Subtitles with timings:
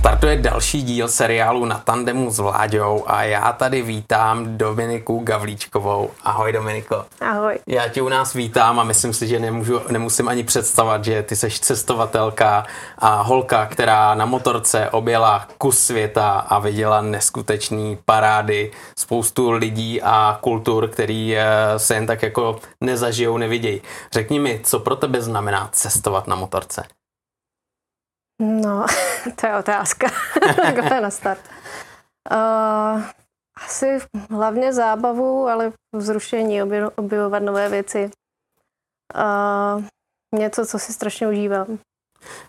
[0.00, 6.10] Startuje další díl seriálu na tandemu s Vláďou a já tady vítám Dominiku Gavlíčkovou.
[6.22, 7.04] Ahoj Dominiko.
[7.20, 7.58] Ahoj.
[7.66, 11.36] Já tě u nás vítám a myslím si, že nemůžu, nemusím ani představovat, že ty
[11.36, 12.66] seš cestovatelka
[12.98, 20.38] a holka, která na motorce objela kus světa a viděla neskutečný parády, spoustu lidí a
[20.40, 21.44] kultur, který eh,
[21.76, 23.82] se jen tak jako nezažijou, nevidějí.
[24.12, 26.82] Řekni mi, co pro tebe znamená cestovat na motorce?
[28.40, 28.86] No,
[29.40, 30.06] to je otázka.
[30.88, 31.40] to je na start.
[32.32, 33.02] Uh,
[33.66, 33.98] asi
[34.30, 36.62] hlavně zábavu, ale vzrušení,
[36.96, 38.10] objevovat nové věci.
[39.16, 39.84] Uh,
[40.34, 41.78] něco, co si strašně užívám.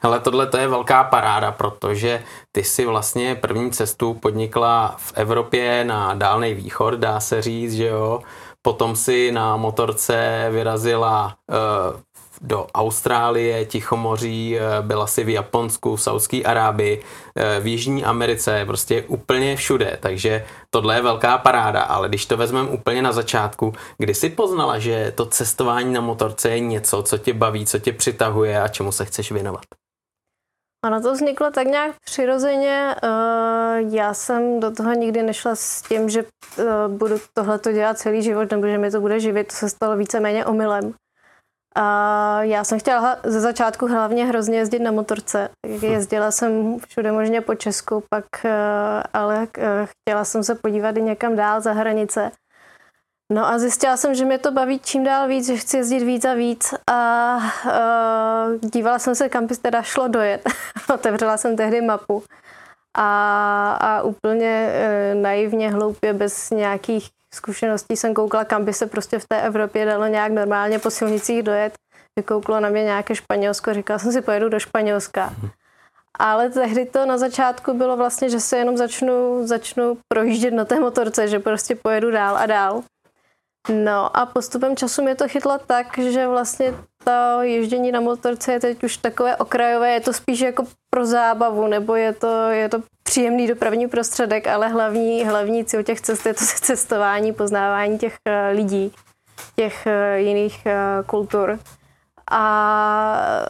[0.02, 5.84] Hele, tohle to je velká paráda, protože ty si vlastně první cestu podnikla v Evropě
[5.84, 8.22] na Dálný východ, dá se říct, že jo.
[8.62, 12.02] Potom si na motorce vyrazila uh,
[12.42, 17.04] do Austrálie, Tichomoří, eh, byla si v Japonsku, v Saudské Arábii,
[17.36, 22.38] eh, v Jižní Americe, prostě úplně všude, takže tohle je velká paráda, ale když to
[22.38, 27.18] vezmeme úplně na začátku, kdy jsi poznala, že to cestování na motorce je něco, co
[27.18, 29.64] tě baví, co tě přitahuje a čemu se chceš věnovat?
[30.86, 32.96] Ono to vzniklo tak nějak přirozeně.
[33.04, 36.26] Eh, já jsem do toho nikdy nešla s tím, že
[36.88, 39.48] budu tohleto dělat celý život, nebo že mi to bude živit.
[39.48, 40.94] To se stalo víceméně omylem.
[41.76, 45.50] A já jsem chtěla ze začátku hlavně hrozně jezdit na motorce.
[45.82, 51.02] Jezdila jsem všude možně po Česku, pak eh, ale eh, chtěla jsem se podívat i
[51.02, 52.32] někam dál za hranice.
[53.32, 56.26] No a zjistila jsem, že mě to baví čím dál víc, že chci jezdit víc
[56.26, 60.50] a víc a uh, dívala jsem se, kam by teda šlo dojet.
[60.94, 62.24] Otevřela jsem tehdy mapu
[62.98, 64.74] a, a úplně
[65.14, 69.86] uh, naivně, hloupě, bez nějakých zkušeností jsem koukla, kam by se prostě v té Evropě
[69.86, 71.74] dalo nějak normálně po silnicích dojet.
[72.20, 75.34] Vykouklo na mě nějaké Španělsko, říkala jsem si, pojedu do Španělska.
[76.20, 80.80] Ale tehdy to na začátku bylo vlastně, že se jenom začnu, začnu projíždět na té
[80.80, 82.84] motorce, že prostě pojedu dál a dál.
[83.70, 86.74] No a postupem času mě to chytlo tak, že vlastně
[87.04, 91.68] to ježdění na motorce je teď už takové okrajové, je to spíš jako pro zábavu,
[91.68, 96.34] nebo je to, je to příjemný dopravní prostředek, ale hlavní, hlavní cíl těch cest je
[96.34, 98.94] to cestování, poznávání těch eh, lidí,
[99.56, 101.60] těch eh, jiných eh, kultur.
[102.34, 103.46] A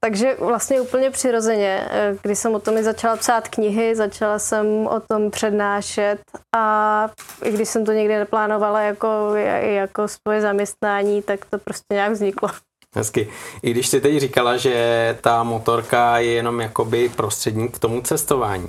[0.00, 1.88] takže vlastně úplně přirozeně,
[2.22, 6.18] když jsem o tom i začala psát knihy, začala jsem o tom přednášet
[6.56, 7.08] a
[7.42, 12.48] i když jsem to někdy neplánovala jako, jako svoje zaměstnání, tak to prostě nějak vzniklo.
[12.96, 13.28] Hezky.
[13.62, 18.68] I když jsi teď říkala, že ta motorka je jenom jakoby prostředník k tomu cestování,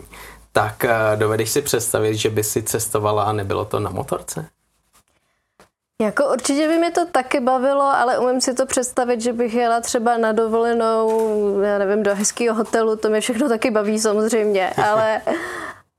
[0.52, 4.48] tak dovedeš si představit, že by si cestovala a nebylo to na motorce?
[6.02, 9.82] Jako určitě by mě to taky bavilo, ale umím si to představit, že bych jela
[9.82, 15.22] třeba na dovolenou, já nevím, do hezkého hotelu, to mě všechno taky baví samozřejmě, ale,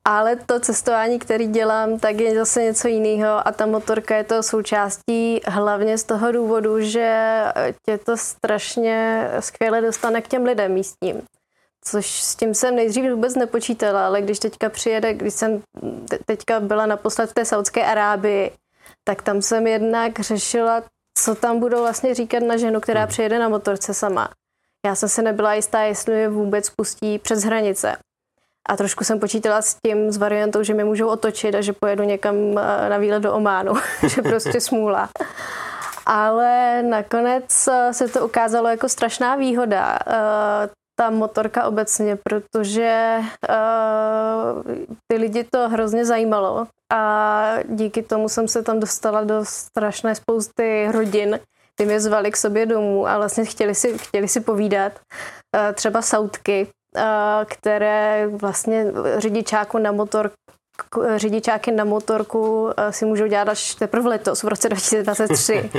[0.04, 4.42] ale to cestování, který dělám, tak je zase něco jiného a ta motorka je to
[4.42, 7.42] součástí hlavně z toho důvodu, že
[7.86, 11.22] tě to strašně skvěle dostane k těm lidem místním.
[11.84, 15.62] Což s tím jsem nejdřív vůbec nepočítala, ale když teďka přijede, když jsem
[16.24, 18.52] teďka byla naposled v té Saudské Arábii,
[19.04, 20.82] tak tam jsem jednak řešila,
[21.18, 23.08] co tam budou vlastně říkat na ženu, která hmm.
[23.08, 24.30] přijede na motorce sama.
[24.86, 27.96] Já jsem se nebyla jistá, jestli je vůbec pustí přes hranice.
[28.68, 32.04] A trošku jsem počítala s tím, s variantou, že mě můžou otočit a že pojedu
[32.04, 33.74] někam eh, na výlet do Ománu,
[34.06, 35.08] že prostě smůla.
[36.06, 39.98] Ale nakonec eh, se to ukázalo jako strašná výhoda.
[40.98, 43.18] Ta motorka obecně, protože
[45.08, 50.88] ty lidi to hrozně zajímalo a díky tomu jsem se tam dostala do strašné spousty
[50.92, 51.40] rodin,
[51.74, 54.92] ty mě zvali k sobě domů a vlastně chtěli si, chtěli si povídat.
[55.74, 56.66] Třeba Sautky,
[57.46, 58.86] které vlastně
[59.18, 60.30] řidičáku na motor
[61.16, 65.70] řidičáky na motorku si můžou dělat až teprve letos, v roce 2023.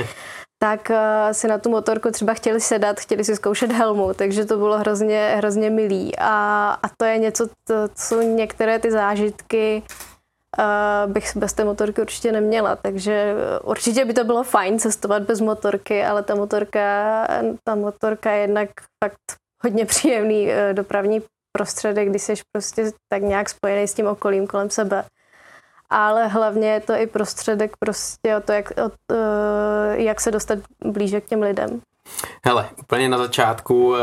[0.58, 0.90] tak
[1.32, 5.34] si na tu motorku třeba chtěli sedat, chtěli si zkoušet helmu, takže to bylo hrozně,
[5.36, 6.18] hrozně milý.
[6.18, 9.82] A, a to je něco, to, co některé ty zážitky
[10.58, 15.40] uh, bych bez té motorky určitě neměla, takže určitě by to bylo fajn cestovat bez
[15.40, 17.26] motorky, ale ta motorka,
[17.64, 18.70] ta motorka je jednak
[19.04, 21.22] fakt hodně příjemný dopravní
[21.52, 25.04] prostředek, když jsi prostě tak nějak spojený s tím okolím kolem sebe.
[25.90, 30.58] Ale hlavně je to i prostředek prostě o to, jak, o, uh, jak se dostat
[30.84, 31.80] blíže k těm lidem.
[32.44, 33.96] Hele, úplně na začátku uh,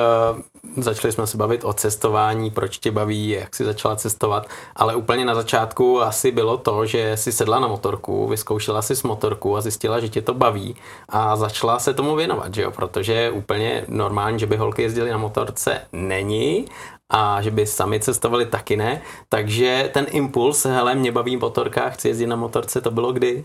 [0.77, 5.25] začali jsme se bavit o cestování, proč tě baví, jak jsi začala cestovat, ale úplně
[5.25, 9.61] na začátku asi bylo to, že jsi sedla na motorku, vyzkoušela si s motorku a
[9.61, 10.75] zjistila, že tě to baví
[11.09, 15.17] a začala se tomu věnovat, že jo, protože úplně normální, že by holky jezdily na
[15.17, 16.65] motorce není
[17.13, 19.01] a že by sami cestovali taky ne.
[19.29, 23.43] Takže ten impuls, hele, mě baví motorka, chci jezdit na motorce, to bylo kdy?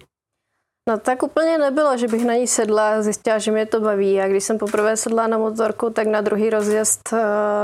[0.88, 4.20] No tak úplně nebylo, že bych na ní sedla a zjistila, že mě to baví.
[4.20, 7.18] A když jsem poprvé sedla na motorku, tak na druhý rozjezd uh,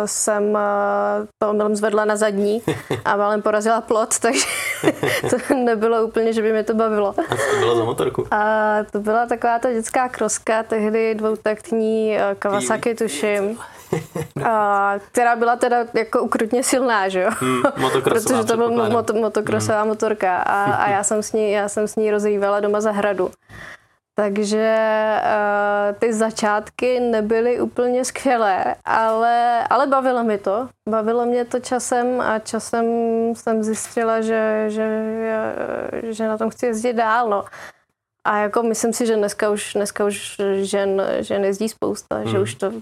[0.04, 2.62] jsem uh, to omylem zvedla na zadní
[3.04, 4.46] a málem porazila plot, takže
[5.30, 7.08] to nebylo úplně, že by mě to bavilo.
[7.08, 8.26] A to bylo za motorku?
[8.30, 13.58] A to byla taková ta dětská kroska, tehdy dvoutaktní uh, Kawasaki, tuším.
[14.44, 17.30] a, která byla teda jako ukrutně silná, že jo?
[17.32, 17.62] Hmm,
[18.02, 19.88] Protože to byla mot- motokrosová hmm.
[19.88, 23.30] motorka a, a já, jsem s ní, já jsem s ní rozjívala doma zahradu.
[24.18, 24.76] Takže
[25.22, 30.68] uh, ty začátky nebyly úplně skvělé, ale, ale bavilo mi to.
[30.88, 32.86] Bavilo mě to časem a časem
[33.34, 35.12] jsem zjistila, že, že,
[36.02, 37.28] že na tom chci jezdit dál.
[37.28, 37.44] No.
[38.26, 42.28] A jako myslím si, že dneska už, dneska už žen, žen jezdí spousta, hmm.
[42.28, 42.72] že už to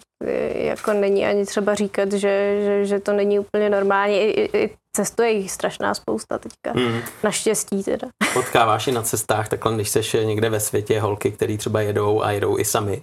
[0.54, 4.16] jako není ani třeba říkat, že, že, že to není úplně normální.
[4.16, 6.72] I, i cestuje jich strašná spousta teďka.
[6.72, 7.00] Hmm.
[7.22, 8.08] Naštěstí teda.
[8.34, 12.30] Potkáváš i na cestách takhle, když seš někde ve světě holky, které třeba jedou a
[12.30, 13.02] jedou i sami?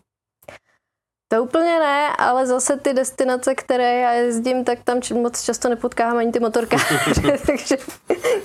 [1.32, 6.18] To úplně ne, ale zase ty destinace, které já jezdím, tak tam moc často nepotkávám
[6.18, 7.00] ani ty motorkáře,
[7.46, 7.78] takže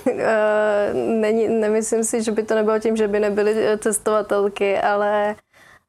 [0.05, 0.13] uh,
[0.93, 5.35] není, nemyslím si, že by to nebylo tím, že by nebyly eh, cestovatelky, ale,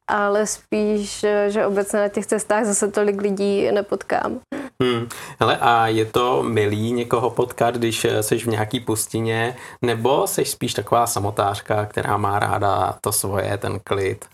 [0.08, 4.40] ale spíš, eh, že obecně na těch cestách zase tolik lidí nepotkám.
[4.82, 5.08] Hmm.
[5.40, 10.74] Hele, a je to milý někoho potkat, když jsi v nějaký pustině, nebo jsi spíš
[10.74, 14.24] taková samotářka, která má ráda to svoje, ten klid?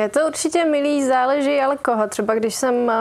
[0.00, 2.08] Je to určitě milý, záleží ale koho.
[2.08, 2.92] Třeba když jsem,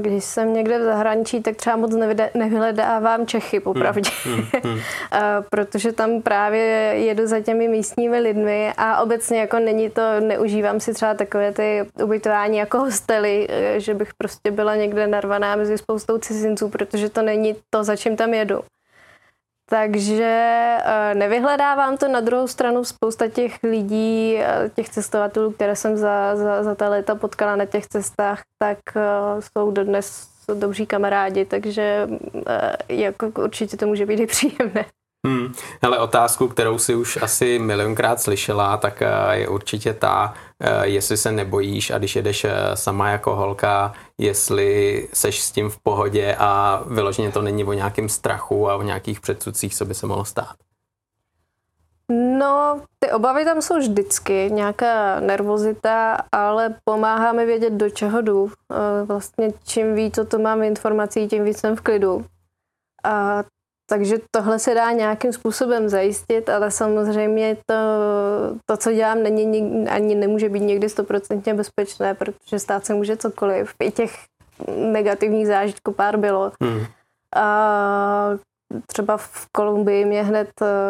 [0.00, 1.94] když jsem někde v zahraničí, tak třeba moc
[2.34, 4.10] nevyhledávám Čechy, popravdě.
[4.24, 4.80] Hmm, hmm, hmm.
[5.50, 6.62] Protože tam právě
[6.94, 11.86] jedu za těmi místními lidmi a obecně jako není to, neužívám si třeba takové ty
[12.02, 17.56] ubytování jako hostely, že bych prostě byla někde narvaná mezi spoustou cizinců, protože to není
[17.70, 18.60] to, za čím tam jedu.
[19.72, 20.24] Takže
[20.84, 22.08] eh, nevyhledávám to.
[22.08, 26.88] Na druhou stranu spousta těch lidí, eh, těch cestovatelů, které jsem za, za, za ta
[26.88, 29.00] léta potkala na těch cestách, tak eh,
[29.40, 32.08] jsou dodnes dobří kamarádi, takže
[32.88, 34.84] jako určitě to může být i příjemné.
[35.26, 35.52] Hmm.
[35.82, 41.16] Ale otázku, kterou si už asi milionkrát slyšela, tak eh, je určitě ta, eh, jestli
[41.16, 46.36] se nebojíš a když jedeš eh, sama jako holka, jestli seš s tím v pohodě
[46.38, 50.24] a vyloženě to není o nějakém strachu a o nějakých předsudcích, co by se mohlo
[50.24, 50.54] stát.
[52.38, 58.50] No, ty obavy tam jsou vždycky, nějaká nervozita, ale pomáhá mi vědět, do čeho jdu.
[59.04, 62.24] Vlastně čím víc o to mám informací, tím víc jsem v klidu.
[63.04, 63.42] A
[63.90, 67.74] takže tohle se dá nějakým způsobem zajistit, ale samozřejmě to,
[68.66, 73.74] to co dělám, není, ani nemůže být někdy stoprocentně bezpečné, protože stát se může cokoliv.
[73.80, 74.12] I těch
[74.76, 76.52] negativních zážitků pár bylo.
[76.62, 76.86] Hmm.
[77.36, 78.28] A
[78.86, 80.48] třeba v Kolumbii mě hned,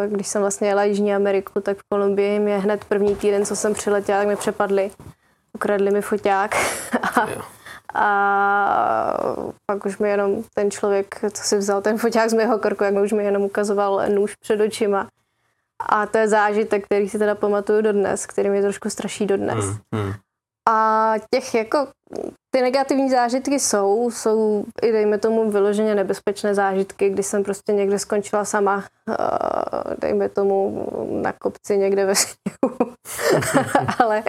[0.09, 3.75] když jsem vlastně jela Jižní Ameriku, tak v Kolumbii mě hned první týden, co jsem
[3.75, 4.91] přiletěla, tak mě přepadli.
[5.53, 6.55] Ukradli mi foťák.
[7.17, 7.29] A,
[7.95, 9.19] a
[9.67, 12.95] pak už mi jenom ten člověk, co si vzal ten foťák z mého krku, jak
[12.95, 15.09] už mi jenom ukazoval nůž před očima.
[15.89, 19.65] A to je zážitek, který si teda pamatuju dodnes, který mě trošku straší dodnes.
[19.65, 20.13] Hmm, hmm.
[20.69, 21.89] A těch jako
[22.55, 27.99] ty negativní zážitky jsou, jsou i dejme tomu vyloženě nebezpečné zážitky, kdy jsem prostě někde
[27.99, 28.85] skončila sama,
[29.99, 32.93] dejme tomu na kopci někde ve sněhu,
[33.99, 34.23] ale,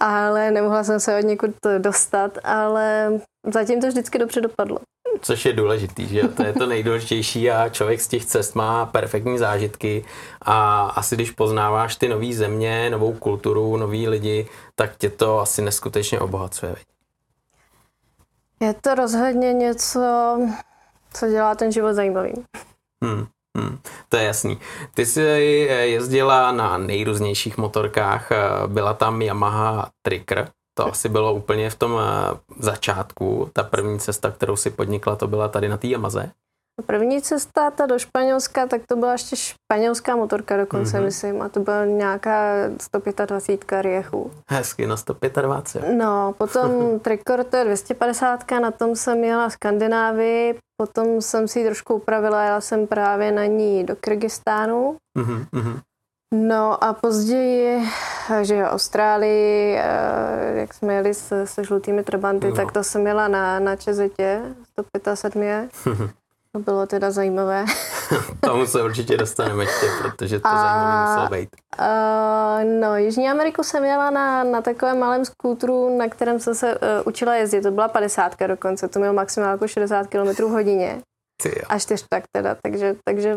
[0.00, 3.12] ale nemohla jsem se od někud dostat, ale
[3.52, 4.78] zatím to vždycky dobře dopadlo.
[5.20, 9.38] Což je důležitý, že to je to nejdůležitější a člověk z těch cest má perfektní
[9.38, 10.04] zážitky
[10.42, 15.62] a asi když poznáváš ty nové země, novou kulturu, nový lidi, tak tě to asi
[15.62, 16.76] neskutečně obohacuje.
[18.60, 20.00] Je to rozhodně něco,
[21.12, 22.32] co dělá ten život zajímavý.
[23.04, 23.26] Hmm,
[23.58, 24.58] hmm, to je jasný.
[24.94, 25.20] Ty jsi
[25.82, 28.28] jezdila na nejrůznějších motorkách,
[28.66, 33.50] byla tam Yamaha Tricker, to asi bylo úplně v tom eh, začátku.
[33.52, 36.30] Ta první cesta, kterou si podnikla, to byla tady na té Yamaze.
[36.86, 41.04] První cesta ta do Španělska, tak to byla ještě španělská motorka dokonce, mm-hmm.
[41.04, 44.30] myslím, a to byla nějaká 125 riechu.
[44.50, 45.94] Hezky, na 125.
[45.94, 51.64] No, potom Tricor, to je 250, na tom jsem jela Skandinávii, potom jsem si ji
[51.64, 54.96] trošku upravila, jela jsem právě na ní do Kyrgyzstánu.
[55.18, 55.80] Mm-hmm.
[56.34, 57.88] No a později,
[58.42, 62.56] že jo, Austrálii, eh, jak jsme jeli se, se žlutými trabanty, no.
[62.56, 64.42] tak to jsem jela na, na Čezetě,
[64.78, 65.70] 175.
[66.58, 67.64] bylo teda zajímavé.
[68.40, 71.48] Tomu se určitě dostaneme ještě, protože to a, zajímavé muselo být.
[71.80, 76.74] Uh, no, Jižní Ameriku jsem jela na, na takovém malém skútru, na kterém jsem se
[76.74, 77.60] uh, učila jezdit.
[77.60, 81.02] To byla 50 dokonce, to mělo maximálně jako 60 km hodině.
[81.68, 81.76] A
[82.08, 83.36] tak teda, takže, takže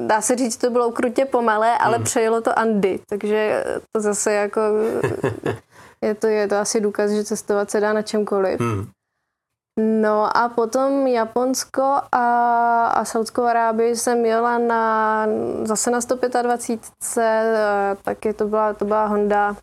[0.00, 2.04] dá se říct, to bylo krutě pomalé, ale hmm.
[2.04, 3.64] přejelo to Andy, takže
[3.96, 4.60] to zase jako
[6.02, 8.60] je to, je to asi důkaz, že cestovat se dá na čemkoliv.
[8.60, 8.86] Hmm.
[9.80, 12.26] No a potom Japonsko a,
[12.86, 15.26] a Saudskou Arábii jsem jela na,
[15.62, 16.80] zase na 125,
[17.18, 19.56] eh, taky to byla, to byla Honda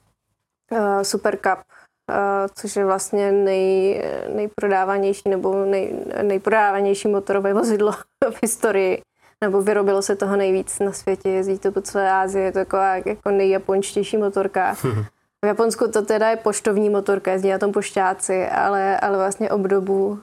[0.72, 2.15] uh, Super Cup, uh,
[2.55, 4.03] což je vlastně nej,
[4.36, 7.91] nejprodávanější nebo nej, nejprodávanější motorové vozidlo
[8.32, 9.01] v historii.
[9.41, 12.96] Nebo vyrobilo se toho nejvíc na světě, jezdí to po celé Ázii, je to taková
[12.96, 14.75] jako nejjaponštější motorka.
[15.44, 20.08] V Japonsku to teda je poštovní motorka, jezdí na tom pošťáci, ale, ale vlastně obdobu
[20.08, 20.18] uh,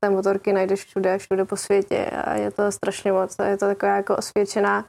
[0.00, 3.36] té motorky najdeš všude, všude po světě a je to strašně moc.
[3.44, 4.84] Je to taková jako osvědčená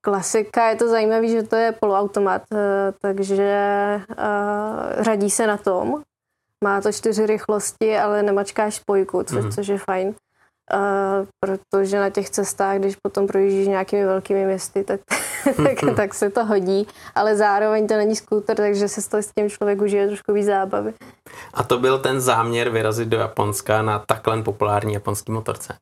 [0.00, 0.68] klasika.
[0.68, 2.58] Je to zajímavé, že to je poloautomat, uh,
[3.00, 3.54] takže
[4.10, 6.02] uh, řadí se na tom.
[6.64, 9.52] Má to čtyři rychlosti, ale nemačkáš spojku, což, mm.
[9.52, 10.14] což je fajn.
[10.74, 15.00] Uh, protože na těch cestách, když potom projíždíš nějakými velkými městy, tak,
[15.56, 19.50] tak, tak se to hodí, ale zároveň to není skúter, takže se to s tím
[19.50, 20.94] člověk užije trošku víc zábavy.
[21.54, 25.74] A to byl ten záměr vyrazit do Japonska na takhle populární japonský motorce?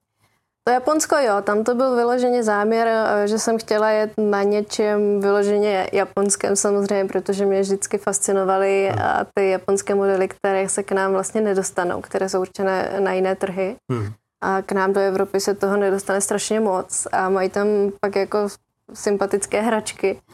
[0.65, 5.21] To Japonsko jo, tam to byl vyloženě záměr, eh, že jsem chtěla jet na něčem
[5.21, 9.27] vyloženě japonském samozřejmě, protože mě vždycky fascinovaly hmm.
[9.35, 13.77] ty japonské modely, které se k nám vlastně nedostanou, které jsou určené na jiné trhy.
[13.91, 17.67] Hmm a k nám do Evropy se toho nedostane strašně moc a mají tam
[18.01, 18.49] pak jako
[18.95, 20.21] sympatické hračky.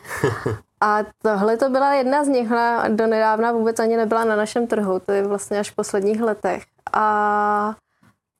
[0.80, 4.66] A tohle to byla jedna z nich, ona do nedávna vůbec ani nebyla na našem
[4.66, 6.62] trhu, to je vlastně až v posledních letech.
[6.92, 7.74] A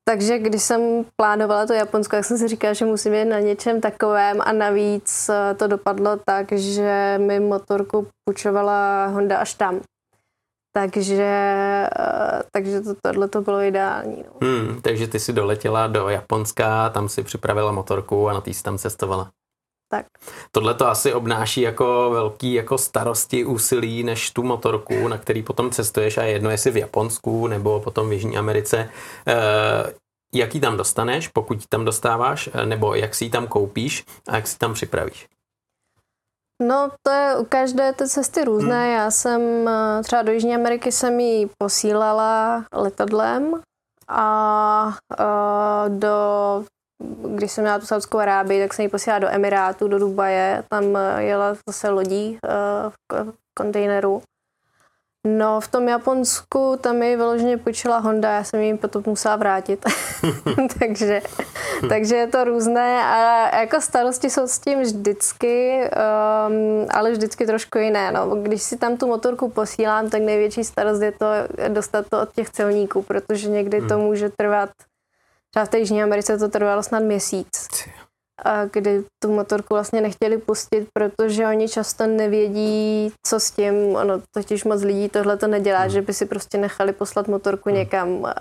[0.05, 0.81] takže když jsem
[1.17, 5.31] plánovala to Japonsko, tak jsem si říkala, že musím jít na něčem takovém a navíc
[5.57, 9.81] to dopadlo tak, že mi motorku půjčovala Honda až tam.
[10.77, 11.25] Takže,
[11.99, 14.25] eh, takže to, tohle to bylo ideální.
[14.27, 14.49] No.
[14.49, 18.63] Hmm, takže ty si doletěla do Japonska, tam si připravila motorku a na tý si
[18.63, 19.31] tam cestovala.
[19.91, 20.07] Tak.
[20.53, 25.71] Tohle to asi obnáší jako velký jako starosti, úsilí než tu motorku, na který potom
[25.71, 28.91] cestuješ a jedno jestli v Japonsku nebo potom v Jižní Americe.
[29.27, 29.37] E,
[30.35, 34.47] jaký tam dostaneš, pokud tam dostáváš, eh, nebo jak si ji tam koupíš a jak
[34.47, 35.29] si tam připravíš?
[36.63, 38.85] No, to je u každé té cesty různé.
[38.85, 38.95] Hmm.
[38.95, 43.63] Já jsem eh, třeba do Jižní Ameriky jsem ji posílala letadlem
[44.09, 46.65] a uh, do,
[47.35, 50.65] když jsem měla tu Saudskou Arábii, tak jsem ji posílala do Emirátu, do Dubaje.
[50.69, 54.23] Tam eh, jela zase lodí uh, v kontejneru.
[55.27, 59.85] No, v tom Japonsku tam mi vyloženě půjčila Honda, já jsem jim potom musela vrátit.
[60.79, 61.23] takže,
[61.89, 67.79] takže je to různé a jako starosti jsou s tím vždycky, um, ale vždycky trošku
[67.79, 68.13] jiné.
[68.13, 68.37] No.
[68.37, 71.27] Když si tam tu motorku posílám, tak největší starost je to
[71.69, 74.05] dostat to od těch celníků, protože někdy to hmm.
[74.05, 74.71] může trvat,
[75.51, 77.69] třeba v té Jižní Americe to trvalo snad měsíc
[78.73, 83.75] kdy tu motorku vlastně nechtěli pustit, protože oni často nevědí, co s tím.
[83.97, 85.91] Ono totiž moc lidí tohle to nedělá, hmm.
[85.91, 87.79] že by si prostě nechali poslat motorku hmm.
[87.79, 88.33] někam, a,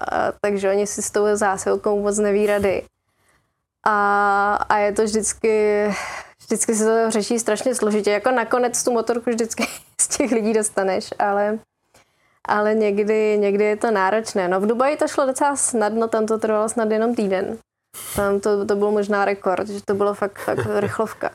[0.41, 2.83] takže oni si s tou zásilkou moc neví rady.
[3.87, 5.85] A, a je to vždycky,
[6.41, 8.11] vždycky se to řeší strašně složitě.
[8.11, 9.67] Jako nakonec tu motorku vždycky
[10.01, 11.59] z těch lidí dostaneš, ale,
[12.47, 14.47] ale někdy, někdy je to náročné.
[14.47, 17.57] No v Dubaji to šlo docela snadno, tam to trvalo snad jenom týden.
[18.15, 21.31] Tam to, to byl možná rekord, že to bylo fakt, fakt rychlovka.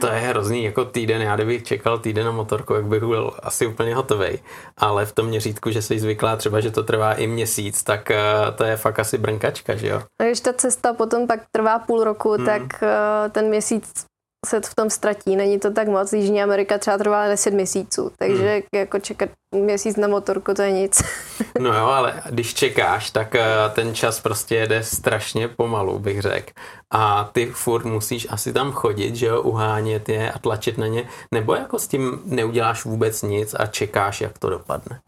[0.00, 3.66] To je hrozný jako týden, já kdybych čekal týden na motorku, jak bych byl asi
[3.66, 4.38] úplně hotový.
[4.76, 8.56] Ale v tom měřítku, že jsi zvyklá třeba, že to trvá i měsíc, tak uh,
[8.56, 10.02] to je fakt asi brnkačka, že jo?
[10.20, 12.46] A když ta cesta potom tak trvá půl roku, hmm.
[12.46, 14.04] tak uh, ten měsíc
[14.46, 15.36] se v tom ztratí.
[15.36, 16.12] Není to tak moc.
[16.12, 18.62] Jižní Amerika třeba trvá 10 měsíců, takže hmm.
[18.74, 21.02] jako čekat měsíc na motorku, to je nic.
[21.58, 26.52] no jo, ale když čekáš, tak eh, ten čas prostě jede strašně pomalu, bych řekl.
[26.90, 31.08] A ty furt musíš asi tam chodit, že jo, uhánět je a tlačit na ně,
[31.34, 35.00] nebo jako s tím neuděláš vůbec nic a čekáš, jak to dopadne.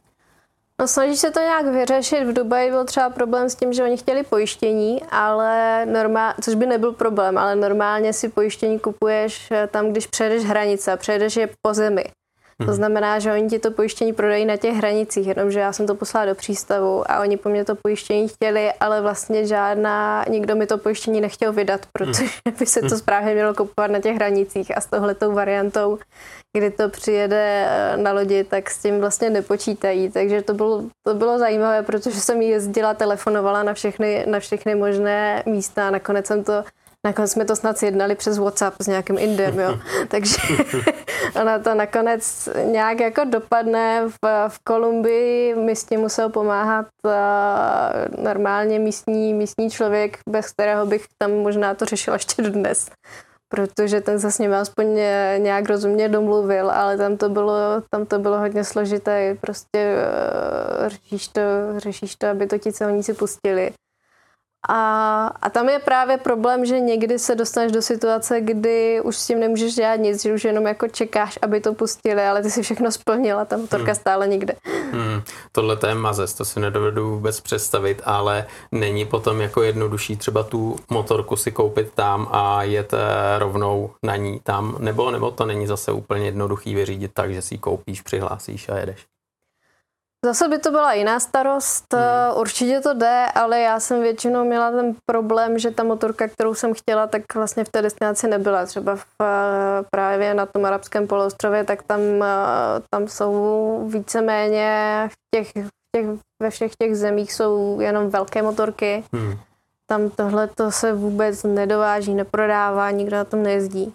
[0.82, 2.24] No snaží se to nějak vyřešit.
[2.24, 6.66] V Dubaji byl třeba problém s tím, že oni chtěli pojištění, ale normál, což by
[6.66, 11.74] nebyl problém, ale normálně si pojištění kupuješ eh, tam, když přejdeš hranice, přejdeš je po
[11.74, 12.04] zemi.
[12.66, 15.95] To znamená, že oni ti to pojištění prodají na těch hranicích, jenomže já jsem to
[15.95, 20.66] poslala do přístavu a oni po mně to pojištění chtěli, ale vlastně žádná, nikdo mi
[20.66, 22.57] to pojištění nechtěl vydat, protože hmm.
[22.59, 25.99] by se to správně mělo kupovat na těch hranicích a s tohletou variantou,
[26.57, 30.11] kdy to přijede eh, na lodi, tak s tím vlastně nepočítají.
[30.11, 35.42] Takže to bylo, to bylo zajímavé, protože jsem jezdila, telefonovala na všechny, na všechny možné
[35.47, 36.64] místa a nakonec jsem to
[37.06, 39.78] Nakonec jsme to snad sjednali přes WhatsApp s nějakým Indem, jo.
[40.09, 40.37] Takže
[41.40, 44.09] ona to nakonec nějak jako dopadne.
[44.09, 47.12] V, v Kolumbii mi s tím musel pomáhat uh,
[48.25, 52.90] normálně místní, místní člověk, bez kterého bych tam možná to řešila ještě dnes
[53.54, 54.87] protože ten se s ním aspoň
[55.38, 57.54] nějak rozumně domluvil, ale tam to bylo,
[57.90, 59.97] tam to bylo hodně složité, prostě
[60.82, 61.40] uh, řešíš to,
[61.76, 63.73] řešíš to, aby to ti celníci pustili.
[64.69, 69.26] A, a tam je právě problém, že někdy se dostaneš do situace, kdy už s
[69.26, 72.62] tím nemůžeš dělat nic, že už jenom jako čekáš, aby to pustili, ale ty si
[72.62, 73.95] všechno splnila, ta motorka hmm.
[73.95, 74.54] stále nikde.
[74.92, 75.23] Hmm.
[75.52, 80.42] Tohle to je mazes, to si nedovedu vůbec představit, ale není potom jako jednodušší třeba
[80.42, 85.47] tu motorku si koupit tam a jet eh, rovnou na ní tam, nebo, nebo to
[85.47, 89.12] není zase úplně jednoduchý vyřídit tak, že si ji koupíš, přihlásíš a jedeš.
[90.25, 92.41] Zase by to byla jiná starost, hmm.
[92.41, 96.75] určitě to jde, ale já jsem většinou měla ten problém, že ta motorka, kterou jsem
[96.75, 98.67] chtěla, tak vlastně v té destinaci nebyla.
[98.67, 102.26] Třeba v, eh, právě na tom arabském poloostrově, tak tam, eh,
[102.91, 106.07] tam jsou víceméně v těch, v těch,
[106.43, 109.05] ve všech těch zemích jsou jenom velké motorky.
[109.12, 109.35] Hmm.
[109.87, 113.93] Tam tohle to se vůbec nedováží, neprodává, nikdo na tom nejezdí.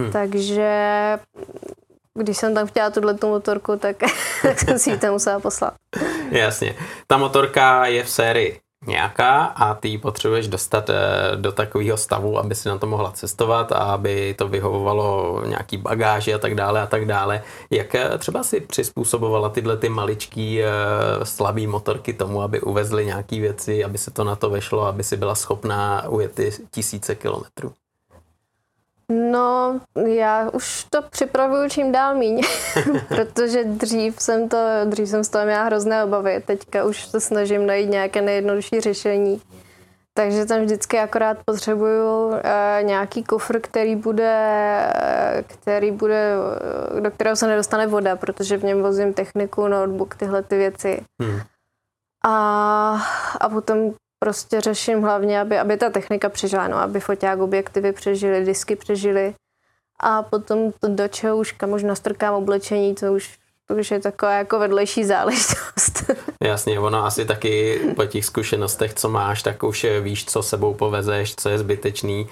[0.00, 0.12] Hmm.
[0.12, 1.18] Takže
[2.18, 3.96] když jsem tam chtěla tuhle tu motorku, tak,
[4.42, 5.74] tak jsem si ji tam musela poslat.
[6.30, 6.74] Jasně.
[7.06, 10.96] Ta motorka je v sérii nějaká a ty ji potřebuješ dostat eh,
[11.36, 16.34] do takového stavu, aby si na to mohla cestovat a aby to vyhovovalo nějaký bagáži
[16.34, 17.42] a tak dále a tak dále.
[17.70, 20.68] Jak eh, třeba si přizpůsobovala tyhle ty maličký eh,
[21.22, 25.16] slabý motorky tomu, aby uvezly nějaké věci, aby se to na to vešlo, aby si
[25.16, 27.72] byla schopná ujet ty tisíce kilometrů?
[29.12, 32.42] No, já už to připravuju čím dál míň,
[33.08, 36.42] protože dřív jsem, to, dřív jsem z toho měla hrozné obavy.
[36.46, 39.42] Teďka už se snažím najít nějaké nejjednodušší řešení.
[40.14, 42.34] Takže tam vždycky akorát potřebuju uh,
[42.82, 44.36] nějaký kufr, který bude,
[45.36, 46.34] uh, který bude,
[46.94, 51.04] uh, do kterého se nedostane voda, protože v něm vozím techniku, notebook, tyhle ty věci.
[51.22, 51.40] Hmm.
[52.26, 53.02] A,
[53.40, 58.44] a potom prostě řeším hlavně, aby, aby ta technika přežila, no, aby foťák objektivy přežily,
[58.44, 59.34] disky přežily.
[60.00, 64.00] A potom to do čeho už kam už nastrkám oblečení, to už, to už je
[64.00, 66.10] taková jako vedlejší záležitost.
[66.44, 71.34] Jasně, ono asi taky po těch zkušenostech, co máš, tak už víš, co sebou povezeš,
[71.34, 72.28] co je zbytečný.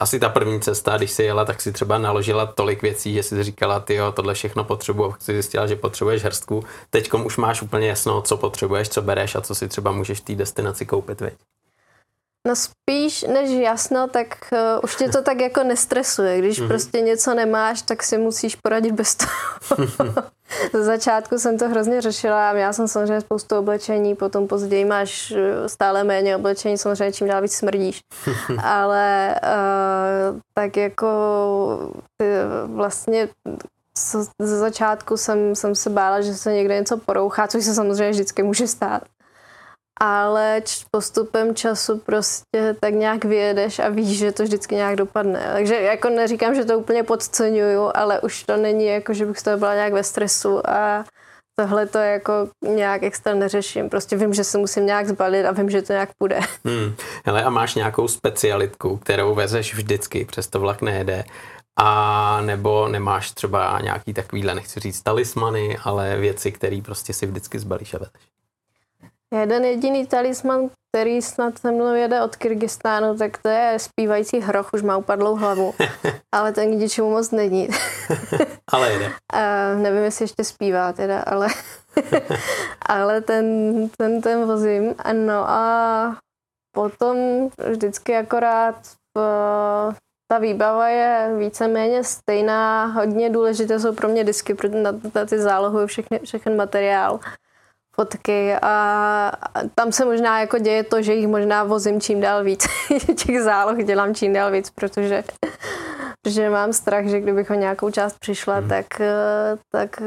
[0.00, 3.42] Asi ta první cesta, když si jela, tak si třeba naložila tolik věcí, že si
[3.42, 6.64] říkala, ty jo, tohle všechno potřebuji, si zjistila, že potřebuješ hrstku.
[6.90, 10.24] Teď už máš úplně jasno, co potřebuješ, co bereš a co si třeba můžeš v
[10.24, 11.34] té destinaci koupit, veď?
[12.48, 16.38] No spíš než jasno, tak uh, už tě to tak jako nestresuje.
[16.38, 16.68] Když mm-hmm.
[16.68, 19.88] prostě něco nemáš, tak si musíš poradit bez toho.
[20.72, 25.68] Ze začátku jsem to hrozně řešila, měla jsem samozřejmě spoustu oblečení, potom později máš eh,
[25.68, 28.00] stále méně oblečení, samozřejmě čím dál víc smrdíš.
[28.64, 31.08] Ale uh, tak jako
[32.16, 32.26] ty
[32.66, 33.28] vlastně
[34.42, 38.42] ze začátku jsem, jsem se bála, že se někde něco porouchá, což se samozřejmě vždycky
[38.42, 39.02] může stát
[40.00, 45.50] ale postupem času prostě tak nějak vyjedeš a víš, že to vždycky nějak dopadne.
[45.52, 49.42] Takže jako neříkám, že to úplně podceňuju, ale už to není jako, že bych z
[49.42, 51.04] toho byla nějak ve stresu a
[51.60, 53.90] tohle to jako nějak extra neřeším.
[53.90, 56.40] Prostě vím, že se musím nějak zbalit a vím, že to nějak půjde.
[56.64, 56.94] Hmm.
[57.24, 61.24] Hele, a máš nějakou specialitku, kterou vezeš vždycky, přes to vlak nejede,
[61.76, 67.58] a nebo nemáš třeba nějaký takovýhle, nechci říct talismany, ale věci, které prostě si vždycky
[67.58, 68.12] zbalíš a vezeš.
[69.40, 74.70] Jeden jediný talisman, který snad se mnou jede od Kyrgyzstánu, tak to je zpívající hroch,
[74.72, 75.74] už má upadlou hlavu,
[76.34, 77.68] ale ten k ničemu moc není.
[78.72, 79.06] ale jede.
[79.06, 81.48] Uh, nevím, jestli ještě zpívá teda, ale,
[82.86, 83.44] ale ten,
[83.98, 84.94] ten, ten vozím.
[85.12, 86.16] No a
[86.76, 87.16] potom
[87.70, 88.76] vždycky akorát
[89.16, 89.94] uh,
[90.32, 92.86] ta výbava je víceméně stejná.
[92.86, 97.20] Hodně důležité jsou pro mě disky, protože na, na ty zálohuju všechny, všechny materiál
[97.94, 99.32] fotky a
[99.74, 102.66] tam se možná jako děje to, že jich možná vozím čím dál víc.
[103.24, 105.24] Těch záloh dělám čím dál víc, protože,
[106.22, 108.68] protože mám strach, že kdybych o nějakou část přišla, hmm.
[108.68, 108.86] tak,
[109.72, 110.02] tak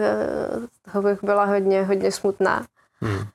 [0.91, 2.65] toho bych byla hodně, hodně smutná.
[3.01, 3.25] Hmm.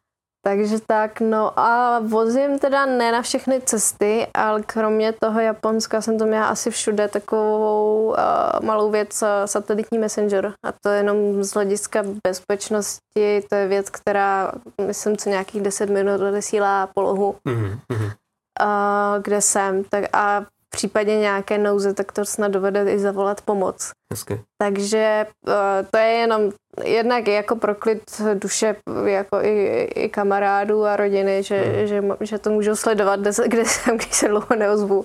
[0.44, 6.18] Takže tak, no a vozím teda ne na všechny cesty, ale kromě toho Japonska jsem
[6.18, 10.52] to měla asi všude takovou uh, malou věc, uh, satelitní messenger.
[10.64, 14.52] A to je jenom z hlediska bezpečnosti, to je věc, která,
[14.86, 17.78] myslím, co nějakých 10 minut odesílá polohu, mm-hmm.
[17.92, 19.84] uh, kde jsem.
[19.84, 23.90] Tak a v případě nějaké nouze, tak to snad dovede i zavolat pomoc.
[24.12, 24.40] Hezky.
[24.62, 26.52] Takže uh, to je jenom
[26.84, 28.02] jednak jako proklid
[28.34, 31.86] duše jako i, i kamarádů a rodiny, že, hmm.
[31.86, 35.04] že, že to můžou sledovat, kde, kde jsem, když se dlouho neozvu.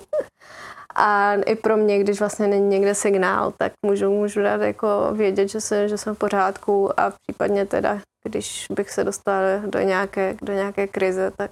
[0.94, 5.48] A i pro mě, když vlastně není někde signál, tak můžu, můžu dát jako vědět,
[5.48, 10.34] že, se, že jsem v pořádku a případně teda, když bych se dostala do nějaké,
[10.42, 11.50] do nějaké krize, tak,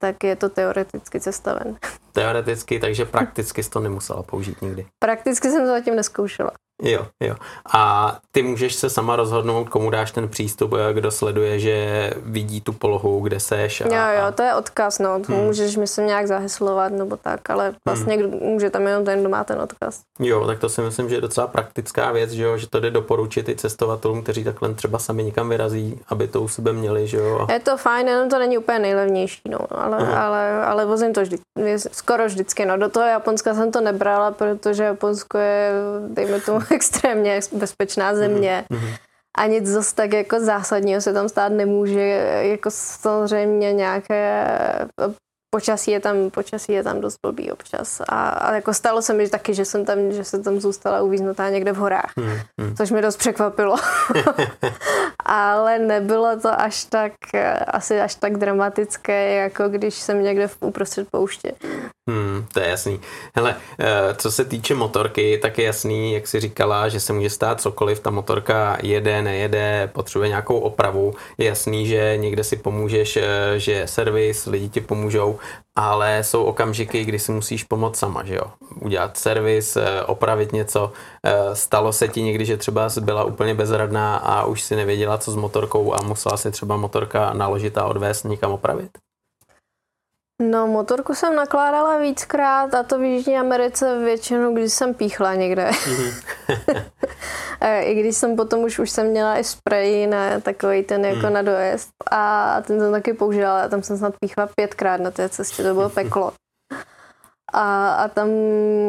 [0.00, 1.78] tak je to teoreticky cestaven.
[2.12, 4.86] Teoreticky, takže prakticky jsi to nemusela použít nikdy.
[4.98, 6.50] Prakticky jsem to zatím neskoušela.
[6.82, 7.34] Jo, jo.
[7.72, 12.72] A ty můžeš se sama rozhodnout, komu dáš ten přístup, kdo sleduje, že vidí tu
[12.72, 13.80] polohu, kde seš.
[13.80, 15.20] A, jo, jo, to je odkaz, no.
[15.26, 15.44] To hmm.
[15.44, 18.30] můžeš, myslím, nějak zaheslovat nebo tak, ale vlastně hmm.
[18.40, 20.00] může tam jenom ten, kdo má ten odkaz.
[20.18, 22.90] Jo, tak to si myslím, že je docela praktická věc, že jo, že to jde
[22.90, 27.16] doporučit i cestovatelům, kteří takhle třeba sami někam vyrazí, aby to u sebe měli, že
[27.16, 27.46] jo.
[27.52, 30.14] Je to fajn, jenom to není úplně nejlevnější, no, ale, hmm.
[30.14, 31.38] ale, ale vozím to vždy,
[31.92, 32.76] skoro vždycky, no.
[32.76, 35.72] Do toho Japonska jsem to nebrala, protože Japonsko je,
[36.08, 38.64] dejme tomu, extrémně bezpečná země.
[38.70, 38.96] Mm-hmm.
[39.38, 42.00] A nic zase tak jako zásadního se tam stát nemůže.
[42.42, 44.46] Jako samozřejmě nějaké
[45.50, 48.00] počasí je tam, počasí je tam dost blbý občas.
[48.08, 51.50] A, a jako stalo se mi taky, že jsem tam, že jsem tam zůstala uvíznutá
[51.50, 52.76] někde v horách, hmm, hmm.
[52.76, 53.76] což mi dost překvapilo.
[55.24, 57.12] Ale nebylo to až tak,
[57.66, 61.52] asi až tak dramatické, jako když jsem někde v uprostřed pouště.
[62.10, 63.00] Hmm, to je jasný.
[63.34, 67.30] Hele, eh, co se týče motorky, tak je jasný, jak jsi říkala, že se může
[67.30, 71.14] stát cokoliv, ta motorka jede, nejede, potřebuje nějakou opravu.
[71.38, 73.24] Je jasný, že někde si pomůžeš, eh,
[73.56, 75.38] že servis, lidi ti pomůžou,
[75.76, 78.44] ale jsou okamžiky, kdy si musíš pomoct sama, že jo?
[78.80, 80.92] Udělat servis, eh, opravit něco.
[81.52, 85.36] Stalo se ti někdy, že třeba byla úplně bezradná a už si nevěděla, co s
[85.36, 88.90] motorkou a musela si třeba motorka naložit a odvést někam opravit?
[90.40, 95.70] No, motorku jsem nakládala víckrát a to v Jižní Americe většinou, když jsem píchla někde.
[95.70, 96.84] Mm-hmm.
[97.80, 101.32] I když jsem potom už, už jsem měla i spray na takový ten jako mm.
[101.32, 105.28] na dojezd a ten jsem taky použila a tam jsem snad píchla pětkrát na té
[105.28, 106.32] cestě, to bylo peklo.
[107.52, 108.28] A, a tam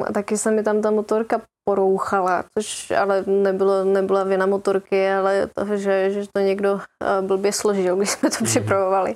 [0.08, 5.48] a taky se mi tam ta motorka porouchala, což ale nebylo, nebyla vina motorky, ale
[5.56, 8.46] toho, že, že to někdo eh, blbě složil, když jsme to mm.
[8.46, 9.16] připravovali.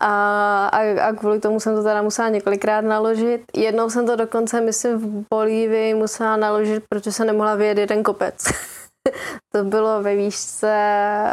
[0.00, 3.42] A, a, a kvůli tomu jsem to teda musela několikrát naložit.
[3.56, 8.44] Jednou jsem to dokonce, myslím, v Bolívii musela naložit, protože se nemohla vyjet jeden kopec.
[9.52, 10.72] to bylo ve výšce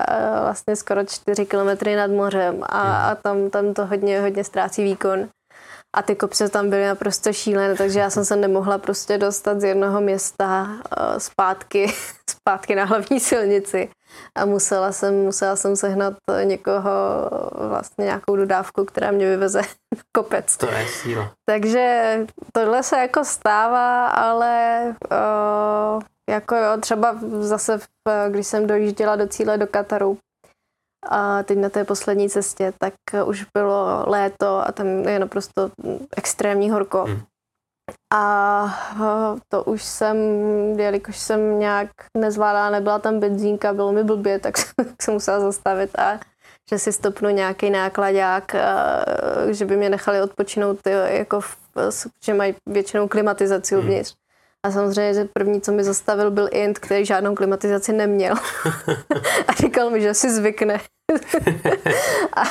[0.07, 4.83] eh, vlastně skoro 4 kilometry nad mořem a, a tam, tam to hodně, hodně ztrácí
[4.83, 5.27] výkon.
[5.95, 9.63] A ty kopce tam byly naprosto šílené, takže já jsem se nemohla prostě dostat z
[9.63, 11.93] jednoho města uh, zpátky,
[12.47, 13.89] zpátky na hlavní silnici
[14.35, 16.91] a musela jsem, musela jsem sehnat někoho,
[17.67, 19.61] vlastně nějakou dodávku, která mě vyveze
[19.95, 20.57] na kopec.
[20.57, 21.31] To je síla.
[21.49, 22.17] Takže
[22.53, 27.79] tohle se jako stává, ale uh, jako jo, třeba zase,
[28.29, 30.17] když jsem dojížděla do cíle do Kataru,
[31.09, 32.93] a teď na té poslední cestě, tak
[33.25, 35.71] už bylo léto a tam je naprosto
[36.17, 37.03] extrémní horko.
[37.03, 37.21] Hmm.
[38.13, 40.17] A to už jsem,
[40.79, 44.55] jelikož jsem nějak nezvládala, nebyla tam benzínka, bylo mi blbě, tak
[45.01, 46.19] jsem musela zastavit a
[46.69, 48.55] že si stopnu nějaký nákladák,
[49.49, 51.57] že by mě nechali odpočinout, jako v,
[52.23, 53.83] že mají většinou klimatizaci hmm.
[53.83, 54.15] uvnitř.
[54.63, 58.35] A samozřejmě, že první, co mi zastavil, byl Int, který žádnou klimatizaci neměl.
[59.47, 60.79] a říkal mi, že si zvykne.
[62.35, 62.43] a,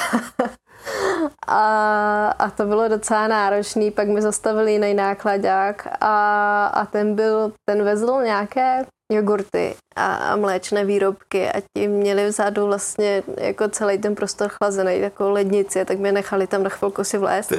[1.46, 7.52] a, a to bylo docela náročný, pak mi zastavili jiný nákladák a, a ten byl,
[7.68, 13.98] ten vezl nějaké jogurty a, a mléčné výrobky a ti měli vzadu vlastně jako celý
[13.98, 17.52] ten prostor chlazený, jako lednici, tak mě nechali tam na chvilku si vlézt.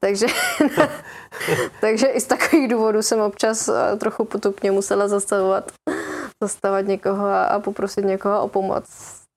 [0.00, 0.26] takže,
[1.80, 5.72] takže i z takových důvodů jsem občas eh, trochu potupně musela zastavovat,
[6.42, 8.84] zastavovat někoho a, a poprosit někoho o pomoc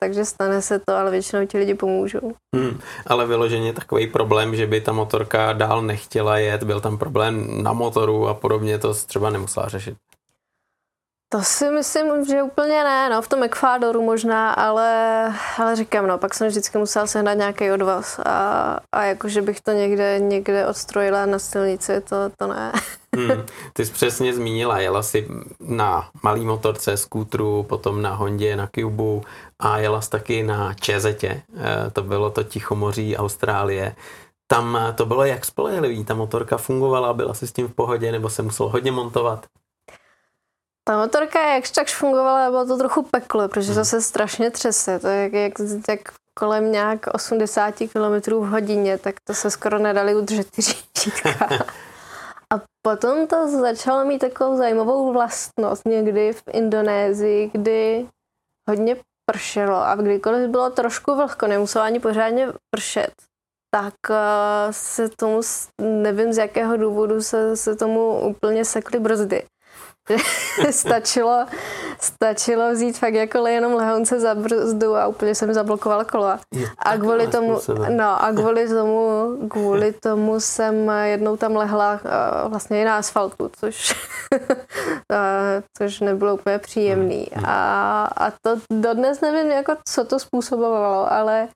[0.03, 2.33] takže stane se to, ale většinou ti lidi pomůžou.
[2.55, 7.63] Hmm, ale vyloženě takový problém, že by ta motorka dál nechtěla jet, byl tam problém
[7.63, 9.97] na motoru a podobně, to třeba nemusela řešit.
[11.33, 15.25] To si myslím, že úplně ne, no v tom Ekvádoru možná, ale,
[15.57, 19.71] ale říkám, no pak jsem vždycky musela sehnat nějaký odvoz a, a jakože bych to
[19.71, 22.71] někde, někde odstrojila na silnici, to, to ne.
[23.15, 25.27] Hmm, ty jsi přesně zmínila, jela jsi
[25.59, 29.23] na malý motorce, skútru, potom na Hondě, na Cubu
[29.59, 33.95] a jela jsi taky na Čezetě, eh, to bylo to Tichomoří, Austrálie.
[34.47, 38.11] Tam eh, to bylo jak spolehlivý, ta motorka fungovala, byla si s tím v pohodě,
[38.11, 39.45] nebo se musel hodně montovat?
[40.83, 44.99] Ta motorka jakž takž fungovala, bylo to trochu peklo, protože to se strašně třese.
[44.99, 45.53] To je jak, jak,
[45.89, 45.99] jak
[46.33, 51.29] kolem nějak 80 km v hodině, tak to se skoro nedali udržet ty řídítka.
[52.51, 58.07] A potom to začalo mít takovou zajímavou vlastnost někdy v Indonésii, kdy
[58.69, 58.95] hodně
[59.31, 63.13] pršelo a kdykoliv bylo trošku vlhko, nemuselo ani pořádně pršet,
[63.73, 63.93] tak
[64.71, 65.41] se tomu,
[65.81, 69.43] nevím z jakého důvodu, se, se tomu úplně sekly brzdy.
[70.71, 71.45] stačilo,
[71.99, 76.39] stačilo vzít fakt jako jenom lehonce za brzdu a úplně jsem zablokovala kola.
[76.77, 77.59] A kvůli tomu,
[77.89, 83.51] no a kvůli tomu, kvůli tomu jsem jednou tam lehla uh, vlastně i na asfaltu,
[83.59, 83.95] což,
[84.33, 84.37] uh,
[85.77, 87.27] což nebylo úplně příjemný.
[87.33, 87.53] Hmm, hmm.
[87.53, 91.47] A, a to dodnes nevím, jako, co to způsobovalo, ale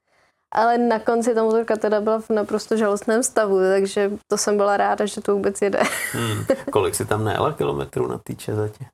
[0.56, 4.78] ale na konci ta motorka teda byla v naprosto žalostném stavu, takže to jsem byla
[4.78, 5.80] ráda, že to vůbec jede.
[6.12, 6.46] Hmm.
[6.72, 8.86] Kolik si tam najela kilometrů na té čezatě?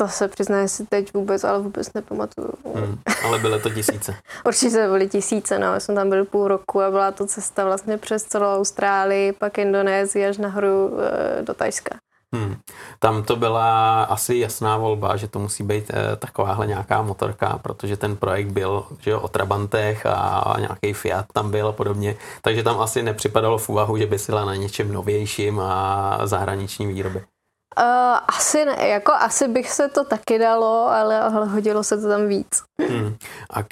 [0.00, 2.52] To se přiznám si teď vůbec, ale vůbec nepamatuju.
[2.74, 4.16] Hmm, ale byly to tisíce.
[4.46, 5.66] Určitě byly tisíce, no.
[5.66, 9.58] Já jsem tam byl půl roku a byla to cesta vlastně přes celou Austrálii, pak
[9.58, 11.98] Indonésii až nahoru e, do Tajska.
[12.34, 12.56] Hmm.
[12.98, 17.96] Tam to byla asi jasná volba, že to musí být e, takováhle nějaká motorka, protože
[17.96, 22.62] ten projekt byl že jo, o Trabantech a nějaký Fiat tam byl a podobně, takže
[22.62, 27.35] tam asi nepřipadalo v úvahu, že by si na něčem novějším a zahraniční výroby.
[27.80, 32.08] Uh, asi ne, jako asi bych se to taky dalo, ale, ale hodilo se to
[32.08, 32.62] tam víc.
[32.88, 33.16] Hmm.
[33.50, 33.68] A k,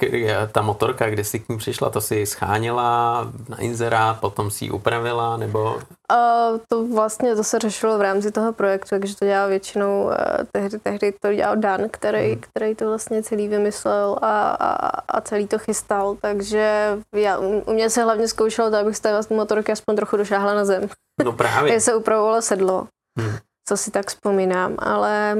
[0.51, 4.71] ta motorka, kde jsi k ní přišla, to si scháněla na inzerát, potom si ji
[4.71, 5.75] upravila, nebo?
[5.75, 10.13] Uh, to vlastně to se řešilo v rámci toho projektu, takže to dělal většinou, uh,
[10.51, 12.41] tehdy, tehdy to dělal Dan, který, hmm.
[12.41, 14.75] který to vlastně celý vymyslel a, a,
[15.07, 19.11] a celý to chystal, takže já, u mě se hlavně zkoušelo to, abych z té
[19.11, 20.89] vlastně motorky aspoň trochu došáhla na zem.
[21.23, 21.81] No právě.
[21.81, 22.87] se upravovalo sedlo.
[23.19, 23.37] Hmm
[23.67, 25.37] co si tak vzpomínám, ale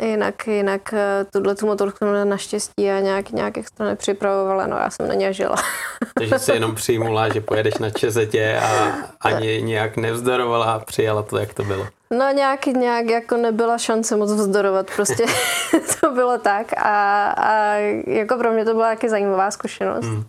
[0.00, 5.08] jinak, jinak eh, tuhle tu motorku naštěstí a nějak, nějak extra nepřipravovala, no já jsem
[5.08, 5.56] na ně žila.
[6.18, 11.38] Takže si jenom přijmula, že pojedeš na Čezetě a ani nějak nevzdorovala a přijala to,
[11.38, 11.86] jak to bylo.
[12.10, 15.24] No nějak, nějak jako nebyla šance moc vzdorovat, prostě
[16.00, 17.74] to bylo tak a, a
[18.06, 20.04] jako pro mě to byla taky zajímavá zkušenost.
[20.04, 20.24] Hmm.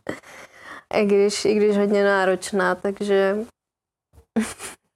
[0.93, 3.37] I když, I když hodně náročná, takže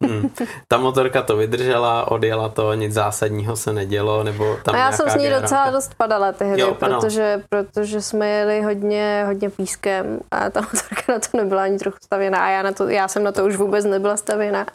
[0.04, 0.30] Hmm.
[0.68, 5.10] Ta motorka to vydržela, odjela to, nic zásadního se nedělo, nebo tam A já jsem
[5.10, 5.42] s ní generáka.
[5.42, 11.14] docela dost padala tehdy, jo, protože, protože jsme jeli hodně, hodně pískem a ta motorka
[11.14, 13.56] na to nebyla ani trochu stavěná a já, na to, já jsem na to už
[13.56, 14.66] vůbec nebyla stavěná.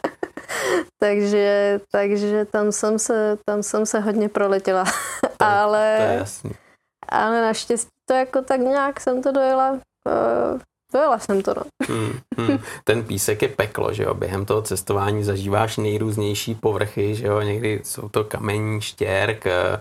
[1.01, 4.83] takže, takže tam jsem se, tam jsem se hodně proletěla.
[5.21, 6.51] To, ale, to je jasný.
[7.09, 10.59] ale naštěstí to jako tak nějak jsem to dojela uh,
[10.95, 11.63] Dojela jsem to, no.
[11.87, 12.59] Hmm, hmm.
[12.83, 14.13] Ten písek je peklo, že jo?
[14.13, 17.41] Během toho cestování zažíváš nejrůznější povrchy, že jo?
[17.41, 19.79] Někdy jsou to kamení, štěrk, eh,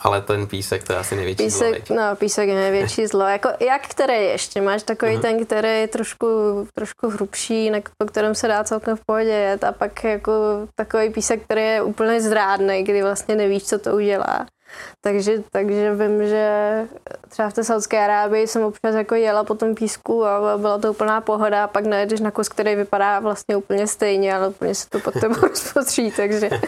[0.00, 1.96] ale ten písek to je asi největší písek, zlo.
[1.96, 3.22] No, písek je největší zlo.
[3.22, 4.60] Jako, jak který ještě?
[4.60, 5.20] Máš takový uh-huh.
[5.20, 6.26] ten, který je trošku,
[6.74, 10.32] trošku hrubší, na, po kterém se dá celkem v pohodě jet a pak jako
[10.74, 14.46] takový písek, který je úplně zrádný, kdy vlastně nevíš, co to udělá.
[15.00, 16.48] Takže, takže vím, že
[17.28, 20.90] třeba v té Saudské Arábii jsem občas jako jela po tom písku a byla to
[20.90, 24.90] úplná pohoda a pak najedeš na kus, který vypadá vlastně úplně stejně, ale úplně se
[24.90, 26.50] to pod tebou rozpotří, takže...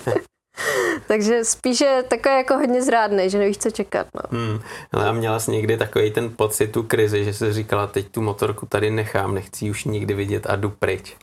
[1.09, 4.07] Takže spíše takový jako hodně zrádný, že nevíš, co čekat.
[4.15, 4.39] No.
[4.39, 4.61] Hmm.
[4.93, 8.21] Ale a měla jsi někdy takový ten pocit, tu krizi, že jsi říkala, teď tu
[8.21, 11.17] motorku tady nechám, nechci ji už nikdy vidět a jdu pryč.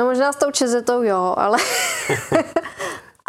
[0.00, 1.58] No možná s tou čezetou jo, ale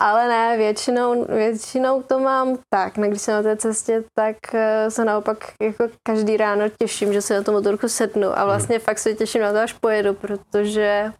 [0.02, 4.92] Ale ne, většinou, většinou to mám tak, ne, když jsem na té cestě, tak eh,
[4.92, 8.84] se naopak jako každý ráno těším, že se na tu motorku setnu a vlastně hmm.
[8.86, 11.12] fakt se těším na to, až pojedu, protože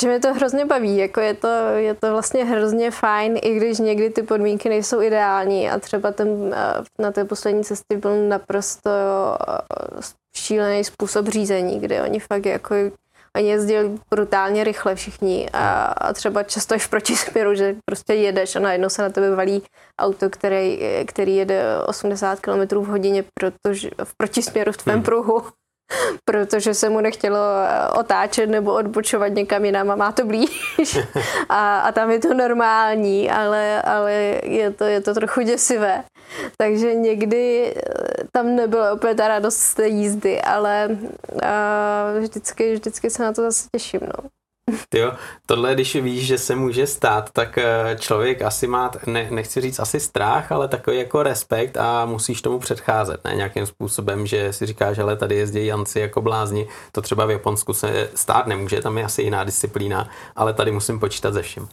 [0.00, 3.78] že mě to hrozně baví, jako je to, je to vlastně hrozně fajn, i když
[3.78, 8.90] někdy ty podmínky nejsou ideální a třeba ten, eh, na té poslední cestě byl naprosto
[9.48, 10.02] eh,
[10.36, 12.74] šílený způsob řízení, kde oni fakt jako
[13.36, 18.56] Oni jezdili brutálně rychle všichni a, a třeba často i v protisměru, že prostě jedeš
[18.56, 19.62] a najednou se na tebe valí
[20.00, 25.04] auto, který, který jede 80 km v hodině protože, v protisměru v tvém hmm.
[25.04, 25.42] pruhu
[26.24, 30.98] protože se mu nechtělo eh, otáčet nebo odbočovat někam jinam a má to blíž.
[31.48, 34.12] A, a tam je to normální, ale, ale
[34.44, 36.04] je, to, je to trochu děsivé.
[36.56, 40.88] Takže někdy eh, tam nebyla úplně ta radost z té jízdy, ale
[41.42, 44.00] a, vždycky, vždycky se na to zase těším.
[44.02, 44.30] No.
[44.94, 45.12] Jo,
[45.46, 49.78] tohle, když víš, že se může stát, tak eh, člověk asi má, ne, nechci říct
[49.78, 54.66] asi strach, ale takový jako respekt a musíš tomu předcházet, ne nějakým způsobem, že si
[54.66, 58.98] říkáš, že tady jezdí Janci jako blázni, to třeba v Japonsku se stát nemůže, tam
[58.98, 61.68] je asi jiná disciplína, ale tady musím počítat ze vším.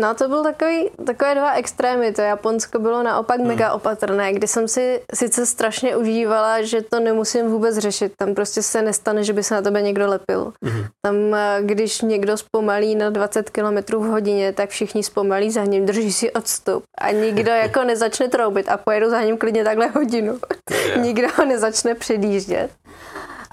[0.00, 2.12] No to byl takový, takové dva extrémy.
[2.12, 3.48] To Japonsko bylo naopak hmm.
[3.48, 8.12] mega opatrné, kdy jsem si sice strašně užívala, že to nemusím vůbec řešit.
[8.16, 10.52] Tam prostě se nestane, že by se na tebe někdo lepil.
[10.62, 10.86] Hmm.
[11.04, 15.86] Tam, eh, když někdo zpomalí na 20 km v hodině, tak všichni zpomalí za ním,
[15.86, 20.38] drží si odstup a nikdo jako nezačne troubit a pojedu za ním klidně takhle hodinu.
[21.00, 22.70] nikdo ho nezačne předjíždět.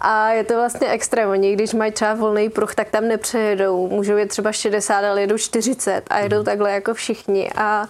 [0.01, 1.29] A je to vlastně extrém.
[1.29, 3.87] Oni, když mají třeba volný pruh, tak tam nepřejedou.
[3.87, 6.45] Můžou je třeba 60, ale jedou 40 a jedou mhm.
[6.45, 7.51] takhle jako všichni.
[7.55, 7.87] A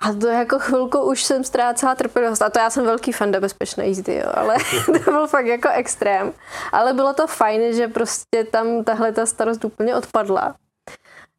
[0.00, 2.42] a to jako chvilku už jsem ztrácela trpělivost.
[2.42, 4.30] A to já jsem velký fan bezpečné jízdy, jo.
[4.34, 4.56] ale
[5.04, 6.32] to byl fakt jako extrém.
[6.72, 10.54] Ale bylo to fajn, že prostě tam tahle ta starost úplně odpadla.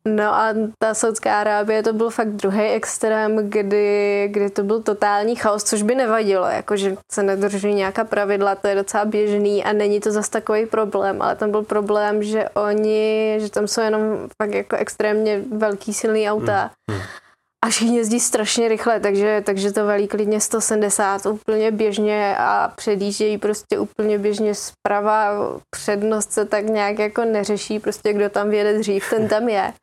[0.08, 5.36] No a ta Saudská Arábie to byl fakt druhý extrém, kdy, kdy to byl totální
[5.36, 10.00] chaos, což by nevadilo, jakože se nedrží nějaká pravidla, to je docela běžný a není
[10.00, 14.02] to zas takový problém, ale tam byl problém, že oni, že tam jsou jenom
[14.41, 16.72] fakt jako extrémně velký silný auta.
[16.91, 17.00] Hmm.
[17.00, 17.27] Hmm
[17.68, 23.38] a všichni jezdí strašně rychle, takže, takže to velí klidně 170 úplně běžně a předjíždějí
[23.38, 25.32] prostě úplně běžně zprava.
[25.76, 29.74] Přednost se tak nějak jako neřeší, prostě kdo tam vyjede dřív, ten tam je.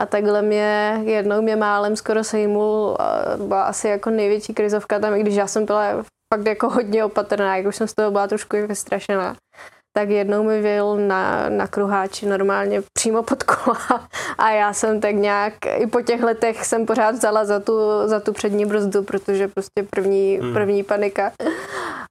[0.00, 2.96] A takhle mě jednou mě málem skoro sejmul,
[3.36, 7.56] byla asi jako největší krizovka tam, i když já jsem byla fakt jako hodně opatrná,
[7.56, 9.36] jak už jsem z toho byla trošku vystrašená
[9.96, 13.78] tak jednou mi vyjel na, na kruháči normálně přímo pod kola
[14.38, 17.72] a já jsem tak nějak, i po těch letech jsem pořád vzala za tu,
[18.04, 20.52] za tu přední brzdu, protože prostě první, hmm.
[20.52, 21.32] první panika.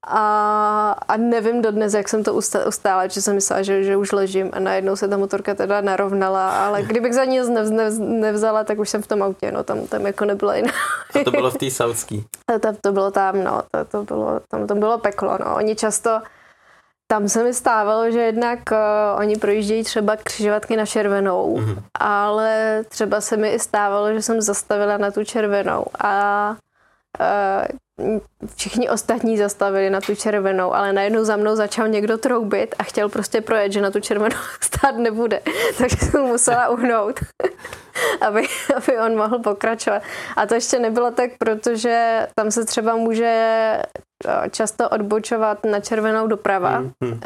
[0.08, 2.34] A, a nevím dodnes, jak jsem to
[2.67, 6.65] ustála, že jsem myslela, že, že už ležím a najednou se ta motorka teda narovnala,
[6.65, 9.88] ale kdybych za ní nevz, nevz, nevzala, tak už jsem v tom autě, no tam,
[9.88, 10.71] tam jako nebyla jiná.
[11.21, 12.26] A to bylo v té saudský?
[12.62, 15.56] To, to bylo tam, no, to, to bylo, tam to bylo peklo, no.
[15.56, 16.21] Oni často,
[17.08, 21.84] tam se mi stávalo, že jednak uh, oni projíždějí třeba křižovatky na červenou, mm-hmm.
[22.00, 26.50] ale třeba se mi i stávalo, že jsem zastavila na tu červenou a
[27.20, 27.78] uh,
[28.55, 33.10] všichni ostatní zastavili na tu červenou, ale najednou za mnou začal někdo troubit a chtěl
[33.10, 35.41] prostě projet, že na tu červenou stát nebude.
[35.77, 37.19] Takže jsem musela uhnout,
[38.21, 40.01] aby, aby on mohl pokračovat.
[40.36, 43.81] A to ještě nebylo tak, protože tam se třeba může
[44.27, 47.12] Eh, často odbočovat na červenou doprava, hmm, hmm.
[47.13, 47.19] Uh,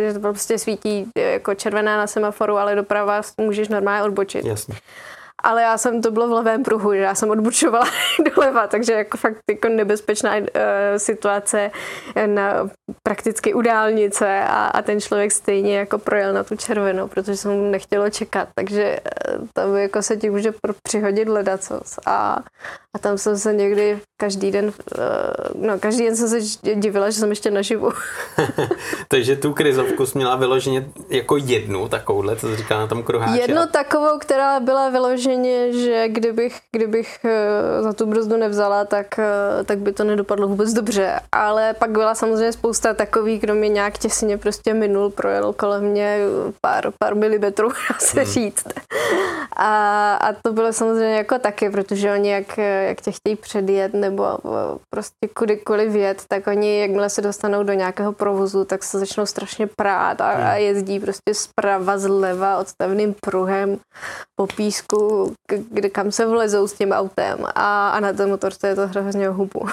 [0.00, 4.44] že to prostě svítí jako červená na semaforu, ale doprava můžeš normálně odbočit.
[4.44, 4.74] Jasně
[5.44, 7.86] ale já jsem, to bylo v levém pruhu, já jsem odbučovala
[8.36, 10.44] doleva, takže jako fakt jako nebezpečná uh,
[10.96, 11.70] situace
[12.26, 12.70] na
[13.02, 17.50] prakticky u dálnice a, a ten člověk stejně jako projel na tu červenou, protože jsem
[17.50, 19.00] mu nechtělo čekat, takže
[19.38, 20.52] uh, tam jako se ti může
[20.82, 21.98] přihodit ledacos.
[22.06, 22.42] A,
[22.94, 24.72] a tam jsem se někdy každý den, uh,
[25.66, 26.40] no každý den jsem se
[26.74, 27.90] divila, že jsem ještě naživu.
[29.08, 33.40] takže tu krizovku jsi měla vyloženě jako jednu takovouhle, co jsi říkala na tom kruháči.
[33.40, 39.18] Jednu takovou, která byla vyloženě vyloženě, že kdybych, kdybych eh, za tu brzdu nevzala, tak,
[39.18, 41.20] eh, tak by to nedopadlo vůbec dobře.
[41.32, 46.18] Ale pak byla samozřejmě spousta takových, kdo mě nějak těsně prostě minul, projel kolem mě
[46.60, 48.32] pár, pár milimetrů, dá se hmm.
[48.32, 48.66] říct.
[49.56, 54.24] A, a to bylo samozřejmě jako taky, protože oni jak, jak tě chtějí předjet nebo
[54.24, 59.26] eh, prostě kudykoliv jet, tak oni, jakmile se dostanou do nějakého provozu, tak se začnou
[59.26, 60.62] strašně prát a, a hmm.
[60.62, 63.78] jezdí prostě zprava, zleva, odstavným pruhem
[64.36, 65.32] po písku,
[65.70, 69.28] kde kam se vlezou s tím autem a, a na té motorce je to hrozně
[69.28, 69.68] hubu.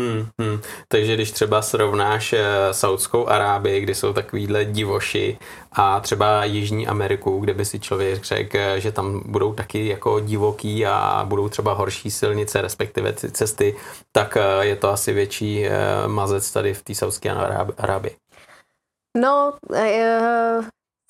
[0.00, 0.60] Hmm, hmm.
[0.88, 5.38] Takže když třeba srovnáš eh, Saudskou Arábii, kde jsou takovýhle divoši
[5.72, 10.20] a třeba Jižní Ameriku, kde by si člověk řekl, eh, že tam budou taky jako
[10.20, 13.76] divoký a budou třeba horší silnice, respektive cesty,
[14.12, 15.64] tak eh, je to asi větší
[16.06, 17.30] mazec tady v té Saudské
[17.78, 18.16] Arábii.
[19.16, 19.52] No,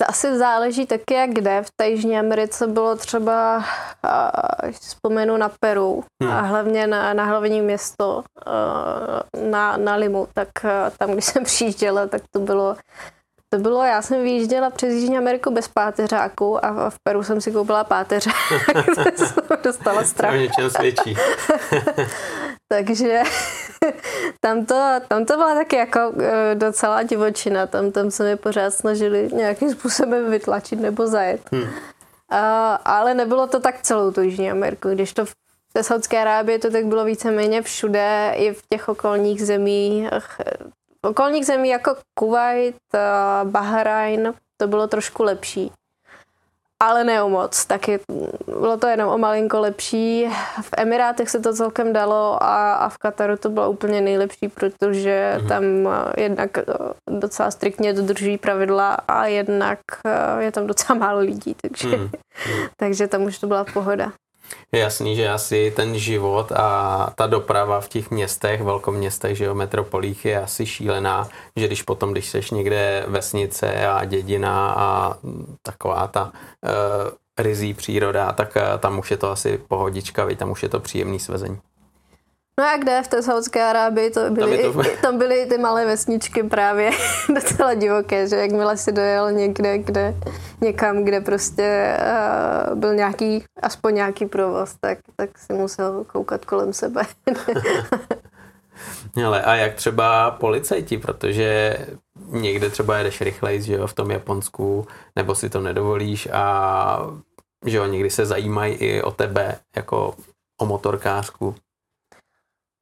[0.00, 1.62] to asi záleží taky, jak kde.
[1.62, 3.64] V té Jižní Americe bylo třeba,
[4.70, 6.32] vzpomenu na Peru hmm.
[6.32, 8.24] a hlavně na, na hlavní město,
[9.50, 10.48] na, na Limu, tak
[10.98, 12.76] tam, když jsem přijížděla, tak to bylo
[13.52, 17.52] to bylo, já jsem vyjížděla přes Jižní Ameriku bez páteřáku a v Peru jsem si
[17.52, 18.34] koupila páteřák.
[19.16, 20.32] jsem dostala strach.
[20.32, 21.16] To něčem svědčí.
[22.72, 23.22] Takže
[24.40, 24.74] tam to,
[25.08, 27.66] tam to byla taky jako e, docela divočina.
[27.66, 31.40] Tam, tam se mi pořád snažili nějakým způsobem vytlačit nebo zajet.
[31.52, 31.68] Hmm.
[32.30, 34.88] A, ale nebylo to tak celou tu Jižní Ameriku.
[34.88, 35.32] Když to v
[35.72, 40.08] té Saudské Arábie to tak bylo víceméně všude, i v těch okolních zemích.
[41.06, 42.76] V okolních zemí jako Kuwait,
[43.44, 45.72] Bahrajn, to bylo trošku lepší.
[46.82, 48.00] ale ne o moc, taky
[48.46, 50.28] bylo to jenom o malinko lepší.
[50.62, 55.34] V Emirátech se to celkem dalo a, a v Kataru to bylo úplně nejlepší, protože
[55.36, 55.48] mm-hmm.
[55.48, 56.64] tam eh, jednak eh,
[57.10, 62.10] docela striktně dodržují pravidla a jednak eh, je tam docela málo lidí, takže, mm-hmm.
[62.76, 64.12] takže tam už to byla pohoda.
[64.72, 69.54] Je jasný, že asi ten život a ta doprava v těch městech, velkoměstech, že jo,
[69.54, 75.16] metropolích je asi šílená, že když potom, když seš někde vesnice a dědina a
[75.62, 76.70] taková ta uh,
[77.38, 81.18] rizí příroda, tak uh, tam už je to asi pohodička, tam už je to příjemný
[81.18, 81.58] svezení.
[82.60, 84.82] No a kde v té Saudské Arábii, to byly, tam, to...
[85.02, 86.90] tam byly ty malé vesničky právě
[87.34, 90.14] docela divoké, že jakmile si dojel někde, kde,
[90.60, 91.96] někam, kde prostě
[92.70, 97.02] uh, byl nějaký, aspoň nějaký provoz, tak, tak si musel koukat kolem sebe.
[99.24, 101.76] Ale a jak třeba policajti, protože
[102.28, 104.86] někde třeba jedeš rychleji, že jo, v tom Japonsku,
[105.16, 106.98] nebo si to nedovolíš a
[107.66, 110.14] že jo, někdy se zajímají i o tebe, jako
[110.60, 111.54] o motorkářku.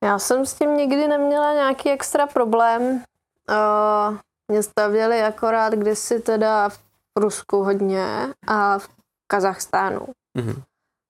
[0.05, 3.05] Já jsem s tím nikdy neměla nějaký extra problém.
[3.51, 4.17] Uh,
[4.49, 6.79] mě stavěli akorát kdysi teda v
[7.17, 8.89] Rusku hodně a v
[9.27, 10.01] Kazachstánu.
[10.39, 10.63] Mm-hmm.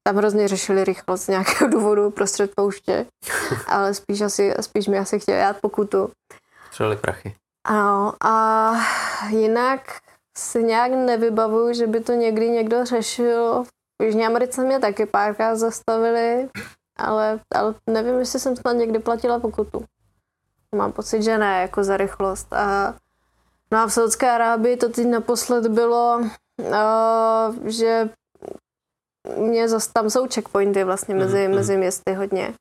[0.07, 3.07] Tam hrozně řešili rychlost z nějakého důvodu prostřed pouště,
[3.67, 6.11] ale spíš, asi, spíš mi asi chtěli dát pokutu.
[6.71, 7.35] Třeli prachy.
[7.67, 8.73] Ano, a
[9.29, 9.81] jinak
[10.39, 13.65] si nějak nevybavuju, že by to někdy někdo řešil.
[14.03, 16.49] V Jižní Americe mě taky párkrát zastavili,
[16.99, 19.85] ale, ale nevím, jestli jsem snad někdy platila pokutu.
[20.75, 22.53] Mám pocit, že ne, jako za rychlost.
[22.53, 22.95] A,
[23.73, 26.21] no a v Saudské Arábii to teď naposled bylo,
[26.59, 28.11] uh, že
[29.37, 31.55] mě zase, tam jsou checkpointy vlastně mezi, mm-hmm.
[31.55, 32.55] mezi městy hodně.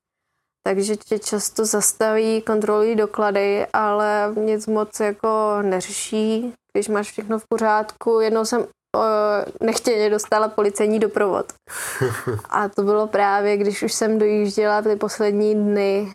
[0.64, 7.48] Takže tě často zastaví, kontrolují doklady, ale nic moc jako neřeší, když máš všechno v
[7.50, 8.20] pořádku.
[8.20, 8.68] Jednou jsem
[9.62, 11.54] nechtěně dostala policejní doprovod.
[12.50, 16.12] A to bylo právě, když už jsem dojížděla ty poslední dny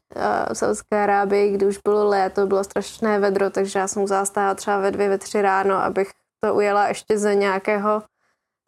[0.53, 4.57] v Saudské Arábii, kdy už bylo léto, bylo strašné vedro, takže já jsem musela stát
[4.57, 6.11] třeba ve dvě, ve tři ráno, abych
[6.45, 8.03] to ujela ještě ze nějakého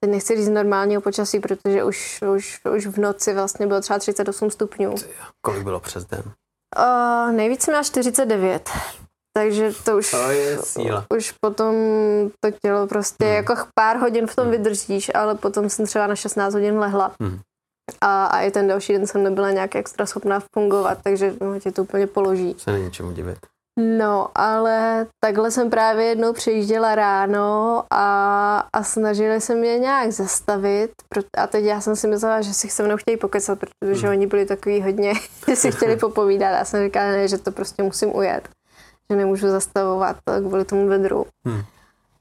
[0.05, 4.51] teď nechci říct normálního počasí, protože už, už, už v noci vlastně bylo třeba 38
[4.51, 4.95] stupňů.
[5.41, 6.23] Kolik bylo přes den?
[6.79, 8.71] Uh, nejvíc jsem měla 49.
[9.37, 11.07] Takže to už, to je síla.
[11.17, 11.75] už potom
[12.41, 13.35] to tělo prostě hmm.
[13.35, 14.53] jako pár hodin v tom hmm.
[14.53, 17.15] vydržíš, ale potom jsem třeba na 16 hodin lehla.
[17.21, 17.39] Hmm.
[18.01, 21.73] A, a i ten další den jsem nebyla nějak extra schopná fungovat, takže no, tě
[21.73, 22.55] to úplně položí.
[22.59, 23.39] Se není čemu divit.
[23.81, 30.91] No, ale takhle jsem právě jednou přejížděla ráno a, a snažili se mě nějak zastavit.
[31.39, 34.17] A teď já jsem si myslela, že si se mnou chtějí pokecat, protože hmm.
[34.17, 35.13] oni byli takový hodně,
[35.49, 36.51] že si chtěli popovídat.
[36.51, 38.49] Já jsem říkala, ne, že to prostě musím ujet
[39.11, 41.27] že nemůžu zastavovat kvůli tomu vedru.
[41.45, 41.63] Hmm.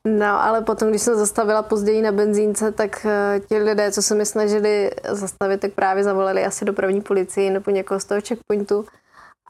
[0.08, 4.16] No, ale potom, když jsem zastavila později na benzínce, tak uh, ti lidé, co se
[4.16, 8.86] mi snažili zastavit, tak právě zavolali asi dopravní policii nebo někoho z toho checkpointu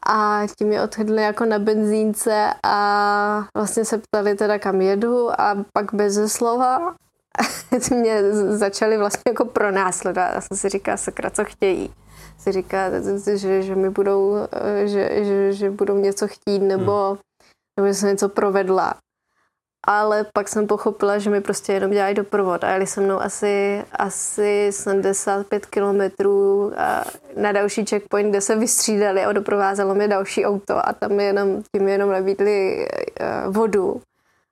[0.06, 5.56] a ti mě odhydli jako na benzínce a vlastně se ptali teda kam jedu a
[5.74, 6.96] pak bez slova
[7.92, 10.32] mě začali vlastně jako pronásledovat.
[10.36, 11.94] Já jsem si říkala, sakra, co chtějí
[12.40, 12.90] si říká,
[13.36, 14.36] že, že mi budou,
[14.86, 17.18] že, že, že budou něco chtít nebo, hmm.
[17.80, 18.94] nebo jsem něco provedla.
[19.88, 23.84] Ale pak jsem pochopila, že mi prostě jenom dělají doprovod a jeli se mnou asi,
[23.92, 26.72] asi 75 kilometrů
[27.36, 31.88] na další checkpoint, kde se vystřídali a doprovázelo mi další auto a tam jenom, tím
[31.88, 32.88] jenom nabídli
[33.20, 34.02] eh, vodu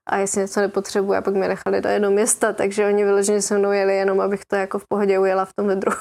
[0.09, 3.57] a jestli něco nepotřebuji, a pak mě nechali do jedno města, takže oni vyloženě se
[3.57, 5.91] mnou jeli jenom, abych to jako v pohodě ujela v tom vedru.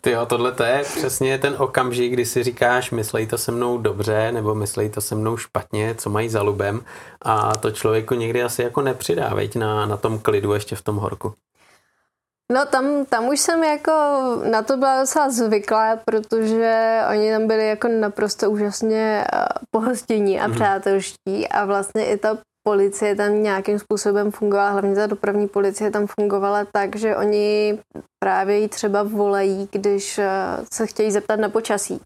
[0.00, 3.78] Ty jo, tohle to je přesně ten okamžik, kdy si říkáš, myslej to se mnou
[3.78, 6.84] dobře, nebo myslej to se mnou špatně, co mají za lubem
[7.22, 10.96] a to člověku někdy asi jako nepřidá, veď, na, na tom klidu ještě v tom
[10.96, 11.34] horku.
[12.52, 13.92] No tam, tam už jsem jako
[14.50, 20.46] na to byla docela zvyklá, protože oni tam byli jako naprosto úžasně eh, pohostění a
[20.46, 20.54] mm.
[20.54, 22.38] přátelští a vlastně i ta
[22.68, 27.78] policie tam nějakým způsobem fungovala, hlavně ta dopravní policie tam fungovala tak, že oni
[28.18, 30.28] právě ji třeba volají, když eh,
[30.72, 32.00] se chtějí zeptat na počasí.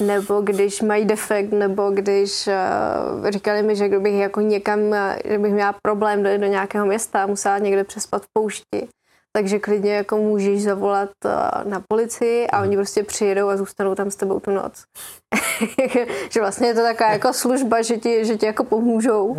[0.00, 4.78] Nebo když mají defekt, nebo když uh, říkali mi, že kdybych jako někam,
[5.24, 8.88] že bych měla problém dojít do nějakého města a musela někde přespat v poušti,
[9.36, 14.10] takže klidně jako můžeš zavolat uh, na policii a oni prostě přijedou a zůstanou tam
[14.10, 14.84] s tebou tu noc.
[16.30, 19.36] že vlastně je to taková jako služba, že ti, že ti jako pomůžou.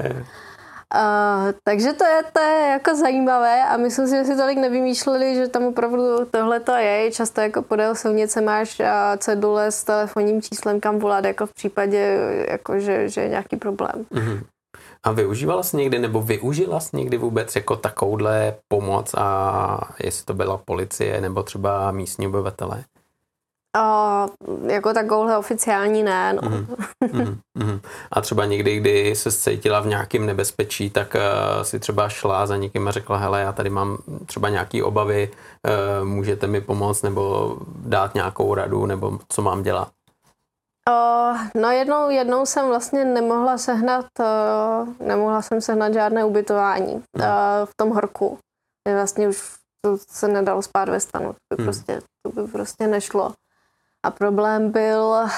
[1.64, 5.48] Takže to je, to je jako zajímavé a myslím si, že si tolik nevymýšleli, že
[5.48, 7.12] tam opravdu tohle to je.
[7.12, 8.82] Často jako podél silnice máš
[9.18, 12.20] cedule s telefonním číslem, kam volat, jako v případě,
[12.50, 14.06] jako že, že je nějaký problém.
[14.12, 14.44] Mm-hmm.
[15.04, 20.34] A využívala jsi někdy, nebo využila jsi někdy vůbec jako takovouhle pomoc a jestli to
[20.34, 22.84] byla policie nebo třeba místní obyvatele?
[23.78, 24.28] A
[24.68, 26.50] jako takovouhle oficiální ne, no.
[26.50, 27.80] Mm, mm.
[28.12, 32.58] A třeba někdy, kdy se cítila v nějakém nebezpečí, tak uh, si třeba šla za
[32.58, 37.58] někým a řekla, hele, já tady mám třeba nějaké obavy, uh, můžete mi pomoct nebo
[37.76, 39.92] dát nějakou radu, nebo co mám dělat?
[40.90, 47.02] Uh, no jednou, jednou jsem vlastně nemohla sehnat, uh, nemohla jsem sehnat žádné ubytování uh,
[47.66, 48.38] v tom horku.
[48.94, 49.56] Vlastně už
[49.86, 51.66] to se nedalo spát ve stanu, to by, hmm.
[51.66, 53.34] prostě, to by prostě nešlo.
[54.06, 55.30] A problém byl uh,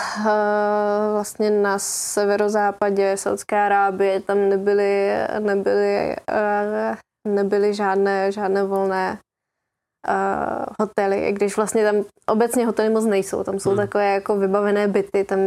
[1.14, 6.96] vlastně na severozápadě Saudské Arábie, tam nebyly, nebyly, uh,
[7.34, 9.20] nebyly žádné, žádné volné
[10.10, 11.96] uh, hotely, když vlastně tam
[12.30, 13.78] obecně hotely moc nejsou, tam jsou hmm.
[13.78, 15.40] takové jako vybavené byty, tam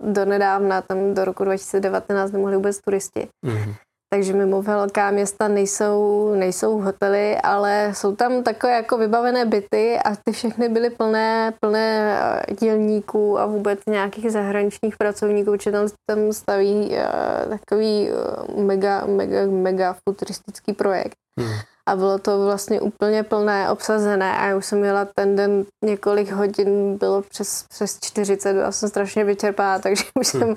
[0.00, 3.28] do nedávna, tam do roku 2019 nemohli vůbec turisti.
[3.46, 3.74] Hmm.
[4.10, 10.16] Takže mimo velká města nejsou, nejsou hotely, ale jsou tam takové jako vybavené byty a
[10.24, 16.32] ty všechny byly plné, plné eh, dělníků a vůbec nějakých zahraničních pracovníků, či tam, tam
[16.32, 21.16] staví uh, takový uh, mega, mega, mega futuristický projekt.
[21.38, 25.64] Hmm a bylo to vlastně úplně plné, obsazené a já už jsem měla ten den
[25.84, 30.42] několik hodin, bylo přes, přes 40, byla jsem strašně vyčerpá, takže už, hmm.
[30.42, 30.54] jsem,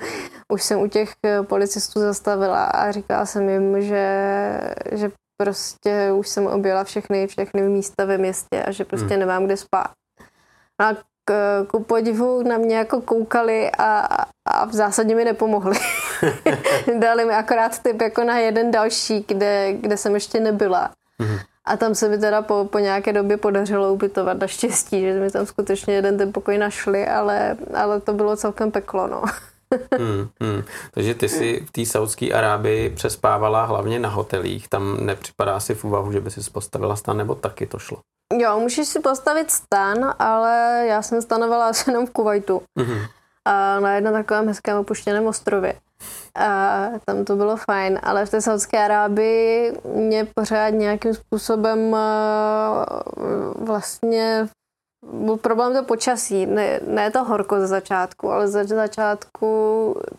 [0.52, 4.06] už jsem u těch eh, policistů zastavila a říkala jsem jim, že,
[4.92, 9.20] že prostě už jsem objela všechny, všechny místa ve městě a že prostě hmm.
[9.20, 9.90] nemám kde spát.
[10.80, 14.08] A k, ku podivu na mě jako koukali a,
[14.48, 15.78] a v zásadě mi nepomohli.
[16.98, 20.90] Dali mi akorát typ jako na jeden další, kde, kde jsem ještě nebyla.
[21.20, 21.40] Mm-hmm.
[21.64, 25.46] A tam se mi teda po, po nějaké době podařilo ubytovat naštěstí, že mi tam
[25.46, 29.22] skutečně jeden ten pokoj našli, ale, ale to bylo celkem peklo, no.
[29.98, 30.62] hmm, hmm.
[30.90, 35.84] Takže ty si v té Saudské Arábii přespávala hlavně na hotelích, tam nepřipadá si v
[35.84, 37.98] úvahu, že by si postavila stan, nebo taky to šlo?
[38.38, 42.62] Jo, můžeš si postavit stan, ale já jsem stanovala asi jenom v Kuwaitu.
[42.78, 43.06] Mm-hmm.
[43.44, 45.74] A na jednom takovém hezkém opuštěném ostrově.
[46.38, 51.96] A tam to bylo fajn, ale v té Saudské Arábii mě pořád nějakým způsobem
[53.56, 54.48] vlastně
[55.12, 59.46] byl problém to počasí, ne, ne to horko ze začátku, ale ze začátku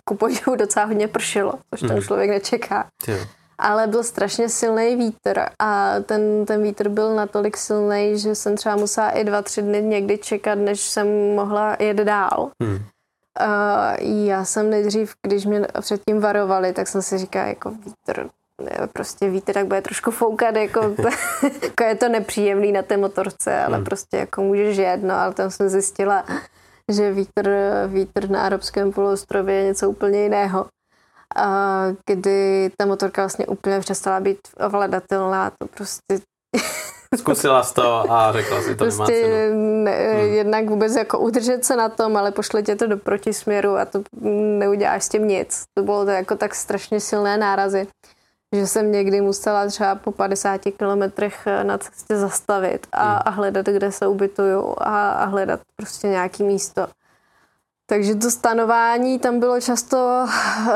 [0.05, 2.01] ku podivu docela hodně pršilo, což ten mhm.
[2.01, 2.87] člověk nečeká.
[3.07, 3.27] Yeah.
[3.57, 8.75] Ale byl strašně silný vítr a ten, ten vítr byl natolik silný, že jsem třeba
[8.75, 12.51] musela i dva, tři dny někdy čekat, než jsem mohla jet dál.
[12.59, 12.79] Mm.
[13.41, 18.29] Uh, já jsem nejdřív, když mě předtím varovali, tak jsem si říkala, jako vítr,
[18.61, 20.79] ne, prostě vítr tak bude trošku foukat, jako,
[21.63, 23.85] jako je to nepříjemný na té motorce, ale hmm.
[23.85, 26.25] prostě jako můžeš jet, no, ale tam jsem zjistila,
[26.91, 27.51] že vítr,
[27.87, 30.65] vítr na arabském poloostrově je něco úplně jiného.
[31.35, 36.19] A kdy ta motorka vlastně úplně přestala být ovladatelná, to prostě
[37.17, 39.83] Zkusila jsi to a řekla si to prostě nemá cenu.
[39.83, 40.33] Ne, hmm.
[40.33, 44.03] Jednak vůbec jako udržet se na tom, ale pošle tě to do protisměru a to
[44.59, 45.63] neuděláš s tím nic.
[45.73, 47.87] To bylo to jako tak strašně silné nárazy,
[48.55, 53.19] že jsem někdy musela třeba po 50 kilometrech na cestě zastavit a, hmm.
[53.25, 56.87] a hledat, kde se ubytuju a, a hledat prostě nějaký místo.
[57.85, 60.69] Takže to stanování tam bylo často uh,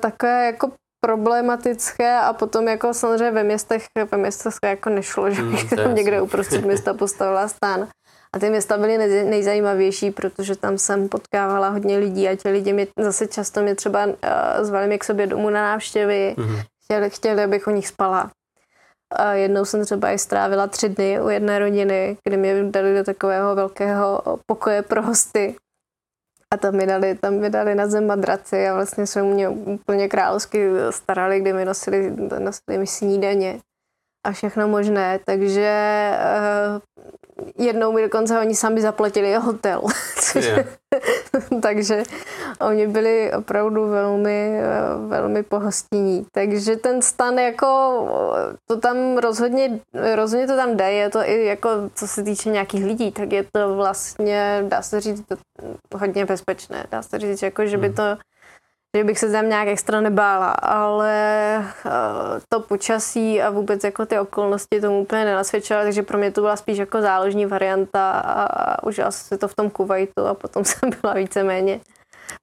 [0.00, 0.70] takové jako
[1.00, 5.94] problematické a potom jako samozřejmě ve městech, ve městech jako nešlo, že bych mm, tam
[5.94, 7.88] někde uprostřed města postavila stán.
[8.32, 12.86] A ty města byly nejzajímavější, protože tam jsem potkávala hodně lidí a ti lidi mě
[12.98, 14.12] zase často mě třeba uh,
[14.60, 16.56] zvali mě k sobě domů na návštěvy, mm.
[16.84, 18.30] chtěli, chtěli, abych u nich spala.
[19.16, 23.04] A jednou jsem třeba i strávila tři dny u jedné rodiny, kdy mě dali do
[23.04, 25.56] takového velkého pokoje pro hosty
[26.56, 30.08] a tam mi dali, tam mi dali na zem madraci a vlastně se mě úplně
[30.08, 33.60] královsky starali, kdy mi nosili, nosili mi snídaně
[34.26, 36.80] a všechno možné, takže uh,
[37.58, 39.82] jednou mi dokonce oni sami zaplatili hotel.
[40.36, 40.66] Yeah.
[41.62, 42.02] takže
[42.60, 44.60] oni byli opravdu velmi,
[45.08, 46.26] velmi pohostinní.
[46.32, 47.66] Takže ten stan jako,
[48.68, 49.80] to tam rozhodně,
[50.14, 53.44] rozhodně to tam jde, je to i jako, co se týče nějakých lidí, tak je
[53.52, 55.24] to vlastně, dá se říct,
[55.94, 56.86] hodně bezpečné.
[56.90, 57.96] Dá se říct, jako, že by hmm.
[57.96, 58.16] to
[58.96, 61.92] že bych se tam nějak extra nebála, ale uh,
[62.48, 66.56] to počasí a vůbec jako ty okolnosti tomu úplně nenasvědčovaly, takže pro mě to byla
[66.56, 70.90] spíš jako záložní varianta a užila jsem si to v tom Kuwaitu a potom jsem
[71.02, 71.80] byla víceméně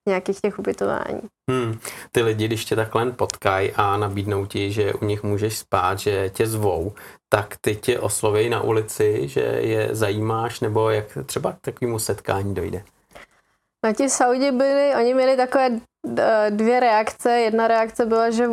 [0.08, 1.22] v nějakých těch ubytování.
[1.52, 1.80] Hmm.
[2.12, 6.30] Ty lidi, když tě takhle potkají a nabídnou ti, že u nich můžeš spát, že
[6.30, 6.94] tě zvou,
[7.30, 12.54] tak ty tě oslovějí na ulici, že je zajímáš, nebo jak třeba k takovému setkání
[12.54, 12.84] dojde?
[13.86, 15.70] Na ti Saudi byli, oni měli takové
[16.50, 17.32] dvě reakce.
[17.32, 18.50] Jedna reakce byla, že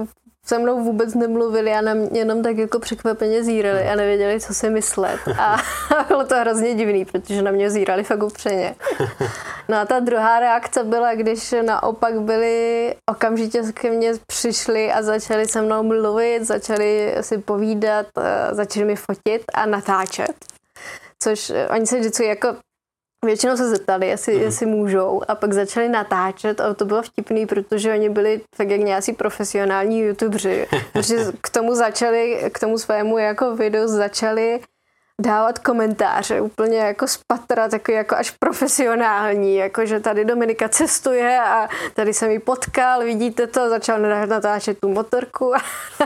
[0.47, 4.71] se mnou vůbec nemluvili a nám jenom tak jako překvapeně zírali a nevěděli, co si
[4.71, 5.21] myslet.
[5.39, 5.57] A
[6.09, 8.75] bylo to hrozně divný, protože na mě zírali fakt upřeně.
[9.69, 15.47] No a ta druhá reakce byla, když naopak byli okamžitě ke mně přišli a začali
[15.47, 18.07] se mnou mluvit, začali si povídat,
[18.51, 20.35] začali mi fotit a natáčet.
[21.23, 22.57] Což oni se vždycky jako
[23.25, 24.43] Většinou se zeptali, jestli, mm.
[24.43, 28.81] jestli můžou a pak začali natáčet a to bylo vtipný, protože oni byli tak jak
[28.81, 34.61] nějací profesionální youtubři, protože k tomu začali, k tomu svému jako videu začali
[35.21, 41.41] dávat komentáře úplně jako z patra, takový jako až profesionální, jako že tady Dominika cestuje
[41.41, 45.59] a tady jsem ji potkal, vidíte to, začal natáčet tu motorku a,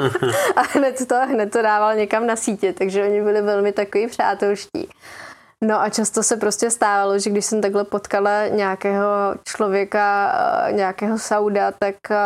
[0.56, 4.88] a hned, to, hned to dával někam na sítě, takže oni byli velmi takový přátelští.
[5.62, 9.06] No a často se prostě stávalo, že když jsem takhle potkala nějakého
[9.44, 10.34] člověka,
[10.68, 12.16] eh, nějakého sauda, tak eh,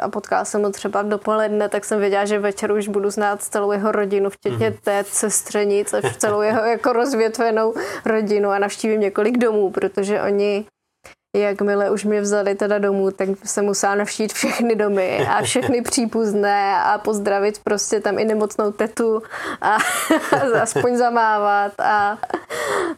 [0.00, 3.72] a potkala jsem ho třeba dopoledne, tak jsem věděla, že večer už budu znát celou
[3.72, 4.80] jeho rodinu, včetně mm-hmm.
[4.84, 7.74] té sestřenic a celou jeho jako rozvětvenou
[8.04, 10.66] rodinu a navštívím několik domů, protože oni
[11.36, 16.76] Jakmile už mě vzali teda domů, tak jsem musela navštít všechny domy a všechny přípuzné
[16.76, 19.22] a pozdravit prostě tam i nemocnou tetu
[19.60, 19.76] a,
[20.62, 22.18] aspoň zamávat a,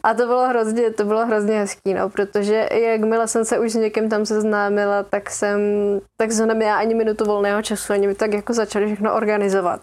[0.03, 3.75] a to bylo hrozně, to bylo hrozně hezký, no, protože jakmile jsem se už s
[3.75, 5.61] někým tam seznámila, tak jsem,
[6.17, 9.81] tak jsem neměla ani minutu volného času, oni mi tak jako začali všechno organizovat.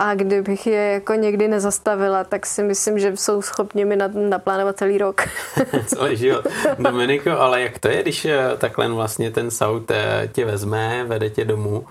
[0.00, 3.96] A kdybych je jako někdy nezastavila, tak si myslím, že jsou schopni mi
[4.28, 5.22] naplánovat celý rok.
[5.86, 6.46] celý život.
[6.78, 11.30] Dominiko, ale jak to je, když eh, takhle vlastně ten saut eh, tě vezme, vede
[11.30, 11.86] tě domů,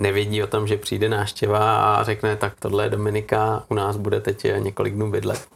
[0.00, 4.20] nevědí o tom, že přijde náštěva a řekne, tak tohle je Dominika, u nás bude
[4.20, 5.46] teď eh, několik dnů bydlet.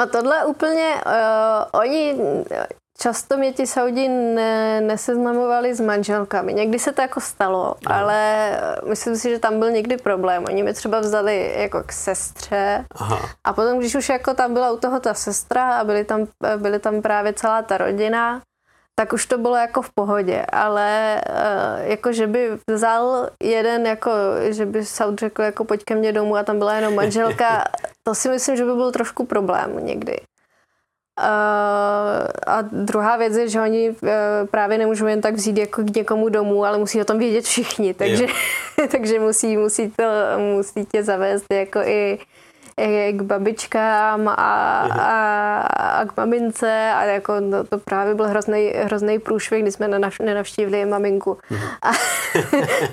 [0.00, 2.14] A tohle úplně, uh, oni
[2.98, 6.54] Často mě ti Saudi ne, neseznamovali s manželkami.
[6.54, 7.96] Někdy se to jako stalo, no.
[7.96, 8.50] ale
[8.88, 10.44] myslím si, že tam byl někdy problém.
[10.48, 13.28] Oni mi třeba vzali jako k sestře Aha.
[13.44, 16.26] a potom, když už jako tam byla u toho ta sestra a byly tam,
[16.56, 18.42] byly tam právě celá ta rodina,
[18.98, 24.10] tak už to bylo jako v pohodě, ale uh, jako, že by vzal jeden, jako,
[24.50, 27.64] že by Saud řekl, jako pojď ke mně domů a tam byla jenom manželka,
[28.02, 30.16] to si myslím, že by byl trošku problém někdy.
[31.18, 34.08] Uh, a druhá věc je, že oni uh,
[34.50, 37.94] právě nemůžou jen tak vzít jako k někomu domů, ale musí o tom vědět všichni,
[37.94, 38.26] takže,
[38.90, 40.04] takže musí, musí, to,
[40.54, 42.18] musí tě zavést jako i
[43.12, 44.32] k babičkám a,
[44.90, 45.60] a,
[46.00, 49.88] a k mamince a jako to, to právě byl hrozný, hrozný průšvih, kdy jsme
[50.20, 51.38] nenavštívili maminku.
[51.50, 51.68] Mhm.
[51.82, 51.90] A,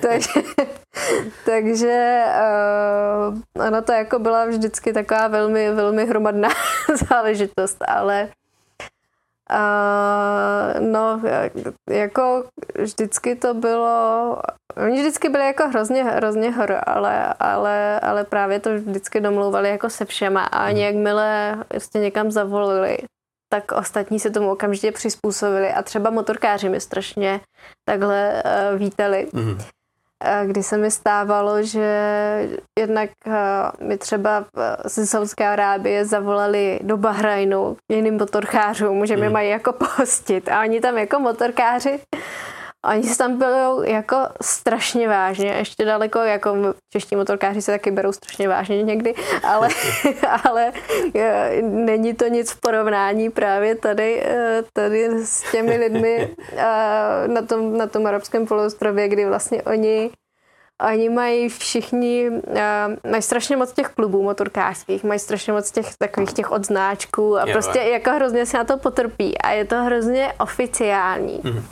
[0.00, 0.40] takže
[1.44, 2.24] takže
[3.56, 6.48] uh, ono to jako byla vždycky taková velmi, velmi hromadná
[7.10, 8.28] záležitost, ale
[9.50, 11.20] Uh, no,
[11.90, 12.44] jako
[12.78, 14.36] vždycky to bylo,
[14.76, 19.90] oni vždycky byli jako hrozně, hrozně hor, ale, ale, ale právě to vždycky domlouvali jako
[19.90, 20.76] se všema a hmm.
[20.76, 22.98] jakmile jste někam zavolili,
[23.52, 27.40] tak ostatní se tomu okamžitě přizpůsobili a třeba motorkáři mi strašně
[27.88, 28.42] takhle
[28.72, 29.28] uh, vítali.
[29.32, 29.58] Mm
[30.46, 31.88] kdy se mi stávalo, že
[32.78, 33.10] jednak
[33.80, 34.44] mi třeba
[34.84, 39.32] ze Saudské Arábie zavolali do Bahrajnu jiným motorkářům, že mě mm.
[39.32, 42.00] mají jako postit a oni tam jako motorkáři
[42.84, 46.56] Oni se tam byli jako strašně vážně, ještě daleko, jako
[46.92, 49.68] čeští motorkáři se taky berou strašně vážně někdy, ale,
[50.44, 50.72] ale
[51.14, 56.34] e, není to nic v porovnání právě tady, e, tady s těmi lidmi
[57.26, 60.10] na tom, na tom arabském poloostrově, kdy vlastně oni
[60.90, 66.32] Oni mají všichni, uh, mají strašně moc těch klubů motorkářských, mají strašně moc těch takových
[66.32, 70.32] těch odznáčků a jo, prostě jako hrozně se na to potrpí a je to hrozně
[70.40, 71.40] oficiální.
[71.40, 71.62] Mm-hmm.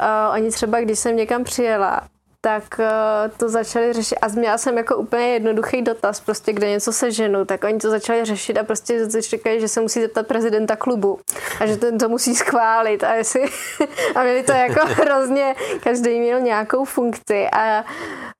[0.00, 2.00] Uh, oni třeba, když jsem někam přijela,
[2.40, 4.16] tak uh, to začali řešit.
[4.22, 7.90] A měla jsem jako úplně jednoduchý dotaz, prostě kde něco se ženu, tak oni to
[7.90, 11.20] začali řešit a prostě říkají, že se musí zeptat prezidenta klubu
[11.60, 13.44] a že ten to musí schválit a jestli
[14.14, 17.46] a měli to jako hrozně, každý měl nějakou funkci.
[17.52, 17.84] A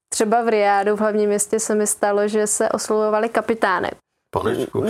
[0.09, 3.91] třeba v Riádu, v hlavním městě, se mi stalo, že se oslovovali kapitány.
[4.39, 4.85] Panečku.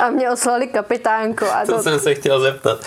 [0.00, 1.46] a mě oslali kapitánko.
[1.46, 2.80] A to, to jsem se chtěl zeptat.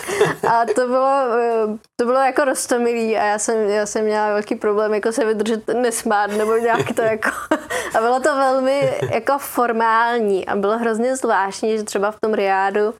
[0.50, 4.56] a to bylo, eh, to bylo jako rostomilý a já jsem, já jsem měla velký
[4.56, 7.30] problém jako se vydržet nesmát nebo nějak to jako
[7.96, 12.94] a bylo to velmi jako formální a bylo hrozně zvláštní, že třeba v tom Riádu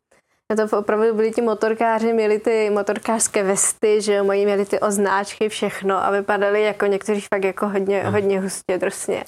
[0.56, 5.50] to opravdu byli ti motorkáři, měli ty motorkářské vesty, že jo, mají měli ty oznáčky,
[5.50, 9.24] všechno a vypadali jako někteří fakt jako hodně, hodně hustě, drsně.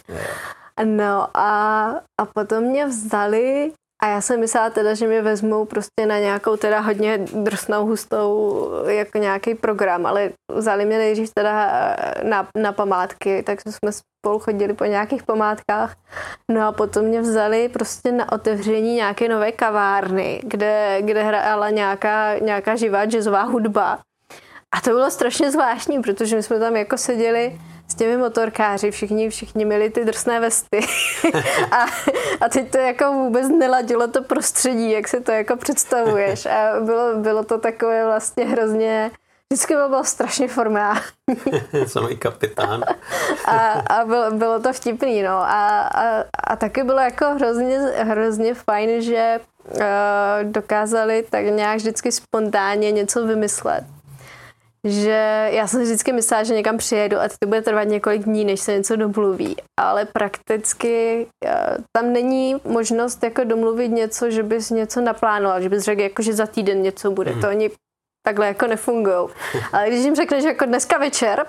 [0.84, 1.86] No a,
[2.22, 3.72] a potom mě vzali
[4.04, 8.70] A já jsem myslela teda, že mě vezmou prostě na nějakou teda hodně drsnou, hustou
[8.88, 11.70] jako nějaký program, ale vzali mě nejdřív teda
[12.24, 15.96] na, na památky, tak jsme spolu chodili po nějakých památkách.
[16.52, 22.38] No a potom mě vzali prostě na otevření nějaké nové kavárny, kde, kde hrála nějaká,
[22.38, 24.00] nějaká živá jazzová hudba.
[24.76, 27.60] A to bylo strašně zvláštní, protože my jsme tam jako seděli
[27.94, 30.80] s těmi motorkáři, všichni, všichni měli ty drsné vesty.
[31.72, 31.86] a,
[32.42, 36.46] a teď to jako vůbec neladilo to prostředí, jak si to jako představuješ.
[36.46, 39.12] A bylo, bylo to takové vlastně hrozně,
[39.50, 41.02] vždycky bylo, bylo strašně formální.
[41.88, 42.84] Samý kapitán.
[43.46, 45.36] a a bylo, bylo to vtipný, no.
[45.36, 49.82] A, a, a taky bylo jako hrozně, hrozně fajn, že uh,
[50.44, 53.84] dokázali tak nějak vždycky spontánně něco vymyslet
[54.88, 58.60] že já jsem vždycky myslela, že někam přijedu a to bude trvat několik dní, než
[58.60, 65.02] se něco domluví, ale prakticky eh, tam není možnost jako domluvit něco, že bys něco
[65.02, 67.32] naplánoval, že bys řekl, jako, že za týden něco bude.
[67.32, 67.42] Mm.
[67.42, 67.72] To oni
[68.26, 69.30] takhle jako nefungují.
[69.74, 71.46] Ale když jim řekneš, že jako dneska večer,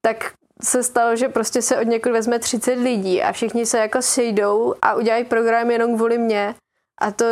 [0.00, 4.02] tak se stalo, že prostě se od někud vezme 30 lidí a všichni se jako
[4.02, 6.54] sejdou a udělají program jenom kvůli mě
[7.02, 7.24] a to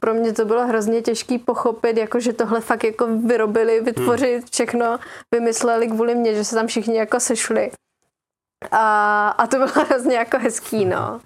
[0.00, 4.46] pro mě to bylo hrozně těžký pochopit, jako že tohle fakt jako vyrobili, vytvořit hmm.
[4.52, 4.98] všechno,
[5.34, 7.70] vymysleli kvůli mě, že se tam všichni jako sešli.
[8.70, 11.20] A, a to bylo hrozně jako hezký, no.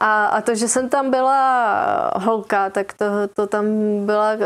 [0.00, 3.04] A, a to, že jsem tam byla holka, tak to,
[3.34, 3.66] to tam
[4.06, 4.38] byla eh,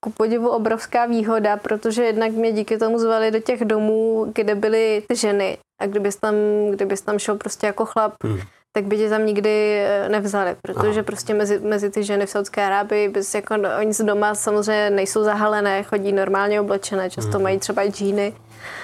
[0.00, 5.02] ku podivu obrovská výhoda, protože jednak mě díky tomu zvali do těch domů, kde byly
[5.08, 5.58] ty ženy.
[5.80, 6.34] A kdybys tam,
[6.70, 8.40] kdybys tam šel prostě jako chlap, hmm
[8.76, 11.02] tak by tě tam nikdy eh, nevzali, protože Aha.
[11.02, 15.24] prostě mezi, mezi ty ženy v Saudské Arábii bys jako, oni z doma samozřejmě nejsou
[15.24, 17.42] zahalené, chodí normálně oblečené, často mm.
[17.42, 18.83] mají třeba džíny, Uh,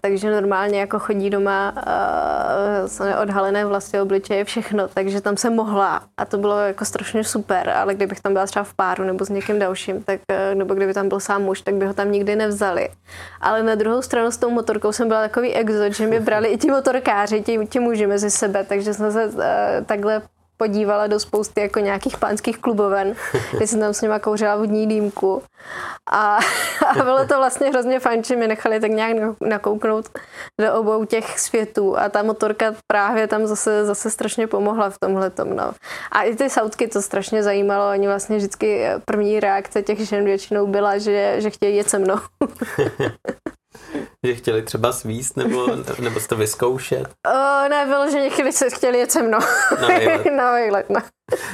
[0.00, 1.74] takže normálně jako chodí doma
[3.00, 7.70] uh, neodhalené vlasy, obličeje, všechno, takže tam se mohla a to bylo jako strašně super,
[7.70, 10.94] ale kdybych tam byla třeba v páru nebo s někým dalším, tak, uh, nebo kdyby
[10.94, 12.88] tam byl sám muž, tak by ho tam nikdy nevzali.
[13.40, 16.58] Ale na druhou stranu s tou motorkou jsem byla takový exot, že mě brali i
[16.58, 19.42] ti motorkáři, ti, ti muži mezi sebe, takže jsme se uh,
[19.86, 20.22] takhle
[20.62, 23.14] podívala do spousty jako nějakých pánských kluboven,
[23.56, 25.42] kde jsem tam s nima kouřila vodní dýmku.
[26.10, 26.38] A,
[26.88, 30.08] a bylo to vlastně hrozně fajn, že mi nechali tak nějak nakouknout
[30.60, 35.32] do obou těch světů a ta motorka právě tam zase, zase strašně pomohla v tomhle
[35.44, 35.72] no.
[36.12, 40.66] A i ty sautky to strašně zajímalo, oni vlastně vždycky první reakce těch žen většinou
[40.66, 42.18] byla, že, že chtějí jet se mnou.
[44.26, 45.66] že chtěli třeba svíst nebo,
[46.00, 47.08] nebo to vyzkoušet?
[47.26, 49.38] O, ne, bylo, že chtěli, se chtěli jet se mnou.
[49.80, 50.26] Na výlet.
[50.36, 51.00] Na výlet, no.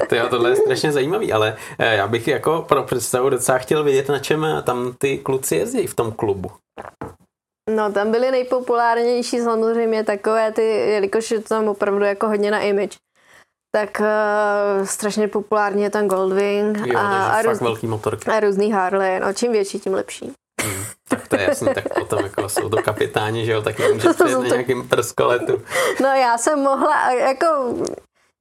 [0.08, 3.84] To jo, tohle je strašně zajímavý, ale eh, já bych jako pro představu docela chtěl
[3.84, 6.50] vědět, na čem eh, tam ty kluci jezdí v tom klubu.
[7.70, 12.60] No, tam byly nejpopulárnější samozřejmě takové ty, jelikož je to tam opravdu jako hodně na
[12.60, 12.96] image,
[13.74, 18.30] tak uh, strašně populárně je tam Goldwing jo, a, a, růz, velký motorky.
[18.30, 19.20] a různý Harley.
[19.20, 20.32] No, čím větší, tím lepší.
[20.62, 24.08] Hmm, tak to je jasný, tak potom jako jsou to kapitáni, že jo, tak nemůže
[24.08, 25.62] přijet na nějakým prskoletu.
[26.00, 27.74] No já jsem mohla, jako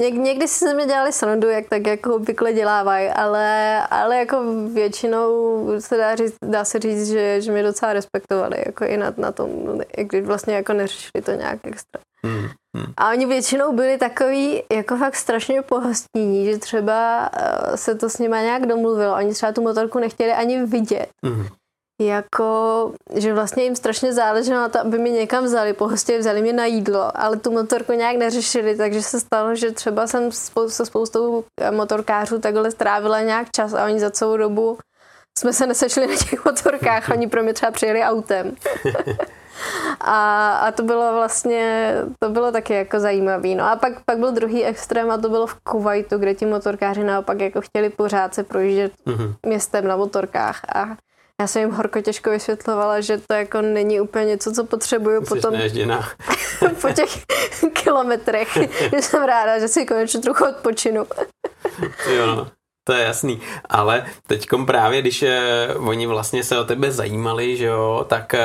[0.02, 4.44] Něk, někdy si se mě dělali srandu, jak tak jako obvykle dělávají, ale, ale jako
[4.74, 9.14] většinou se dá, říct, dá se říct, že, že mě docela respektovali, jako i na,
[9.18, 9.50] na tom,
[9.98, 12.02] i když vlastně jako neřešili to nějak extra.
[12.26, 12.94] Hmm, hmm.
[12.98, 17.30] A oni většinou byli takový jako fakt strašně pohostinní, že třeba
[17.70, 21.08] uh, se to s nimi nějak domluvilo, oni třeba tu motorku nechtěli ani vidět.
[21.26, 21.48] Hmm
[22.02, 26.54] jako, že vlastně jim strašně záleželo na to, aby mě někam vzali, pohostě vzali mě
[26.54, 30.32] na jídlo, ale tu motorku nějak neřešili, takže se stalo, že třeba jsem
[30.68, 34.78] se spoustou motorkářů takhle strávila nějak čas a oni za celou dobu
[35.38, 38.56] jsme se nesešli na těch motorkách, oni pro mě třeba přijeli autem.
[40.00, 43.56] a, a to bylo vlastně, to bylo taky jako zajímavý.
[43.56, 47.04] No a pak, pak byl druhý extrém a to bylo v Kuwaitu, kde ti motorkáři
[47.04, 49.36] naopak jako chtěli pořád se projíždět mm-hmm.
[49.46, 50.98] městem na motorkách a
[51.42, 55.28] já jsem jim horko těžko vysvětlovala, že to jako není úplně něco, co potřebuju Jsi
[55.28, 55.54] potom
[56.82, 57.26] po těch
[57.74, 58.58] kilometrech.
[59.00, 61.08] jsem ráda, že si konečně trochu odpočinu.
[62.10, 62.48] jo, no.
[62.88, 67.66] To je jasný, ale teďkom právě, když eh, oni vlastně se o tebe zajímali, že
[67.66, 68.40] jo, tak eh,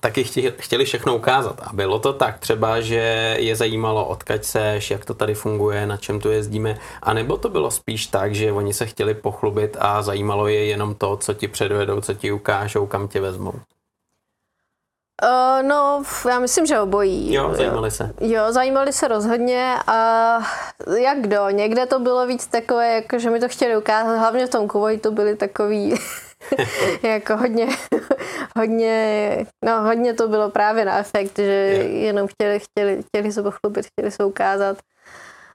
[0.00, 0.24] taky
[0.58, 1.60] chtěli všechno ukázat.
[1.62, 5.96] A bylo to tak třeba, že je zajímalo, odkaď seš, jak to tady funguje, na
[5.96, 10.02] čem tu jezdíme, a nebo to bylo spíš tak, že oni se chtěli pochlubit a
[10.02, 13.52] zajímalo je jenom to, co ti předvedou, co ti ukážou, kam tě vezmou.
[15.22, 17.34] Uh, no, já myslím, že obojí.
[17.34, 18.14] Jo, zajímali se.
[18.20, 20.38] Jo, zajímali se rozhodně a
[20.98, 24.50] jak kdo, někde to bylo víc takové, jako že mi to chtěli ukázat, hlavně v
[24.50, 24.68] tom
[25.00, 25.94] to byli takový
[27.02, 27.66] jako hodně,
[28.56, 31.90] hodně, no hodně to bylo právě na efekt, že yeah.
[31.90, 34.78] jenom chtěli, chtěli, chtěli se pochlubit, chtěli se ukázat.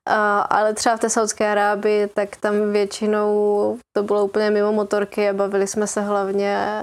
[0.07, 5.29] A, ale třeba v té Saudské Arábii, tak tam většinou to bylo úplně mimo motorky
[5.29, 6.81] a bavili jsme se hlavně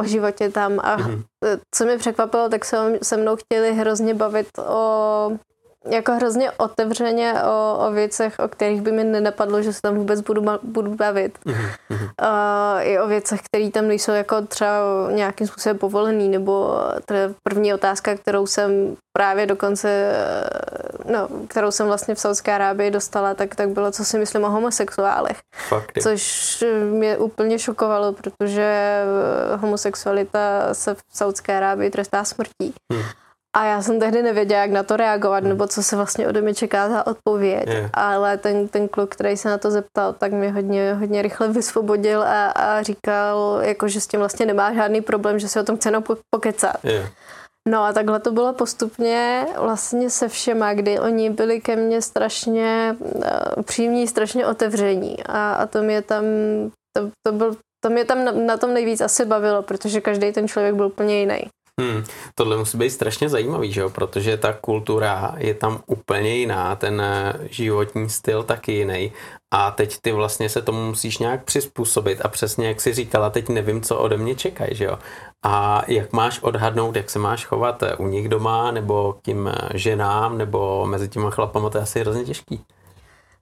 [0.00, 0.80] o životě tam.
[0.80, 1.22] A mm-hmm.
[1.74, 5.30] co mi překvapilo, tak se, se mnou chtěli hrozně bavit o
[5.88, 10.20] jako hrozně otevřeně o, o věcech, o kterých by mi nenapadlo, že se tam vůbec
[10.20, 11.38] budu, budu bavit.
[11.46, 11.70] Mm-hmm.
[11.90, 14.70] Uh, I o věcech, které tam nejsou jako třeba
[15.10, 20.12] nějakým způsobem povolený, nebo to je první otázka, kterou jsem právě dokonce,
[21.12, 24.50] no, kterou jsem vlastně v Saudské Arábii dostala, tak, tak bylo, co si myslím o
[24.50, 25.38] homosexuálech.
[25.68, 29.00] Fakt, což mě úplně šokovalo, protože
[29.56, 32.74] homosexualita se v Saudské Arábii trestá smrtí.
[32.92, 33.02] Hmm.
[33.56, 36.54] A já jsem tehdy nevěděla, jak na to reagovat, nebo co se vlastně ode mě
[36.54, 37.68] čeká za odpověď.
[37.68, 37.90] Yeah.
[37.94, 42.22] Ale ten, ten kluk, který se na to zeptal, tak mě hodně, hodně rychle vysvobodil
[42.22, 45.76] a, a říkal, jako, že s tím vlastně nemá žádný problém, že se o tom
[45.76, 45.92] chce
[46.34, 46.84] pokecat.
[46.84, 47.10] Yeah.
[47.68, 52.96] No a takhle to bylo postupně vlastně se všema, kdy oni byli ke mně strašně
[52.98, 53.22] uh,
[53.56, 56.24] upřímní, strašně otevření a, a to mě tam,
[56.96, 60.48] to, to, byl, to mě tam na, na tom nejvíc asi bavilo, protože každý ten
[60.48, 61.40] člověk byl úplně jiný.
[61.80, 62.04] Hmm,
[62.34, 63.90] tohle musí být strašně zajímavý, že jo?
[63.90, 69.12] protože ta kultura je tam úplně jiná, ten eh, životní styl taky jiný.
[69.50, 73.48] A teď ty vlastně se tomu musíš nějak přizpůsobit a přesně jak si říkala, teď
[73.48, 74.98] nevím, co ode mě čekají, že jo.
[75.42, 79.48] A jak máš odhadnout, jak se máš chovat eh, u nich doma, nebo k tím
[79.48, 82.64] eh, ženám, nebo mezi těma chlapama, to je asi hrozně těžký.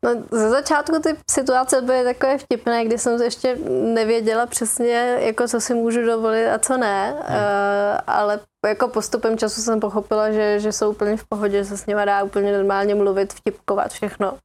[0.05, 5.61] No, ze začátku ty situace byly takové vtipné, kdy jsem ještě nevěděla přesně, jako co
[5.61, 7.37] si můžu dovolit a co ne, hmm.
[7.37, 11.77] uh, ale jako postupem času jsem pochopila, že, že jsou úplně v pohodě, že se
[11.77, 14.39] s nimi dá úplně normálně mluvit, vtipkovat, všechno.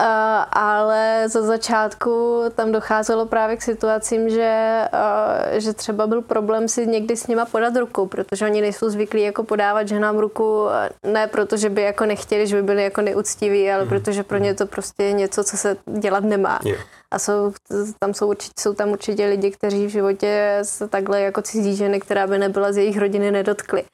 [0.00, 0.06] Uh,
[0.52, 6.86] ale za začátku tam docházelo právě k situacím, že, uh, že třeba byl problém si
[6.86, 10.66] někdy s nima podat ruku, protože oni nejsou zvyklí jako podávat ženám ruku,
[11.06, 13.88] ne proto, že by jako nechtěli, že by byli jako neúctiví, ale mm.
[13.88, 16.60] protože pro ně to prostě je něco, co se dělat nemá.
[16.64, 16.80] Yeah.
[17.10, 17.52] A jsou,
[17.98, 22.00] tam jsou, určitě, jsou tam určitě lidi, kteří v životě se takhle jako cizí ženy,
[22.00, 23.84] která by nebyla z jejich rodiny, nedotkli.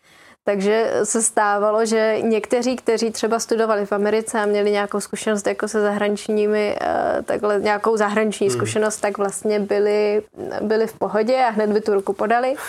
[0.48, 5.68] Takže se stávalo, že někteří, kteří třeba studovali v Americe a měli nějakou zkušenost jako
[5.68, 8.56] se zahraničními, eh, takhle nějakou zahraniční hmm.
[8.56, 10.22] zkušenost, tak vlastně byli,
[10.60, 12.54] byli v pohodě a hned by tu ruku podali.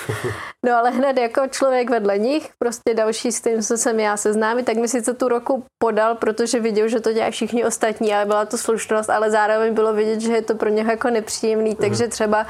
[0.65, 4.65] No ale hned jako člověk vedle nich, prostě další s tím se jsem já seznámit,
[4.65, 8.45] tak mi sice tu ruku podal, protože viděl, že to dělají všichni ostatní, ale byla
[8.45, 12.11] to slušnost, ale zároveň bylo vidět, že je to pro něho jako nepříjemný, takže hmm.
[12.11, 12.47] třeba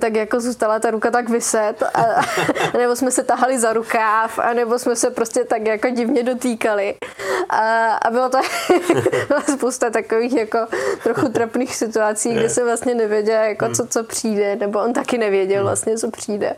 [0.00, 2.22] tak jako zůstala ta ruka tak vyset, a,
[2.78, 6.94] nebo jsme se tahali za rukáv, a nebo jsme se prostě tak jako divně dotýkali.
[7.48, 8.38] A, a bylo to
[9.52, 10.58] spousta takových jako
[11.02, 15.62] trochu trapných situací, kde se vlastně nevěděl, jako co, co přijde, nebo on taky nevěděl
[15.62, 16.56] vlastně, co přijde.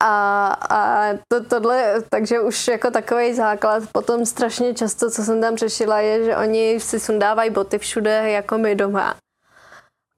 [0.00, 5.56] A, a to, tohle, takže už jako takový základ, potom strašně často, co jsem tam
[5.56, 9.16] řešila, je, že oni si sundávají boty všude, jako my doma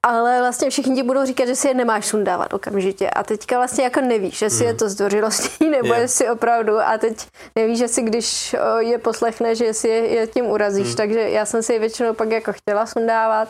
[0.05, 3.85] ale vlastně všichni ti budou říkat, že si je nemáš sundávat okamžitě a teďka vlastně
[3.85, 4.69] jako nevíš, jestli mm.
[4.69, 5.99] je to zdvořilostí nebo yeah.
[5.99, 7.27] jestli opravdu a teď
[7.57, 10.95] nevíš, jestli když je poslechne, že si je, je tím urazíš, mm.
[10.95, 13.49] takže já jsem si je většinou pak jako chtěla sundávat,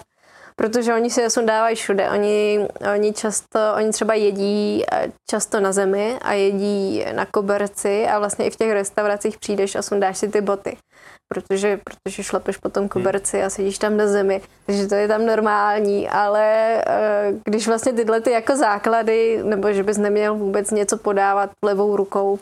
[0.56, 4.84] protože oni si je sundávají všude, oni, oni často, oni třeba jedí
[5.30, 9.82] často na zemi a jedí na koberci a vlastně i v těch restauracích přijdeš a
[9.82, 10.76] sundáš si ty boty
[11.34, 15.26] protože, protože šlapeš po tom koberci a sedíš tam na zemi, takže to je tam
[15.26, 20.96] normální, ale eh, když vlastně tyhle ty jako základy, nebo že bys neměl vůbec něco
[20.96, 22.38] podávat levou rukou,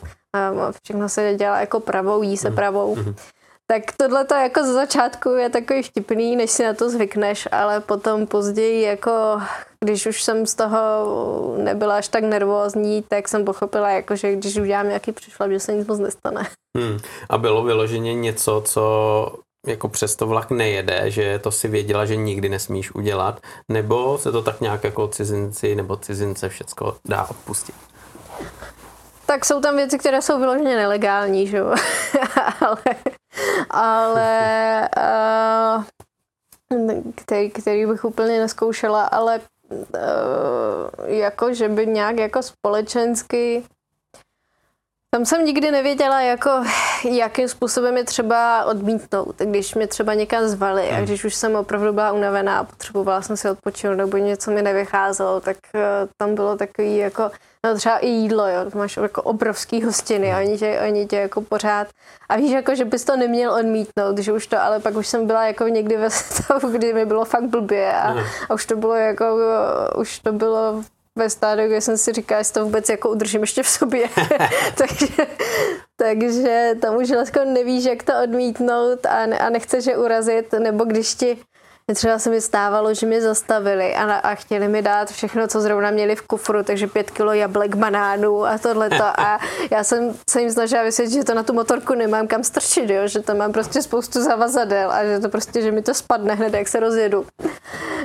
[0.83, 2.55] všechno se dělá jako pravou, jí se mhm.
[2.55, 3.15] pravou, mm-hmm.
[3.67, 7.79] Tak tohle to jako za začátku je takový vtipný, než si na to zvykneš, ale
[7.79, 9.41] potom později jako
[9.83, 10.73] když už jsem z toho
[11.57, 15.73] nebyla až tak nervózní, tak jsem pochopila, jako, že když udělám nějaký přišla, že se
[15.73, 16.47] nic moc nestane.
[16.77, 16.99] Hmm.
[17.29, 18.83] A bylo vyloženě něco, co
[19.67, 23.39] jako přesto vlak nejede, že to si věděla, že nikdy nesmíš udělat,
[23.71, 27.75] nebo se to tak nějak jako cizinci nebo cizince všecko dá odpustit?
[29.25, 31.75] Tak jsou tam věci, které jsou vyloženě nelegální, že jo?
[32.61, 32.83] ale
[33.69, 35.83] ale uh,
[37.15, 39.41] který, který bych úplně neskoušela, ale
[41.05, 43.63] jako, že by nějak jako společensky
[45.13, 46.49] tam jsem nikdy nevěděla, jako,
[47.05, 51.05] jakým způsobem je třeba odmítnout, když mě třeba někam zvali a hmm.
[51.05, 55.41] když už jsem opravdu byla unavená a potřebovala jsem si odpočinout nebo něco mi nevycházelo,
[55.41, 55.81] tak uh,
[56.17, 57.31] tam bylo takový jako,
[57.65, 61.41] no třeba i jídlo, jo, máš jako obrovský hostiny a oni tě, oni tě jako
[61.41, 61.87] pořád
[62.29, 65.27] a víš jako, že bys to neměl odmítnout, že už to, ale pak už jsem
[65.27, 68.23] byla jako někdy ve stavu, kdy mi bylo fakt blbě a, hmm.
[68.49, 69.37] a už to bylo jako,
[69.97, 70.83] už to bylo
[71.17, 74.09] ve stádiu, kde jsem si říkala, jestli to vůbec jako udržím ještě v sobě.
[74.77, 75.07] takže,
[75.95, 81.15] takže tam už jako nevíš, jak to odmítnout a, a nechceš je urazit, nebo když
[81.15, 81.37] ti
[81.93, 85.91] Třeba se mi stávalo, že mě zastavili a, a chtěli mi dát všechno, co zrovna
[85.91, 89.03] měli v kufru, takže pět kilo jablek, banánů a tohleto.
[89.03, 89.39] A
[89.71, 93.07] já jsem se jim snažila vysvětlit, že to na tu motorku nemám kam strčit, jo?
[93.07, 96.53] že tam mám prostě spoustu zavazadel a že to prostě, že mi to spadne hned,
[96.53, 97.25] jak se rozjedu.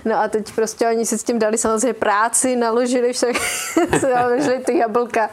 [0.04, 3.36] No a teď prostě oni si s tím dali samozřejmě práci, naložili však,
[4.14, 5.30] naložili ty jablka,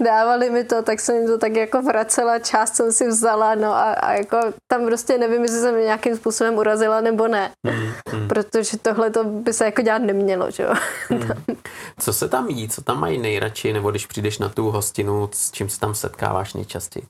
[0.00, 3.74] dávali mi to, tak jsem jim to tak jako vracela, část jsem si vzala, no
[3.74, 4.38] a, a jako
[4.72, 7.50] tam prostě nevím, jestli jsem nějakým způsobem urazila nebo ne.
[7.62, 8.28] Mm mm.
[8.28, 10.74] protože tohle to by se jako dělat nemělo, že jo.
[11.10, 11.56] Mm.
[12.00, 15.50] Co se tam jí, co tam mají nejradši, nebo když přijdeš na tu hostinu, s
[15.50, 17.06] čím se tam setkáváš nejčastěji?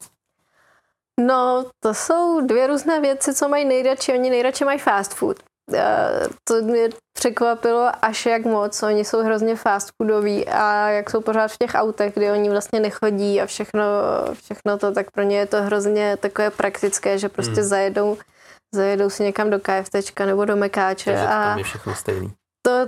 [1.21, 4.13] No, to jsou dvě různé věci, co mají nejradši.
[4.13, 5.37] Oni nejradši mají fast food.
[5.73, 5.79] Uh,
[6.45, 8.83] to mě překvapilo až jak moc.
[8.83, 12.81] Oni jsou hrozně fast foodoví a jak jsou pořád v těch autech, kde oni vlastně
[12.81, 13.83] nechodí a všechno,
[14.33, 17.69] všechno to, tak pro ně je to hrozně takové praktické, že prostě hmm.
[17.69, 18.17] zajedou
[18.75, 21.11] zajedou si někam do KFTčka nebo do Mekáče.
[21.11, 22.33] Takže a tam je všechno stejný.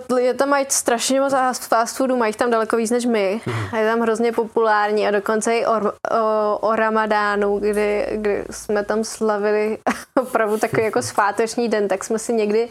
[0.08, 1.34] To, je tam mají strašně moc
[1.68, 3.40] fast foodu, mají tam daleko víc než my.
[3.46, 3.52] Mm.
[3.72, 5.72] A je tam hrozně populární a dokonce i o,
[6.20, 9.78] o, o ramadánu, kdy, kdy jsme tam slavili
[10.20, 12.68] opravdu takový jako sváteční den, tak jsme si někdy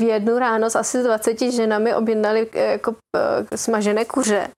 [0.00, 4.48] v jednu ráno s asi 20 ženami objednali eh, jako eh, smažené kuře.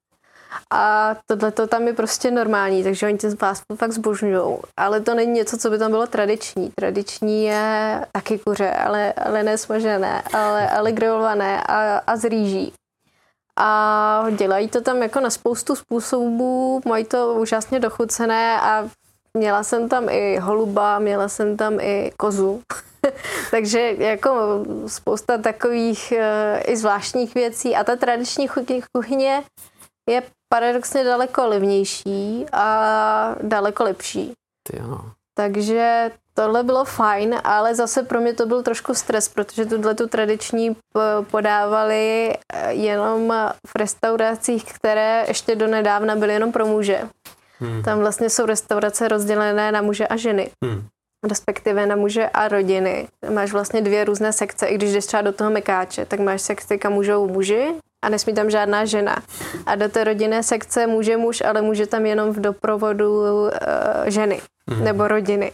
[0.72, 4.56] A tohle to tam je prostě normální, takže oni ten fast food fakt zbožňují.
[4.76, 6.72] Ale to není něco, co by tam bylo tradiční.
[6.74, 12.72] Tradiční je taky kuře, ale, ale ne smažené, ale, ale grilované a, a z rýží.
[13.58, 18.88] A dělají to tam jako na spoustu způsobů, mají to úžasně dochucené a
[19.36, 22.62] měla jsem tam i holuba, měla jsem tam i kozu.
[23.50, 27.76] Takže jako spousta takových e, i zvláštních věcí.
[27.76, 28.48] A ta tradiční
[28.96, 29.42] kuchyně
[30.10, 34.32] je paradoxně daleko levnější a daleko lepší.
[34.68, 35.00] Ty jo.
[35.36, 40.08] Takže tohle bylo fajn, ale zase pro mě to byl trošku stres, protože tuhle tu
[40.08, 40.76] tradiční
[41.30, 43.32] podávali eh, jenom
[43.66, 47.08] v restauracích, které ještě do nedávna byly jenom pro muže.
[47.58, 47.82] Hmm.
[47.82, 50.50] Tam vlastně jsou restaurace rozdělené na muže a ženy.
[50.64, 50.86] Hmm.
[51.28, 53.08] Respektive na muže a rodiny.
[53.30, 56.78] Máš vlastně dvě různé sekce, i když jdeš třeba do toho mekáče, tak máš sekci,
[56.78, 57.74] kam můžou muži
[58.04, 59.16] a nesmí tam žádná žena.
[59.66, 63.50] A do té rodinné sekce může muž, ale může tam jenom v doprovodu uh,
[64.06, 64.40] ženy
[64.70, 64.82] mm-hmm.
[64.82, 65.52] nebo rodiny.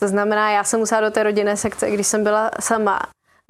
[0.00, 3.00] To znamená, já jsem musela do té rodinné sekce, když jsem byla sama.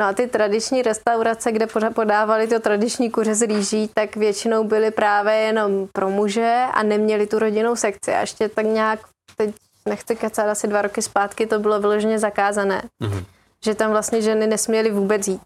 [0.01, 4.91] No a ty tradiční restaurace, kde podávali to tradiční kuře z rýží, tak většinou byly
[4.91, 8.14] právě jenom pro muže a neměli tu rodinnou sekci.
[8.14, 8.99] A ještě tak nějak,
[9.37, 9.55] teď
[9.89, 12.82] nechci kecat, asi dva roky zpátky to bylo vyloženě zakázané.
[13.03, 13.24] Mm-hmm.
[13.64, 15.43] Že tam vlastně ženy nesměly vůbec jít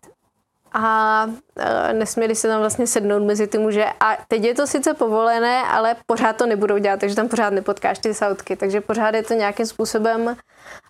[0.72, 3.84] a e, nesměli se tam vlastně sednout mezi ty muže.
[4.00, 7.98] A teď je to sice povolené, ale pořád to nebudou dělat, takže tam pořád nepotkáš
[7.98, 8.56] ty sautky.
[8.56, 10.36] Takže pořád je to nějakým způsobem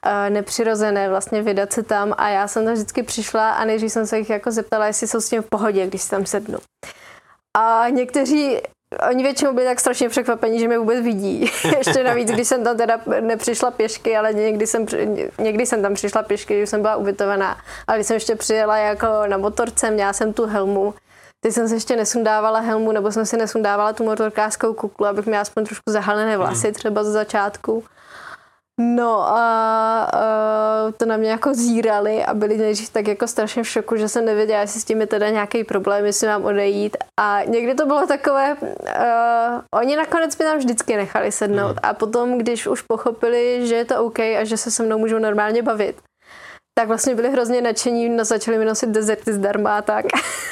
[0.02, 4.06] e, nepřirozené vlastně vydat se tam a já jsem tam vždycky přišla a než jsem
[4.06, 6.58] se jich jako zeptala, jestli jsou s tím v pohodě, když si tam sednu.
[7.56, 8.58] A někteří
[9.10, 11.40] Oni většinou byli tak strašně překvapení, že mě vůbec vidí.
[11.78, 14.86] Ještě navíc, když jsem tam teda nepřišla pěšky, ale někdy jsem,
[15.38, 17.58] někdy jsem tam přišla pěšky, když jsem byla ubytovaná.
[17.86, 20.94] Ale když jsem ještě přijela jako na motorce, měla jsem tu helmu,
[21.40, 25.42] Teď jsem se ještě nesundávala helmu, nebo jsem si nesundávala tu motorkářskou kuklu, abych měla
[25.42, 26.74] aspoň trošku zahalené vlasy hmm.
[26.74, 27.84] třeba ze začátku.
[28.78, 33.68] No a uh, to na mě jako zírali a byli nejdřív tak jako strašně v
[33.68, 36.96] šoku, že jsem nevěděla, jestli s tím je teda nějaký problém, jestli mám odejít.
[37.20, 38.68] A někdy to bylo takové, uh,
[39.70, 41.78] oni nakonec mi tam vždycky nechali sednout mm.
[41.82, 45.18] a potom, když už pochopili, že je to OK a že se se mnou můžou
[45.18, 45.96] normálně bavit,
[46.78, 50.06] tak vlastně byli hrozně nadšení, no, začali mi nosit dezerty zdarma a tak.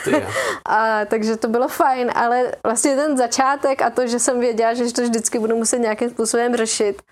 [0.64, 4.92] a, takže to bylo fajn, ale vlastně ten začátek a to, že jsem věděla, že
[4.92, 7.02] to vždycky budu muset nějakým způsobem řešit,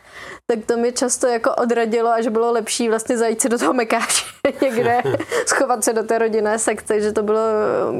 [0.47, 3.73] tak to mi často jako odradilo a že bylo lepší vlastně zajít si do toho
[3.73, 5.03] mekáče někde,
[5.47, 7.41] schovat se do té rodinné sekce, že to bylo,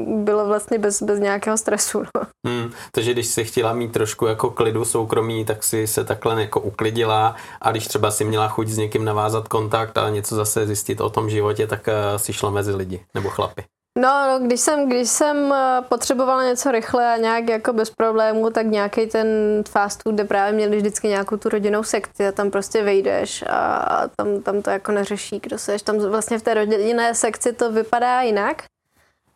[0.05, 2.03] bylo vlastně bez, bez nějakého stresu.
[2.15, 2.21] No.
[2.47, 6.59] Hmm, takže když si chtěla mít trošku jako klidu soukromí, tak si se takhle jako
[6.59, 11.01] uklidila a když třeba si měla chuť s někým navázat kontakt a něco zase zjistit
[11.01, 13.63] o tom životě, tak uh, si šla mezi lidi nebo chlapy.
[13.99, 18.49] No, no, když jsem, když jsem eh, potřebovala něco rychle a nějak jako bez problémů,
[18.49, 19.27] tak nějaký ten
[19.69, 24.01] fast food, kde právě měli vždycky nějakou tu rodinnou sekci a tam prostě vejdeš a
[24.15, 25.81] tam, tam to jako neřeší, kdo seš.
[25.81, 28.63] Tam vlastně v té rodinné sekci to vypadá jinak,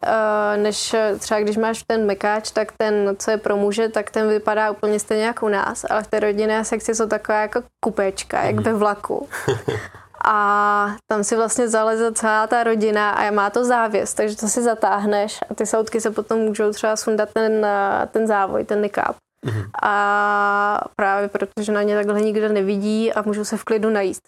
[0.06, 4.30] eh, než třeba když máš ten mekáč, tak ten, co je pro muže, tak ten
[4.30, 8.44] vypadá úplně stejně jako u nás, ale v té rodinné sekci jsou taková jako kupečka,
[8.44, 8.64] jak mhm.
[8.64, 9.30] ve vlaku.
[10.26, 14.62] a tam si vlastně zaleze celá ta rodina a má to závěs, takže to si
[14.62, 17.68] zatáhneš a ty sautky se potom můžou třeba sundat ten,
[18.12, 19.16] ten závoj, ten nikáb.
[19.46, 19.70] Mm-hmm.
[19.84, 24.22] A právě protože na ně takhle nikdo nevidí a můžou se v klidu najíst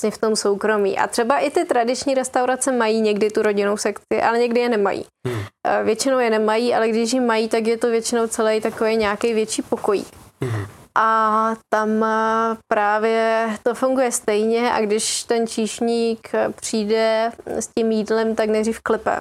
[0.00, 0.98] vlastně v tom soukromí.
[0.98, 5.04] A třeba i ty tradiční restaurace mají někdy tu rodinnou sekci, ale někdy je nemají.
[5.26, 5.44] Hmm.
[5.84, 9.62] Většinou je nemají, ale když ji mají, tak je to většinou celý takový nějaký větší
[9.62, 10.04] pokoj.
[10.42, 10.66] Hmm.
[10.98, 12.04] A tam
[12.72, 19.20] právě to funguje stejně a když ten číšník přijde s tím jídlem, tak nejdřív klepe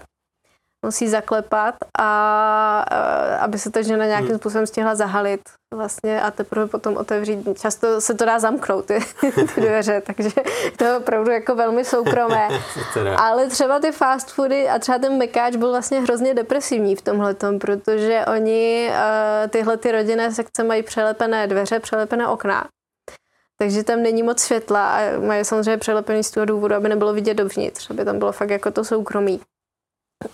[0.83, 2.85] musí zaklepat a
[3.39, 4.37] aby se ta žena nějakým hmm.
[4.37, 5.41] způsobem stihla zahalit
[5.73, 7.59] vlastně a teprve potom otevřít.
[7.59, 8.99] Často se to dá zamknout, ty,
[9.55, 10.29] ty dveře, takže
[10.77, 12.47] to je opravdu jako velmi soukromé.
[13.17, 17.35] Ale třeba ty fast foody a třeba ten mekáč byl vlastně hrozně depresivní v tomhle
[17.59, 18.91] protože oni
[19.49, 22.67] tyhle ty rodinné sekce mají přelepené dveře, přelepené okna.
[23.57, 27.33] Takže tam není moc světla a mají samozřejmě přelepený z toho důvodu, aby nebylo vidět
[27.33, 29.41] dovnitř, aby tam bylo fakt jako to soukromí.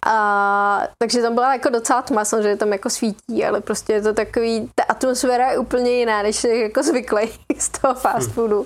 [0.05, 4.13] A, takže tam byla jako docela tma, samozřejmě tam jako svítí, ale prostě je to
[4.13, 8.33] takový, ta atmosféra je úplně jiná, než je jako zvyklý z toho fast hm.
[8.33, 8.59] foodu.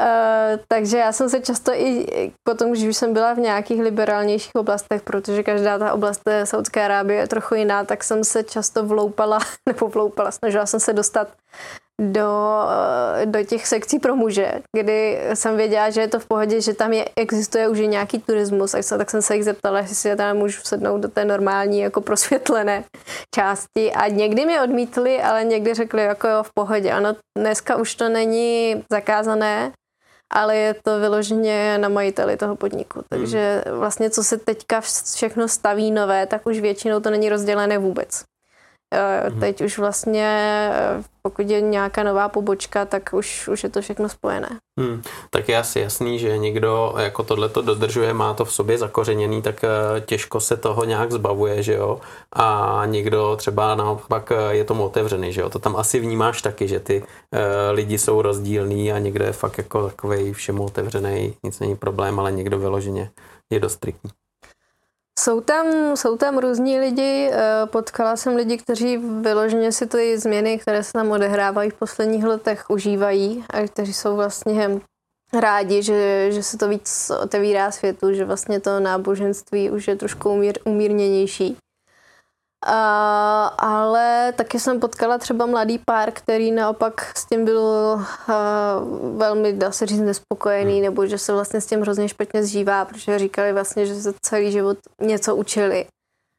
[0.00, 4.54] Uh, takže já jsem se často i potom, když už jsem byla v nějakých liberálnějších
[4.54, 9.38] oblastech, protože každá ta oblast Saudské Arábie je trochu jiná, tak jsem se často vloupala,
[9.68, 11.28] nebo vloupala, snažila jsem se dostat
[12.00, 12.62] do,
[13.24, 16.92] do těch sekcí pro muže, kdy jsem věděla, že je to v pohodě, že tam
[16.92, 20.60] je, existuje už nějaký turismus, tak, tak jsem se jich zeptala, jestli si tam můžu
[20.62, 22.84] sednout do té normální jako prosvětlené
[23.34, 26.92] části a někdy mi odmítli, ale někdy řekli jako jo, v pohodě.
[26.92, 29.72] Ano, dneska už to není zakázané,
[30.32, 32.98] ale je to vyloženě na majiteli toho podniku.
[32.98, 33.04] Hmm.
[33.08, 34.80] Takže vlastně co se teďka
[35.14, 38.29] všechno staví nové, tak už většinou to není rozdělené vůbec.
[38.94, 39.40] Mm-hmm.
[39.40, 40.26] Teď už vlastně,
[40.74, 44.48] eh, pokud je nějaká nová pobočka, tak už, už je to všechno spojené.
[44.80, 45.02] Hmm.
[45.30, 49.42] Tak je asi jasný, že někdo jako tohle to dodržuje, má to v sobě zakořeněný,
[49.42, 52.00] tak eh, těžko se toho nějak zbavuje, že jo.
[52.32, 55.50] A někdo třeba naopak je tomu otevřený, že jo.
[55.50, 57.04] To tam asi vnímáš taky, že ty
[57.70, 62.32] lidi jsou rozdílní a někdo je fakt jako takový všemu otevřený, nic není problém, ale
[62.32, 63.10] někdo vyloženě
[63.52, 64.10] je dost striktní.
[65.18, 70.58] Jsou tam, jsou tam různí lidi, eh, potkala jsem lidi, kteří vyloženě si ty změny,
[70.58, 74.80] které se tam odehrávají v posledních letech, užívají a kteří jsou vlastně
[75.32, 80.30] rádi, že, že se to víc otevírá světu, že vlastně to náboženství už je trošku
[80.30, 81.56] umír, umírněnější.
[82.66, 87.60] A, ale taky jsem potkala třeba mladý pár, který naopak s tím byl
[88.28, 88.76] a,
[89.16, 90.82] velmi, dá se říct, nespokojený, hmm.
[90.82, 94.52] nebo že se vlastně s tím hrozně špatně zžívá, protože říkali vlastně, že se celý
[94.52, 95.86] život něco učili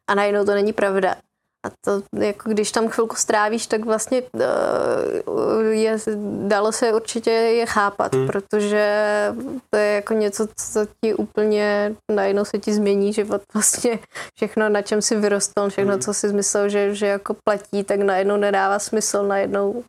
[0.09, 1.15] a najednou to není pravda.
[1.65, 5.97] A to, jako když tam chvilku strávíš, tak vlastně uh, je,
[6.47, 8.27] dalo se určitě je chápat, hmm.
[8.27, 8.85] protože
[9.69, 13.41] to je jako něco, co ti úplně najednou se ti změní život.
[13.53, 13.99] Vlastně
[14.35, 16.01] všechno, na čem si vyrostl, všechno, hmm.
[16.01, 19.83] co si myslel, že, že jako platí, tak najednou nedává smysl, najednou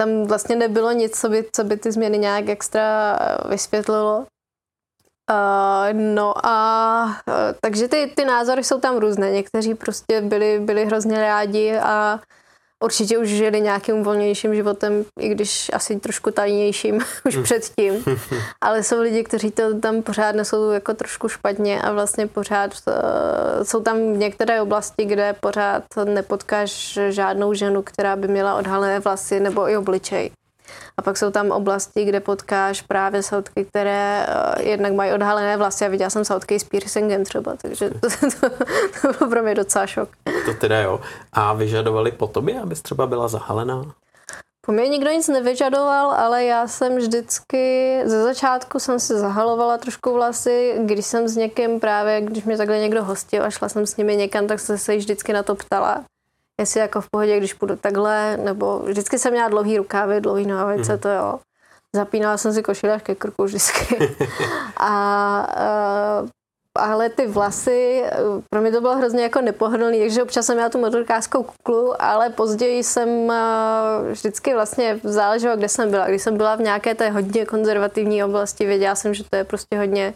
[0.00, 4.26] tam vlastně nebylo nic, co by, co by ty změny nějak extra vysvětlilo.
[5.30, 9.30] Uh, no a uh, takže ty, ty názory jsou tam různé.
[9.30, 12.20] Někteří prostě byli, byli hrozně rádi a
[12.84, 18.04] určitě už žili nějakým volnějším životem, i když asi trošku tajnějším už předtím.
[18.60, 22.94] Ale jsou lidi, kteří to tam pořád nesou jako trošku špatně a vlastně pořád uh,
[23.62, 29.70] jsou tam některé oblasti, kde pořád nepotkáš žádnou ženu, která by měla odhalené vlasy nebo
[29.70, 30.30] i obličej.
[30.96, 35.84] A pak jsou tam oblasti, kde potkáš právě sautky, které uh, jednak mají odhalené vlasy.
[35.84, 38.08] A viděla jsem sautky s piercingem třeba, takže to,
[38.40, 38.50] to,
[39.02, 40.08] to bylo pro mě docela šok.
[40.44, 41.00] To teda jo.
[41.32, 43.84] A vyžadovali po tobě, abys třeba byla zahalená?
[44.66, 50.12] Po mě nikdo nic nevyžadoval, ale já jsem vždycky, ze začátku jsem si zahalovala trošku
[50.12, 53.96] vlasy, když jsem s někým právě, když mě takhle někdo hostil a šla jsem s
[53.96, 56.04] nimi někam, tak jsem se jich vždycky na to ptala
[56.60, 60.92] jestli jako v pohodě, když půjdu takhle, nebo vždycky jsem měla dlouhý rukávy, dlouhý nohavice,
[60.92, 60.98] mm.
[60.98, 61.38] to jo.
[61.94, 64.16] Zapínala jsem si košile až ke krku vždycky.
[64.76, 64.88] a,
[65.40, 66.24] a
[66.78, 68.04] ale ty vlasy,
[68.50, 72.30] pro mě to bylo hrozně jako nepohodlný, takže občas jsem měla tu motorkářskou kuklu, ale
[72.30, 73.32] později jsem
[74.10, 76.06] vždycky vlastně záleželo, kde jsem byla.
[76.08, 79.78] Když jsem byla v nějaké té hodně konzervativní oblasti, věděla jsem, že to je prostě
[79.78, 80.14] hodně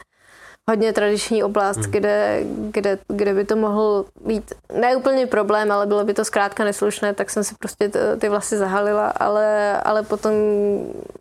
[0.70, 1.90] hodně tradiční oblast, hmm.
[1.90, 6.64] kde, kde, kde by to mohl být ne úplně problém, ale bylo by to zkrátka
[6.64, 10.32] neslušné, tak jsem si prostě ty, ty vlasy zahalila, ale, ale potom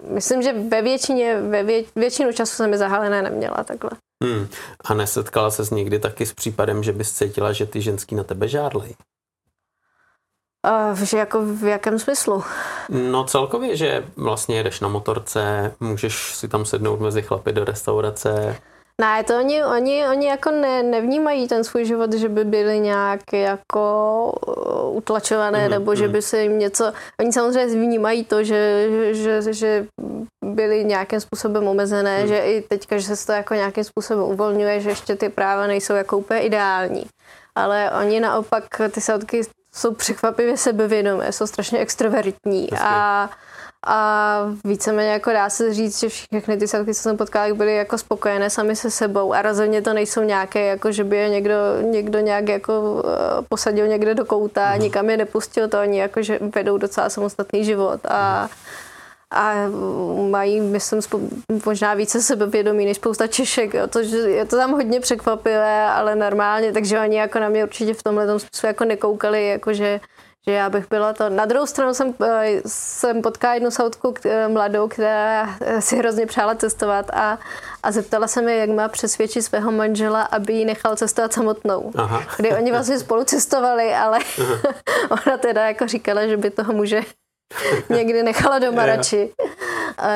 [0.09, 3.91] myslím, že ve většině, ve vě, většinu času jsem je zahalené neměla takhle.
[4.23, 4.47] Hmm.
[4.85, 8.47] A nesetkala ses někdy taky s případem, že bys cítila, že ty ženský na tebe
[8.47, 8.95] žádlej?
[10.65, 12.43] A že jako v jakém smyslu?
[12.89, 18.55] No celkově, že vlastně jedeš na motorce, můžeš si tam sednout mezi chlapy do restaurace.
[18.99, 23.33] Ne, to oni, oni, oni jako ne, nevnímají ten svůj život, že by byli nějak
[23.33, 26.93] jako uh, utlačované, mm, nebo že by se jim něco...
[27.19, 29.85] Oni samozřejmě vnímají to, že, že, že
[30.45, 32.27] byli nějakým způsobem omezené, mm.
[32.27, 35.93] že i teďka, že se to jako nějakým způsobem uvolňuje, že ještě ty práva nejsou
[35.93, 37.05] jako úplně ideální.
[37.55, 39.41] Ale oni naopak, ty sautky
[39.75, 43.29] jsou překvapivě sebevědomé, jsou strašně extrovertní a,
[43.87, 47.97] a víceméně jako dá se říct, že všechny ty satky, co jsem potkala, byly jako
[47.97, 52.19] spokojené sami se sebou a rozhodně to nejsou nějaké, jako že by je někdo, někdo
[52.19, 54.81] nějak jako eh, posadil někde do kouta mm.
[54.81, 58.49] nikam je nepustil, to oni jako, že vedou docela samostatný život a mm
[59.31, 59.53] a
[60.29, 61.01] mají, myslím,
[61.65, 63.73] možná více sebevědomí než spousta Češek.
[63.73, 63.87] Jo.
[63.87, 68.03] To, je to tam hodně překvapivé, ale normálně, takže oni jako na mě určitě v
[68.03, 69.99] tomhle tom smyslu jako nekoukali, jako že,
[70.47, 71.29] že já bych byla to.
[71.29, 76.55] Na druhou stranu jsem, eh, jsem potkala jednu sautku eh, mladou, která si hrozně přála
[76.55, 77.39] cestovat a,
[77.83, 81.91] a zeptala se mi, jak má přesvědčit svého manžela, aby ji nechal cestovat samotnou.
[81.95, 82.23] Aha.
[82.37, 84.19] Kdy oni vlastně spolu cestovali, ale
[85.09, 87.01] ona teda jako říkala, že by toho muže
[87.89, 89.33] někdy nechala doma radši,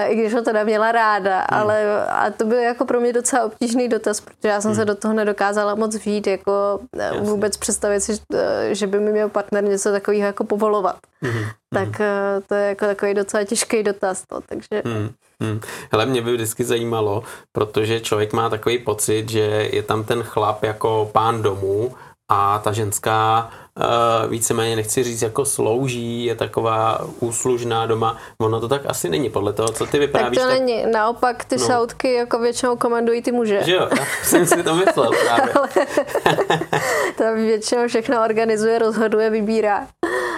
[0.07, 1.45] i když ho teda měla ráda, hmm.
[1.49, 4.79] ale a to byl jako pro mě docela obtížný dotaz, protože já jsem hmm.
[4.79, 7.21] se do toho nedokázala moc vít, jako eh, Jasně.
[7.21, 10.97] vůbec představit si, eh, že by mi měl partner něco takového jako povolovat.
[11.21, 11.43] Hmm.
[11.73, 12.41] Tak hmm.
[12.47, 14.81] to je jako takový docela těžký dotaz, no, takže...
[14.85, 15.09] Hmm.
[15.41, 15.59] Hmm.
[15.91, 20.63] Hele, mě by vždycky zajímalo, protože člověk má takový pocit, že je tam ten chlap
[20.63, 21.93] jako pán domů
[22.33, 28.17] a ta ženská uh, víceméně nechci říct jako slouží, je taková úslužná doma.
[28.37, 30.37] Ono to tak asi není podle toho, co ty vyprávíš.
[30.37, 30.59] Tak to tak...
[30.59, 30.85] není.
[30.91, 31.65] Naopak ty no.
[31.65, 33.63] šautky jako většinou komandují ty muže.
[33.63, 35.53] Že jo, já jsem si to myslel právě.
[37.17, 39.87] to většinou všechno organizuje, rozhoduje, vybírá.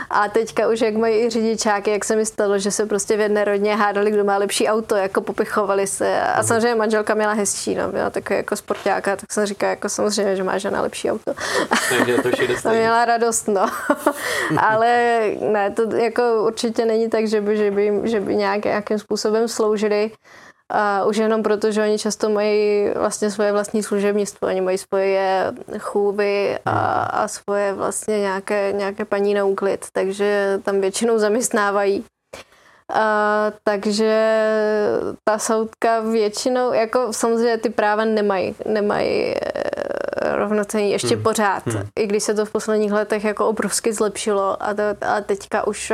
[0.10, 3.20] A teďka už jak mají i řidičáky, jak se mi stalo, že se prostě v
[3.20, 6.22] jedné rodně hádali, kdo má lepší auto, jako popichovali se.
[6.22, 6.48] A mhm.
[6.48, 10.44] samozřejmě manželka měla hezčí, no, byla takový jako sportáka, tak jsem říkala, jako samozřejmě, že
[10.44, 11.34] má žena lepší auto.
[11.90, 12.18] Takže
[12.64, 13.66] to měla radost, no.
[14.58, 19.00] Ale ne, to jako určitě není tak, že by, že by, že by nějak, nějakým
[19.00, 20.12] způsobem sloužili.
[20.72, 25.54] A už jenom proto, že oni často mají vlastně svoje vlastní služebnictvo, oni mají svoje
[25.80, 32.06] chůvy a, a svoje vlastně nějaké, nějaké paní na úklid, takže tam většinou zaměstnávají.
[32.94, 34.42] A, takže
[35.24, 39.36] ta soudka většinou, jako samozřejmě ty práva nemají, nemají
[40.32, 41.24] rovnocení ještě hmm.
[41.24, 41.88] pořád, hmm.
[42.00, 45.92] i když se to v posledních letech jako obrovsky zlepšilo a, to, a teďka už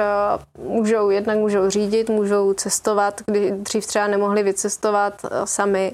[0.58, 5.94] uh, můžou, jednak můžou řídit, můžou cestovat, kdy dřív třeba nemohli vycestovat uh, sami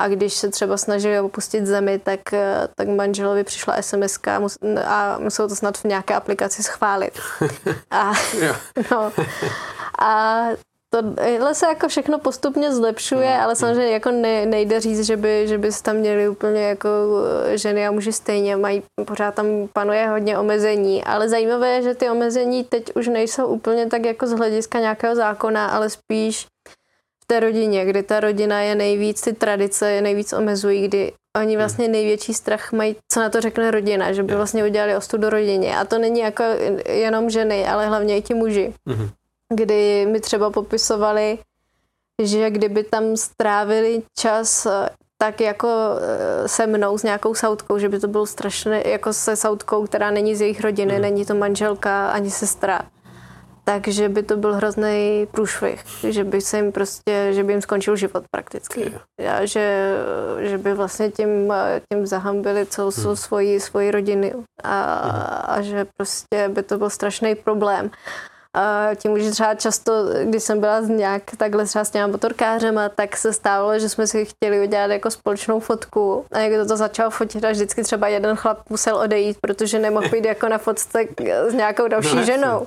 [0.00, 2.38] a když se třeba snažili opustit zemi, tak, uh,
[2.74, 4.18] tak manželovi přišla SMS
[4.84, 7.20] a musel to snad v nějaké aplikaci schválit.
[7.90, 8.12] A,
[8.90, 9.12] no,
[10.00, 10.44] a
[10.90, 13.40] Tohle se jako všechno postupně zlepšuje, mm.
[13.40, 16.88] ale samozřejmě jako ne, nejde říct, že by, že by tam měli úplně jako
[17.44, 21.94] eh, ženy a muži stejně, mají, pořád tam panuje hodně omezení, ale zajímavé je, že
[21.94, 26.46] ty omezení teď už nejsou úplně tak jako z hlediska nějakého zákona, ale spíš
[27.22, 31.56] v té rodině, kdy ta rodina je nejvíc, ty tradice je nejvíc omezují, kdy oni
[31.56, 31.58] mm.
[31.58, 35.78] vlastně největší strach mají, co na to řekne rodina, že by vlastně udělali ostudu rodině.
[35.78, 36.44] A to není jako
[36.88, 38.74] jenom ženy, ale hlavně i ti muži.
[38.86, 39.08] Mm
[39.54, 41.38] kdy mi třeba popisovali,
[42.22, 44.88] že kdyby tam strávili čas eh,
[45.18, 49.36] tak jako eh, se mnou s nějakou sautkou, že by to bylo strašné, jako se
[49.36, 51.00] sautkou, která není z jejich rodiny, mm.
[51.00, 52.82] není to manželka ani sestra.
[53.64, 57.96] Takže by to byl hrozný průšvih, že by se jim prostě, že by jim skončil
[57.96, 58.92] život prakticky.
[59.20, 59.96] Já, že,
[60.40, 61.52] že by vlastně tím,
[61.92, 63.16] tím zahambili celou hmm.
[63.16, 64.34] svoji, svoji rodiny
[64.64, 65.22] a, hmm.
[65.44, 67.90] a že prostě by to byl strašný problém.
[67.90, 68.37] A
[68.96, 69.92] tím už třeba často,
[70.24, 74.24] když jsem byla nějak takhle třeba s těma motorkářema, tak se stávalo, že jsme si
[74.24, 78.58] chtěli udělat jako společnou fotku a někdo to začal fotit a vždycky třeba jeden chlap
[78.70, 81.04] musel odejít, protože nemohl být jako na fotce
[81.48, 82.66] s nějakou další no, ženou.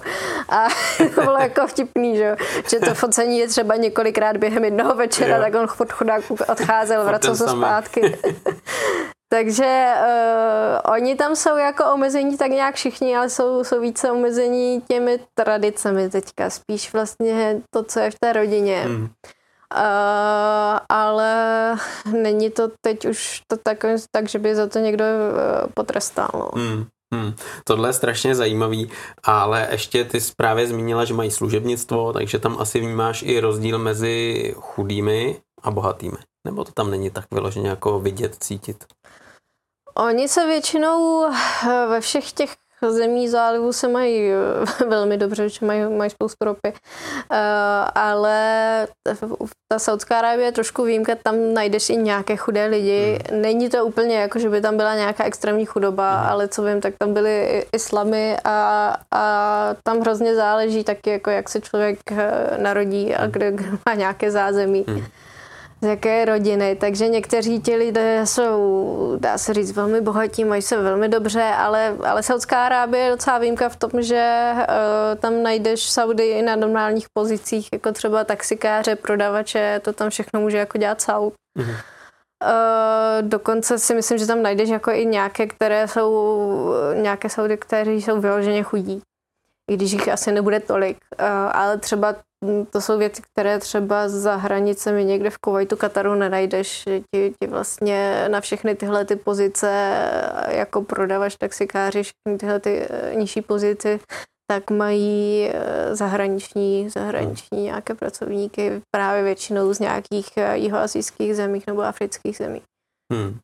[0.49, 0.67] A
[1.15, 2.35] to bylo jako vtipný, že,
[2.69, 5.43] že to focení je třeba několikrát během jednoho večera, jo.
[5.43, 8.17] tak on chudák odcházel, vracel se zpátky.
[9.33, 14.81] Takže uh, oni tam jsou jako omezení tak nějak všichni, ale jsou, jsou více omezení
[14.81, 16.49] těmi tradicemi teďka.
[16.49, 18.81] Spíš vlastně to, co je v té rodině.
[18.81, 19.03] Hmm.
[19.03, 19.09] Uh,
[20.89, 21.33] ale
[22.11, 26.29] není to teď už to tak, tak že by za to někdo uh, potrestal.
[26.33, 26.49] No.
[26.53, 26.85] Hmm.
[27.13, 27.33] Hmm.
[27.63, 28.89] Tohle je strašně zajímavý,
[29.23, 34.55] ale ještě ty právě zmínila, že mají služebnictvo, takže tam asi vnímáš i rozdíl mezi
[34.57, 36.17] chudými a bohatými.
[36.45, 38.85] Nebo to tam není tak vyloženě jako vidět, cítit?
[39.95, 42.49] Oni se většinou eh, ve všech těch
[42.89, 44.31] zemí zálivu se mají
[44.87, 46.73] velmi dobře, že mají, mají spoustu ropy,
[47.95, 48.87] ale
[49.67, 53.19] ta Saudská Arábie je trošku výjimka, tam najdeš i nějaké chudé lidi.
[53.29, 53.41] Hmm.
[53.41, 56.29] Není to úplně jako, že by tam byla nějaká extrémní chudoba, hmm.
[56.29, 61.49] ale co vím, tak tam byly islamy a, a tam hrozně záleží taky, jako jak
[61.49, 61.99] se člověk
[62.57, 64.85] narodí a kde, kde má nějaké zázemí.
[64.87, 65.05] Hmm
[65.81, 70.81] z jaké rodiny, takže někteří ti lidé jsou, dá se říct, velmi bohatí, mají se
[70.81, 75.89] velmi dobře, ale, ale Saudská Arábie je docela výjimka v tom, že uh, tam najdeš
[75.89, 81.01] Saudy i na normálních pozicích, jako třeba taxikáře, prodavače, to tam všechno může jako dělat
[81.01, 81.33] Saud.
[81.59, 81.75] Mm-hmm.
[82.43, 87.91] Uh, dokonce si myslím, že tam najdeš jako i nějaké, které jsou, nějaké Saudy, které
[87.91, 89.01] jsou vyloženě chudí.
[89.71, 90.97] I když jich asi nebude tolik.
[91.19, 92.15] Uh, ale třeba
[92.69, 96.83] to jsou věci, které třeba za hranicemi někde v Kuwaitu, Kataru nenajdeš.
[96.83, 99.97] Ti, ti vlastně na všechny tyhle ty pozice,
[100.47, 103.99] jako prodavač, taxikáři, všechny tyhle ty eh, nižší pozici,
[104.51, 111.81] tak mají eh, zahraniční, zahraniční nějaké pracovníky, právě většinou z nějakých eh, jihoazijských zemí nebo
[111.81, 112.61] afrických zemí.
[113.13, 113.39] Hmm.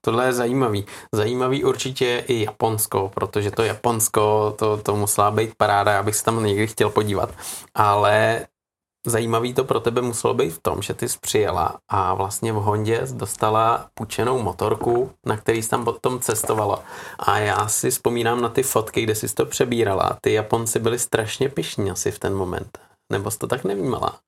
[0.00, 0.86] Tohle je zajímavý.
[1.14, 6.44] Zajímavý určitě i Japonsko, protože to Japonsko, to, to musela být paráda, abych se tam
[6.44, 7.30] někdy chtěl podívat.
[7.74, 8.46] Ale
[9.06, 12.56] zajímavý to pro tebe muselo být v tom, že ty jsi přijela a vlastně v
[12.56, 16.82] Hondě dostala půjčenou motorku, na který jsi tam potom cestovala.
[17.18, 20.18] A já si vzpomínám na ty fotky, kde jsi to přebírala.
[20.20, 22.78] Ty Japonci byli strašně pišní asi v ten moment.
[23.12, 24.18] Nebo jsi to tak nevnímala?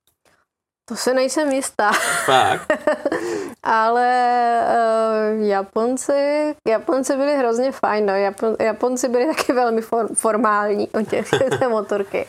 [0.85, 1.91] To se nejsem jistá.
[2.25, 2.67] Fakt?
[3.63, 8.15] Ale uh, Japonci, Japonci byli hrozně fajn, no.
[8.15, 11.29] Japon, Japonci byli taky velmi for, formální o těch
[11.59, 12.25] té motorky.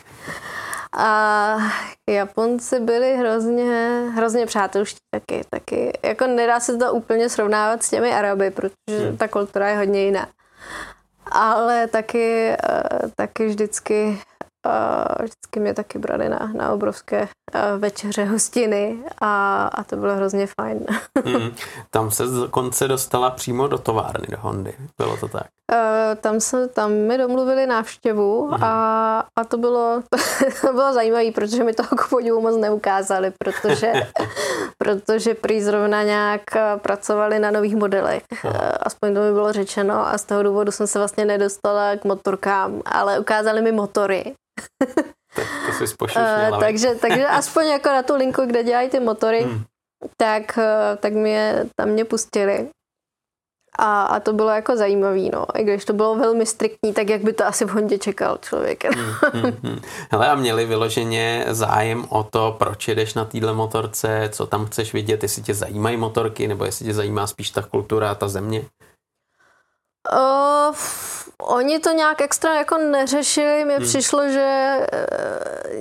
[0.97, 1.57] A
[2.09, 5.91] Japonci byli hrozně, hrozně přátelští taky, taky.
[6.03, 9.17] Jako nedá se to úplně srovnávat s těmi Araby, protože hmm.
[9.17, 10.27] ta kultura je hodně jiná.
[11.31, 12.55] Ale taky,
[13.03, 14.19] uh, taky vždycky
[14.65, 17.27] a vždycky mě taky brali na, na obrovské
[17.77, 20.79] večeře hostiny a, a to bylo hrozně fajn.
[21.25, 21.51] Mm,
[21.89, 25.47] tam se dokonce dostala přímo do továrny, do Hondy, bylo to tak?
[25.71, 28.63] Uh, tam, se, tam mi domluvili návštěvu mm.
[28.63, 30.01] a, a to bylo,
[30.61, 33.93] to bylo zajímavé, protože mi toho k podivu moc neukázali, protože,
[34.77, 36.41] protože prý zrovna nějak
[36.77, 38.23] pracovali na nových modelech.
[38.43, 42.05] Uh, aspoň to mi bylo řečeno a z toho důvodu jsem se vlastně nedostala k
[42.05, 44.35] motorkám, ale ukázali mi motory
[45.35, 49.41] tak to si uh, takže, takže aspoň jako na tu linku, kde dělají ty motory,
[49.41, 49.63] hmm.
[50.17, 50.59] tak,
[50.99, 52.69] tak mě, tam mě pustili.
[53.79, 55.45] A, a to bylo jako zajímavý, no.
[55.55, 58.83] I když to bylo velmi striktní, tak jak by to asi v Hondě čekal člověk.
[58.95, 59.79] Hmm, hmm, hmm.
[60.11, 64.93] Hele, a měli vyloženě zájem o to, proč jedeš na téhle motorce, co tam chceš
[64.93, 68.61] vidět, jestli tě zajímají motorky, nebo jestli tě zajímá spíš ta kultura a ta země?
[70.13, 70.75] Uh,
[71.41, 73.85] oni to nějak extra jako neřešili, mně hmm.
[73.85, 74.77] přišlo, že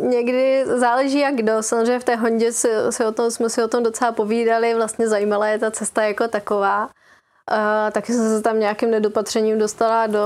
[0.01, 1.63] uh, někdy záleží jak kdo.
[1.63, 5.09] Samozřejmě v té Hondě si, si o tom, jsme si o tom docela povídali, vlastně
[5.09, 6.89] zajímala je ta cesta jako taková.
[7.53, 10.21] Uh, taky jsem se tam nějakým nedopatřením dostala do,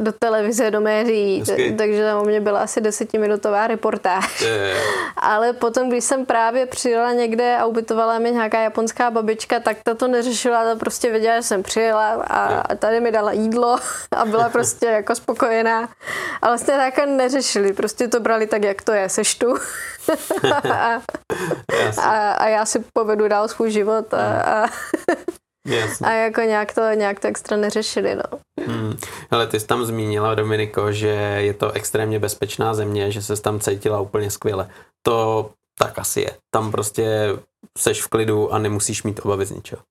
[0.00, 4.40] do televize, do médií, t- takže tam u mě byla asi desetiminutová reportáž.
[4.40, 4.76] Je.
[5.16, 9.94] Ale potom, když jsem právě přijela někde a ubytovala mě nějaká japonská babička, tak ta
[9.94, 13.76] to neřešila, ta prostě věděla, že jsem přijela a, a tady mi dala jídlo
[14.16, 15.88] a byla prostě jako spokojená.
[16.42, 19.54] A vlastně tak neřešili, prostě to brali tak, jak to je, seš tu.
[20.72, 21.00] a,
[22.02, 24.66] a, a já si povedu dál svůj život a, a
[25.66, 26.06] Jasně.
[26.06, 28.38] A jako nějak to, nějak to extra neřešili, no.
[28.66, 28.96] Hmm.
[29.30, 31.08] Ale ty jsi tam zmínila, Dominiko, že
[31.38, 34.70] je to extrémně bezpečná země, že se tam cítila úplně skvěle.
[35.02, 36.30] To tak asi je.
[36.54, 37.28] Tam prostě
[37.78, 39.82] seš v klidu a nemusíš mít obavy z ničeho.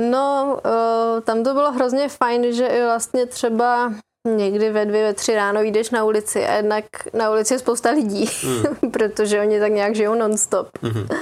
[0.00, 3.92] No, uh, tam to bylo hrozně fajn, že i vlastně třeba
[4.28, 6.84] někdy ve dvě, ve tři ráno jdeš na ulici a jednak
[7.14, 8.90] na ulici je spousta lidí, mm.
[8.90, 10.68] protože oni tak nějak žijou nonstop.
[10.82, 11.18] Mm-hmm.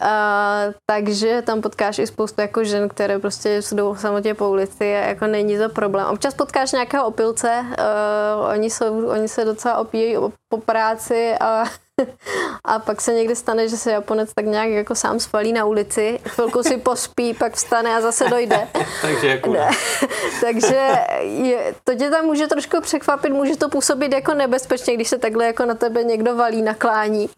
[0.00, 5.08] Uh, takže tam potkáš i spoustu jako žen, které prostě jdou samotně po ulici a
[5.08, 6.06] jako není to problém.
[6.06, 10.16] Občas potkáš nějakého opilce, uh, oni, jsou, oni se docela opíjí
[10.48, 11.64] po práci a
[12.64, 16.20] a pak se někdy stane, že se Japonec tak nějak jako sám spalí na ulici,
[16.28, 18.68] chvilku si pospí, pak vstane a zase dojde.
[19.02, 19.56] Takže jako...
[20.40, 20.90] Takže
[21.20, 25.46] je, to tě tam může trošku překvapit, může to působit jako nebezpečně, když se takhle
[25.46, 27.28] jako na tebe někdo valí, naklání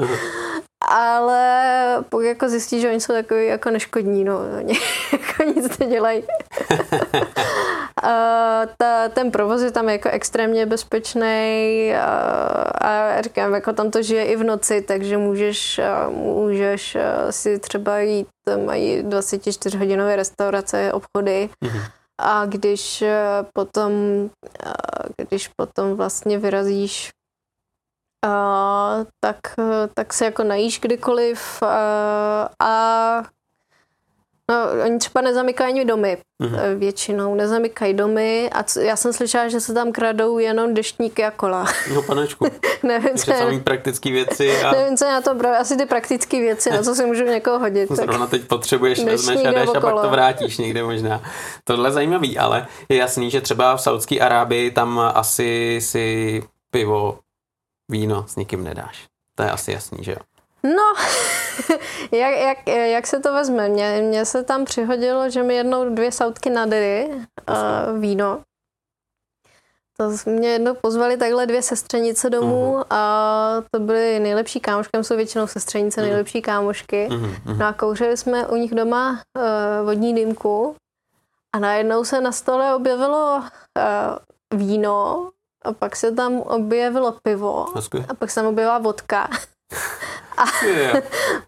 [0.88, 4.74] ale pokud jako zjistí, že oni jsou takový jako neškodní, no, oni
[5.12, 6.22] jako nic nedělají.
[8.02, 12.14] a ta, ten provoz je tam jako extrémně bezpečný a,
[12.80, 16.96] a říkám, jako tam to žije i v noci, takže můžeš, můžeš
[17.30, 18.28] si třeba jít,
[18.66, 21.84] mají 24 hodinové restaurace, obchody, mm-hmm
[22.18, 23.18] A když eh,
[23.54, 23.92] potom,
[25.16, 27.10] když potom vlastně vyrazíš,
[29.20, 29.36] tak,
[29.94, 31.62] tak se jako najíš kdykoliv
[32.60, 33.22] a
[34.50, 36.78] No, oni třeba nezamykají ani domy mm-hmm.
[36.78, 41.30] většinou, nezamykají domy a c- já jsem slyšela, že se tam kradou jenom deštníky a
[41.30, 41.66] kola.
[41.94, 42.46] No panečku,
[42.82, 44.62] nevím, co je, praktické věci.
[44.62, 44.72] A...
[44.72, 47.58] Nevím, co je na to právě, asi ty praktické věci, na co si můžu někoho
[47.58, 47.88] hodit.
[47.88, 51.22] Tak Zrovna teď potřebuješ, vezmeš a jdeš a pak to vrátíš někde možná.
[51.64, 57.18] Tohle je zajímavý, ale je jasný, že třeba v Saudské Arábii tam asi si pivo,
[57.88, 59.06] víno s nikým nedáš.
[59.34, 60.18] To je asi jasný, že jo?
[60.64, 60.94] No,
[62.12, 63.68] jak, jak, jak se to vezme?
[63.68, 68.40] Mně, mně se tam přihodilo, že mi jednou dvě sautky nadry uh, víno.
[69.96, 72.84] To mě jednou pozvali takhle dvě sestřenice domů uh-huh.
[72.90, 76.04] a to byly nejlepší kámošky, jsou většinou sestřenice, uh-huh.
[76.04, 77.08] nejlepší kámošky.
[77.10, 77.56] Uh-huh.
[77.58, 80.76] No a kouřili jsme u nich doma uh, vodní dýmku
[81.52, 85.30] a najednou se na stole objevilo uh, víno
[85.64, 88.04] a pak se tam objevilo pivo Hezky.
[88.08, 89.28] a pak se tam objevila vodka.
[90.36, 90.44] A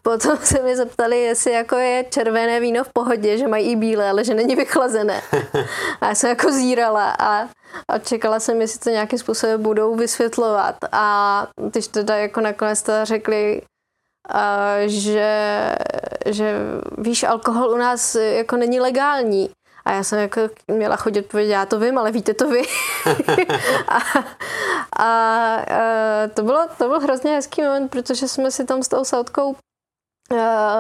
[0.03, 4.11] potom se mi zeptali, jestli jako je červené víno v pohodě, že mají i bílé,
[4.11, 5.23] ale že není vychlazené.
[6.01, 7.49] A já jsem jako zírala a,
[7.89, 10.77] a čekala jsem, jestli to nějakým způsobem budou vysvětlovat.
[10.93, 13.63] A když teda jako nakonec teda řekli,
[14.29, 15.75] a, že,
[16.27, 16.55] že
[16.99, 19.51] víš, alkohol u nás jako není legální.
[19.87, 22.63] A já jsem jako měla chodit odpovědět, já to vím, ale víte to vy.
[23.89, 23.99] a,
[24.97, 29.05] a, a to, bylo, to byl hrozně hezký moment, protože jsme si tam s tou
[29.05, 29.57] sautkou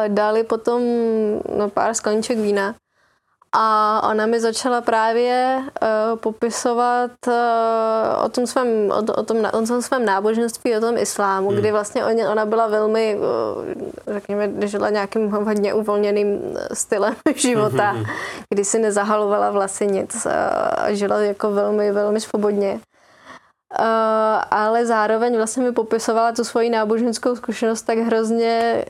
[0.09, 0.83] dali potom
[1.59, 2.75] no, pár skleniček vína
[3.59, 9.67] a ona mi začala právě uh, popisovat uh, o tom svém, o, o, tom, o
[9.67, 11.59] tom svém náboženství, o tom islámu, hmm.
[11.59, 16.41] kdy vlastně ona, ona byla velmi, uh, řekněme, žila nějakým hodně uvolněným
[16.73, 18.05] stylem života, hmm.
[18.55, 22.81] kdy si nezahalovala vlasy nic a žila jako velmi, velmi svobodně.
[23.81, 28.85] Uh, ale zároveň vlastně mi popisovala tu svoji náboženskou zkušenost tak hrozně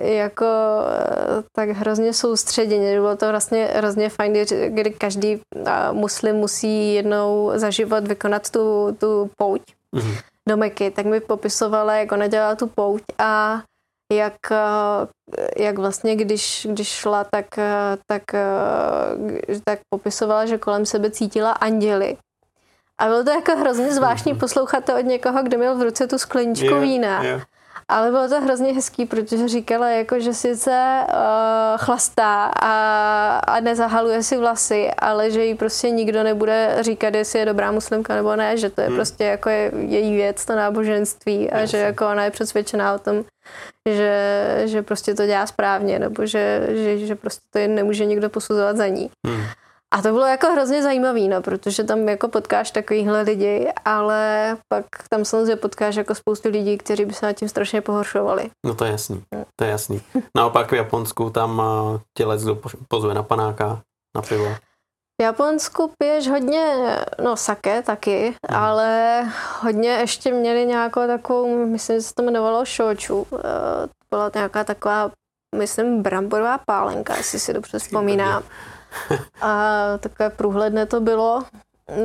[0.00, 2.94] uh, jako uh, tak hrozně soustředěně.
[2.94, 4.32] Bylo to vlastně hrozně fajn,
[4.68, 5.40] kdy každý
[5.92, 9.62] muslim musí jednou za život vykonat tu, tu pouť
[9.96, 10.16] mm-hmm.
[10.48, 13.62] do Meky, tak mi popisovala, jak ona dělala tu pouť a
[14.12, 14.34] jak,
[15.56, 17.46] jak vlastně, když, když šla, tak,
[18.06, 18.22] tak,
[19.64, 22.16] tak popisovala, že kolem sebe cítila anděly
[23.02, 26.18] a bylo to jako hrozně zvláštní poslouchat to od někoho, kdo měl v ruce tu
[26.18, 27.22] skleničku yeah, vína.
[27.22, 27.42] Yeah.
[27.88, 32.72] Ale bylo to hrozně hezký, protože říkala, jako, že sice uh, chlastá a,
[33.38, 38.14] a nezahaluje si vlasy, ale že jí prostě nikdo nebude říkat, jestli je dobrá muslimka
[38.14, 38.96] nebo ne, že to je hmm.
[38.96, 41.78] prostě jako je, její věc, to náboženství a Jasně.
[41.78, 43.24] že jako ona je přesvědčená o tom,
[43.88, 48.76] že, že prostě to dělá správně, nebo že, že, že prostě to nemůže nikdo posuzovat
[48.76, 49.10] za ní.
[49.26, 49.44] Hmm.
[49.92, 54.84] A to bylo jako hrozně zajímavý, no, protože tam jako potkáš takovýhle lidi, ale pak
[55.10, 58.50] tam samozřejmě potkáš jako spoustu lidí, kteří by se nad tím strašně pohoršovali.
[58.66, 59.24] No to je jasný,
[59.56, 60.02] to je jasný.
[60.36, 61.62] Naopak v Japonsku tam
[62.18, 62.58] tělec kdo
[62.88, 63.80] pozve na panáka,
[64.16, 64.54] na pivo.
[65.20, 68.62] V Japonsku piješ hodně, no sake taky, hmm.
[68.62, 69.22] ale
[69.60, 73.26] hodně ještě měli nějakou takovou, myslím, že se to jmenovalo shochu.
[73.34, 75.10] Eh, byla nějaká taková,
[75.56, 78.42] myslím, bramborová pálenka, jestli si dobře vzpomínám.
[79.40, 81.42] A takové průhledné to bylo.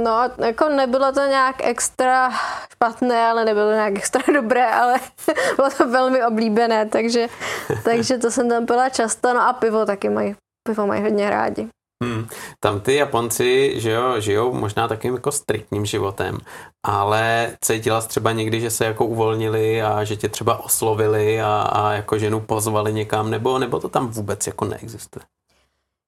[0.03, 2.31] No, jako nebylo to nějak extra
[2.71, 4.99] špatné, ale nebylo to nějak extra dobré, ale
[5.55, 7.27] bylo to velmi oblíbené, takže,
[7.83, 10.35] takže to jsem tam pila často, no a pivo taky mají,
[10.67, 11.69] pivo mají hodně rádi.
[12.03, 12.27] Hmm.
[12.59, 16.37] Tam ty Japonci, že jo, žijou možná takým jako striktním životem,
[16.85, 21.61] ale cítila jsi třeba někdy, že se jako uvolnili a že tě třeba oslovili a,
[21.61, 25.25] a jako ženu pozvali někam, nebo, nebo to tam vůbec jako neexistuje?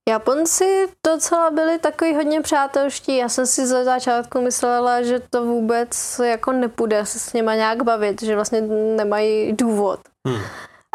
[0.09, 3.17] Japonci docela byli takový hodně přátelští.
[3.17, 7.83] Já jsem si za začátku myslela, že to vůbec jako nepůjde se s nima nějak
[7.83, 8.61] bavit, že vlastně
[8.95, 9.99] nemají důvod.
[10.27, 10.41] Hmm.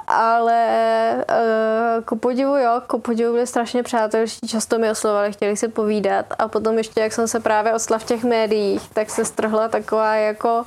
[0.06, 5.68] Ale uh, ku podivu, jo, ku podivu byli strašně přátelští, často mi oslovali, chtěli si
[5.68, 9.68] povídat a potom ještě, jak jsem se právě odstla v těch médiích, tak se strhla
[9.68, 10.64] taková jako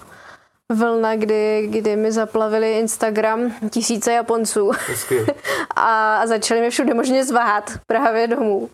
[0.73, 4.71] vlna, kdy, kdy mi zaplavili Instagram tisíce Japonců
[5.75, 8.69] a začali mi všude možně zvát právě domů.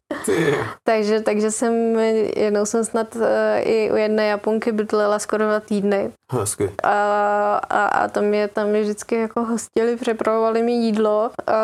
[0.84, 2.00] takže, takže jsem
[2.36, 3.24] jednou jsem snad uh,
[3.60, 6.12] i u jedné Japonky bydlela skoro dva týdny.
[6.32, 6.72] Hezky.
[6.84, 6.94] A,
[7.70, 11.56] a, a tam, je, tam je vždycky jako hostili, připravovali mi jídlo, uh,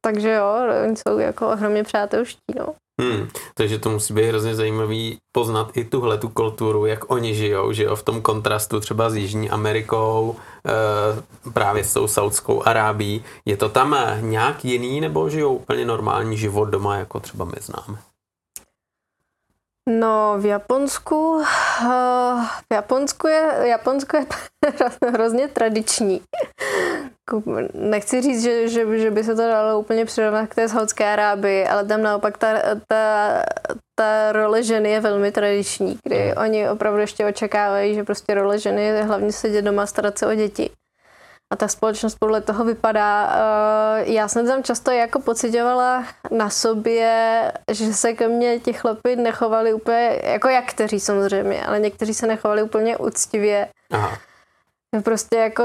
[0.00, 0.54] takže jo,
[0.84, 2.74] oni jsou jako ohromně přátelští, no.
[3.00, 7.72] Hmm, takže to musí být hrozně zajímavý poznat i tuhle tu kulturu, jak oni žijou,
[7.72, 10.36] že jo, v tom kontrastu třeba s Jižní Amerikou,
[10.66, 13.24] e, právě s tou Saudskou Arábí.
[13.44, 18.09] Je to tam nějak jiný, nebo žijou úplně normální život doma, jako třeba my známe?
[19.90, 24.26] No, v Japonsku, uh, v Japonsku je, Japonsko je
[25.12, 26.20] hrozně tradiční.
[27.74, 31.66] Nechci říct, že, že, že by se to dalo úplně přirovnat k té Saudské Arábii,
[31.66, 32.54] ale tam naopak ta,
[32.88, 33.42] ta,
[33.98, 36.34] ta role ženy je velmi tradiční, kdy hmm.
[36.44, 40.26] oni opravdu ještě očekávají, že prostě role ženy je hlavně sedět doma a starat se
[40.26, 40.70] o děti
[41.52, 43.32] a ta společnost podle toho vypadá.
[43.34, 49.16] Eh, já jsem tam často jako pocitovala na sobě, že se ke mně ti chlapi
[49.16, 53.68] nechovali úplně, jako jak kteří samozřejmě, ale někteří se nechovali úplně úctivě.
[53.90, 54.18] Aha.
[55.04, 55.64] Prostě jako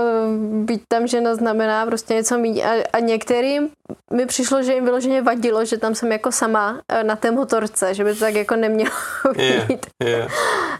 [0.64, 2.64] být tam žena znamená prostě něco mít.
[2.64, 3.70] A, a některým
[4.14, 7.94] mi přišlo, že jim vyloženě vadilo, že tam jsem jako sama eh, na té motorce,
[7.94, 8.92] že by to tak jako nemělo
[9.34, 9.40] být.
[9.42, 9.70] Yeah,
[10.04, 10.32] yeah.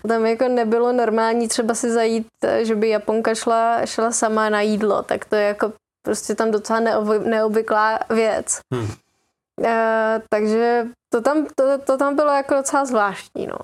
[0.08, 4.62] Tam jako nebylo normální třeba si zajít, eh, že by Japonka šla, šla sama na
[4.62, 5.74] jídlo, tak to je jako
[6.06, 6.80] prostě tam docela
[7.20, 8.60] neobvyklá věc.
[8.74, 8.90] Hmm.
[9.60, 13.58] Uh, takže to tam, to, to tam bylo jako docela zvláštní, no.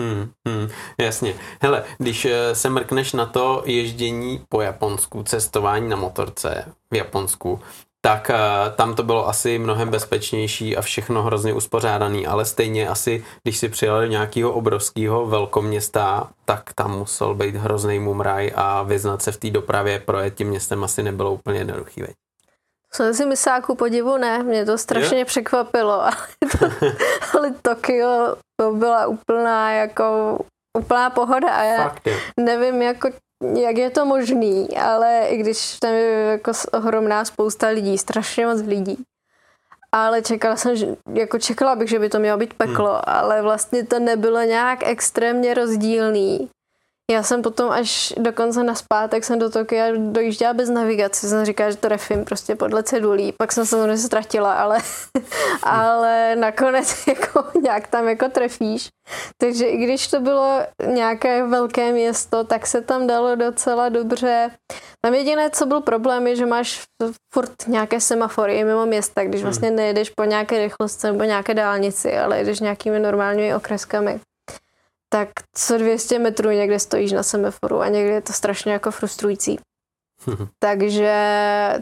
[0.00, 0.68] Hmm, hmm,
[0.98, 1.34] jasně.
[1.62, 7.60] Hele, když eh, se mrkneš na to ježdění po Japonsku, cestování na motorce v Japonsku,
[8.02, 13.24] tak uh, tam to bylo asi mnohem bezpečnější a všechno hrozně uspořádaný, ale stejně asi,
[13.42, 19.22] když si přijel do nějakého obrovského velkoměsta, tak tam musel být hrozný mumraj a vyznat
[19.22, 22.14] se v té dopravě, projet tím městem asi nebylo úplně jednoduchý, veď.
[22.94, 25.24] Jsem si myslela, ku podivu ne, mě to strašně je?
[25.24, 26.16] překvapilo, ale,
[26.58, 26.66] to,
[27.38, 30.38] ale Tokio to byla úplná jako
[30.78, 32.16] úplná pohoda a já Fakt, je.
[32.36, 33.10] nevím jako
[33.56, 38.60] jak je to možný, ale i když tam je jako ohromná spousta lidí, strašně moc
[38.60, 39.04] lidí,
[39.92, 43.02] ale čekala jsem, že, jako čekala bych, že by to mělo být peklo, hmm.
[43.06, 46.48] ale vlastně to nebylo nějak extrémně rozdílný.
[47.10, 51.28] Já jsem potom až dokonce na zpátek jsem do Tokia dojížděla bez navigace.
[51.28, 53.32] Jsem říkala, že to refím prostě podle cedulí.
[53.38, 54.78] Pak jsem se samozřejmě ztratila, ale,
[55.62, 58.88] ale nakonec jako nějak tam jako trefíš.
[59.40, 64.50] Takže i když to bylo nějaké velké město, tak se tam dalo docela dobře.
[65.04, 66.84] Tam jediné, co byl problém, je, že máš
[67.34, 69.44] furt nějaké semafory mimo města, když hmm.
[69.44, 74.20] vlastně nejedeš po nějaké rychlosti nebo nějaké dálnici, ale jedeš nějakými normálními okreskami
[75.12, 79.58] tak co 200 metrů někde stojíš na semaforu a někdy je to strašně jako frustrující.
[80.58, 81.14] Takže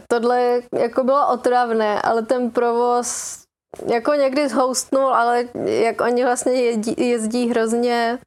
[0.07, 3.37] tohle jako bylo otravné, ale ten provoz
[3.85, 8.19] jako někdy zhoustnul, ale jak oni vlastně jezdí, jezdí hrozně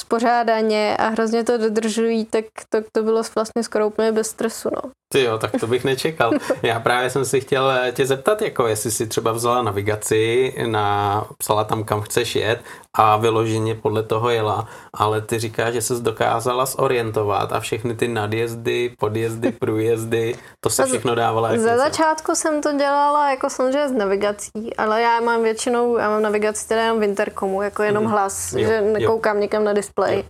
[0.00, 4.68] spořádaně a hrozně to dodržují, tak to, to bylo vlastně skoro úplně bez stresu.
[4.74, 4.90] No.
[5.12, 6.32] Ty jo, tak to bych nečekal.
[6.62, 11.26] Já právě jsem si chtěl eh, tě zeptat, jako jestli si třeba vzala navigaci, na,
[11.38, 12.60] psala tam, kam chceš jet
[12.94, 18.08] a vyloženě podle toho jela, ale ty říkáš, že se dokázala zorientovat a všechny ty
[18.08, 21.56] nadjezdy, podjezdy, průjezdy, to se všechno dávala.
[21.56, 26.22] Ze začátku jsem to dělala jako samozřejmě s navigací, ale já mám většinou, já mám
[26.22, 28.10] navigaci teda jenom v interkomu, jako jenom mm.
[28.10, 30.16] hlas, jo, že nekoukám někam na displej.
[30.16, 30.22] Jo.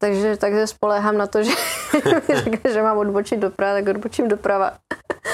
[0.00, 1.52] Takže, takže spolehám na to, že
[2.34, 4.72] řekne, že mám odbočit doprava, tak odbočím doprava.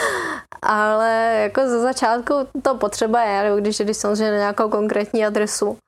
[0.62, 5.78] Ale jako ze začátku to potřeba je, nebo když jdeš samozřejmě na nějakou konkrétní adresu.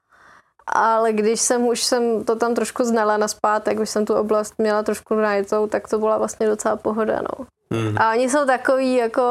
[0.67, 4.55] Ale když jsem už jsem to tam trošku znala na zpátek, už jsem tu oblast
[4.59, 7.47] měla trošku najetou, tak to byla vlastně docela pohoda, no.
[7.71, 7.99] Mm.
[7.99, 9.23] A oni jsou takový jako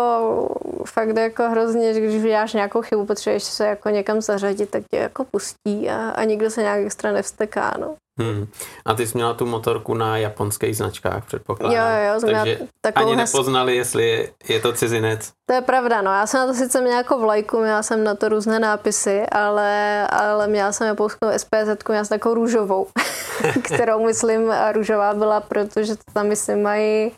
[0.85, 4.98] fakt jako hrozně, že když uděláš nějakou chybu, potřebuješ se jako někam zařadit, tak tě
[4.98, 7.95] jako pustí a, a nikdo se nějak extra nevsteká, no.
[8.18, 8.48] Hmm.
[8.85, 11.77] A ty jsi měla tu motorku na japonských značkách, předpokládám.
[11.77, 12.60] Jo, jo, Takže
[12.95, 15.31] ani nepoznali, jestli je to cizinec.
[15.45, 16.11] To je pravda, no.
[16.11, 20.07] Já jsem na to sice měla jako vlajku, měla jsem na to různé nápisy, ale,
[20.07, 22.88] ale měla jsem japongskou SPZ, měla jsem takovou růžovou,
[23.64, 27.11] kterou myslím růžová byla, protože to tam myslím mají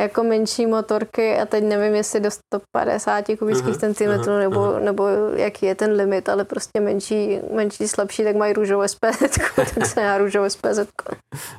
[0.00, 4.80] jako menší motorky a teď nevím, jestli do 150 kubických centimetrů uh-huh, nebo, uh-huh.
[4.80, 5.06] nebo
[5.36, 9.38] jaký je ten limit, ale prostě menší, menší slabší, tak mají růžovou SPZ,
[9.74, 10.78] tak se já růžovou SPZ.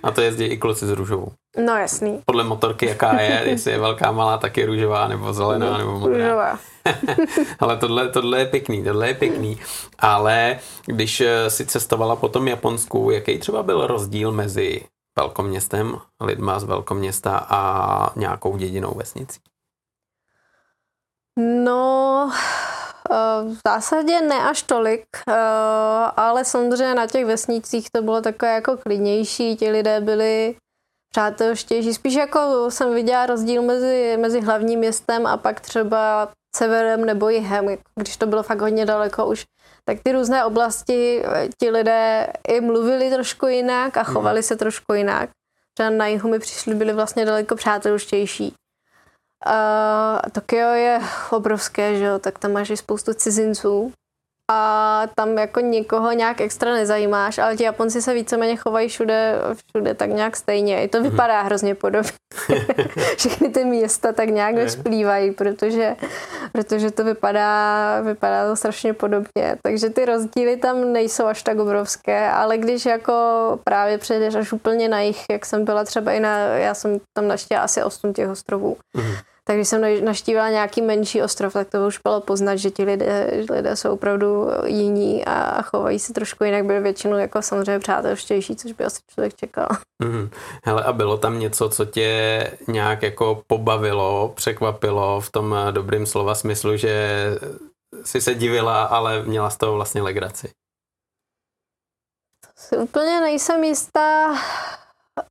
[0.03, 1.31] A to jezdí i kluci s růžovou.
[1.65, 2.21] No jasný.
[2.25, 6.17] Podle motorky, jaká je, jestli je velká, malá, tak je růžová, nebo zelená, nebo modrá.
[6.17, 6.59] Růžová.
[7.59, 9.59] ale tohle, tohle je pěkný, tohle je pěkný.
[9.99, 14.81] Ale když eh, si cestovala po tom Japonsku, jaký třeba byl rozdíl mezi
[15.19, 19.39] velkoměstem, lidma z velkoměsta a nějakou dědinou vesnicí?
[21.39, 22.31] No,
[23.11, 25.33] eh, v zásadě ne až tolik, eh,
[26.15, 30.55] ale samozřejmě na těch vesnicích to bylo takové jako klidnější, ti lidé byli
[31.11, 31.93] přátelštější.
[31.93, 37.65] Spíš jako jsem viděla rozdíl mezi, mezi hlavním městem a pak třeba severem nebo jihem,
[37.95, 39.45] když to bylo fakt hodně daleko už
[39.85, 44.93] tak ty různé oblasti eh, ti lidé i mluvili trošku jinak a chovali se trošku
[44.93, 45.29] jinak.
[45.73, 48.53] Třeba na jihu mi přišli, byli vlastně daleko přátelštější.
[49.45, 50.99] Uh, Tokio je
[51.31, 53.91] obrovské, že jo, tak tam máš i spoustu cizinců.
[54.51, 59.35] A tam jako nikoho nějak extra nezajímáš, ale ti Japonci se víceméně chovají všude,
[59.67, 60.83] všude tak nějak stejně.
[60.83, 61.09] I to mhm.
[61.09, 62.11] vypadá hrozně podobně.
[63.17, 65.95] Všechny ty města tak nějak nesplývají, protože,
[66.51, 69.57] protože to vypadá, vypadá to strašně podobně.
[69.63, 73.13] Takže ty rozdíly tam nejsou až tak obrovské, ale když jako
[73.63, 77.27] právě přejdeš až úplně na jich, jak jsem byla třeba i na, já jsem tam
[77.27, 81.87] naštěla asi 8 těch ostrovů, mm-hmm tak když jsem naštívila nějaký menší ostrov, tak to
[81.87, 86.65] už bylo poznat, že ti lidé, lidé jsou opravdu jiní a chovají se trošku jinak,
[86.65, 89.67] byly většinou jako samozřejmě přátelštější, což by asi člověk čekal.
[90.03, 90.29] Mm.
[90.63, 96.35] Hele, a bylo tam něco, co tě nějak jako pobavilo, překvapilo v tom dobrým slova
[96.35, 97.25] smyslu, že
[98.03, 100.47] si se divila, ale měla z toho vlastně legraci?
[102.41, 104.31] To si úplně nejsem jistá.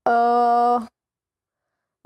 [0.08, 0.86] Uh,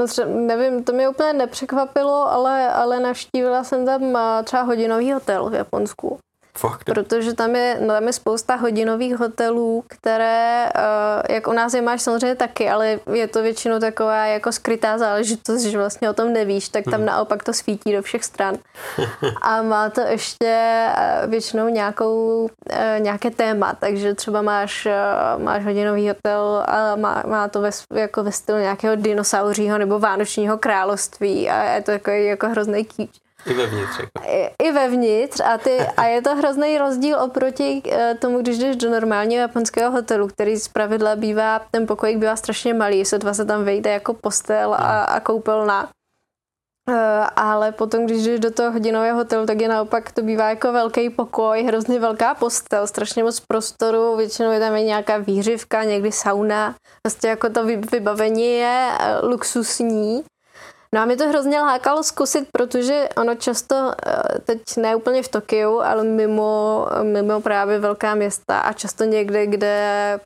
[0.00, 5.12] No třeba, nevím, to mě úplně nepřekvapilo, ale, ale navštívila jsem tam eh, třeba hodinový
[5.12, 6.18] hotel v Japonsku.
[6.58, 6.84] Fakt?
[6.84, 11.82] Protože tam je, no, tam je spousta hodinových hotelů, které, uh, jak u nás je
[11.82, 16.32] máš samozřejmě taky, ale je to většinou taková jako skrytá záležitost, že vlastně o tom
[16.32, 17.04] nevíš, tak tam hmm.
[17.04, 18.56] naopak to svítí do všech stran.
[19.42, 20.86] A má to ještě
[21.24, 22.48] uh, většinou nějakou, uh,
[22.98, 28.22] nějaké téma, takže třeba máš, uh, máš hodinový hotel a má, má to ve, jako
[28.22, 33.10] ve stylu nějakého dinosauřího nebo vánočního království a je to jako, jako hrozný kýč.
[33.46, 33.98] I vevnitř.
[33.98, 34.30] Jako.
[34.30, 38.76] I, I vevnitř a, ty, a je to hrozný rozdíl oproti eh, tomu, když jdeš
[38.76, 43.44] do normálního japonského hotelu, který z pravidla bývá, ten pokojík bývá strašně malý, dva se
[43.44, 45.88] tam vejde jako postel a, a koupelna.
[46.88, 46.94] Uh,
[47.36, 51.10] ale potom, když jdeš do toho hodinového hotelu, tak je naopak to bývá jako velký
[51.10, 56.74] pokoj, hrozně velká postel, strašně moc prostoru, většinou je tam i nějaká výřivka, někdy sauna.
[57.06, 60.24] Vlastně jako to vybavení je eh, luxusní
[60.94, 65.28] No a mě to hrozně lákalo zkusit, protože ono často, eh, teď ne úplně v
[65.28, 70.20] Tokiu, ale mimo, mimo právě velká města a často někde, kde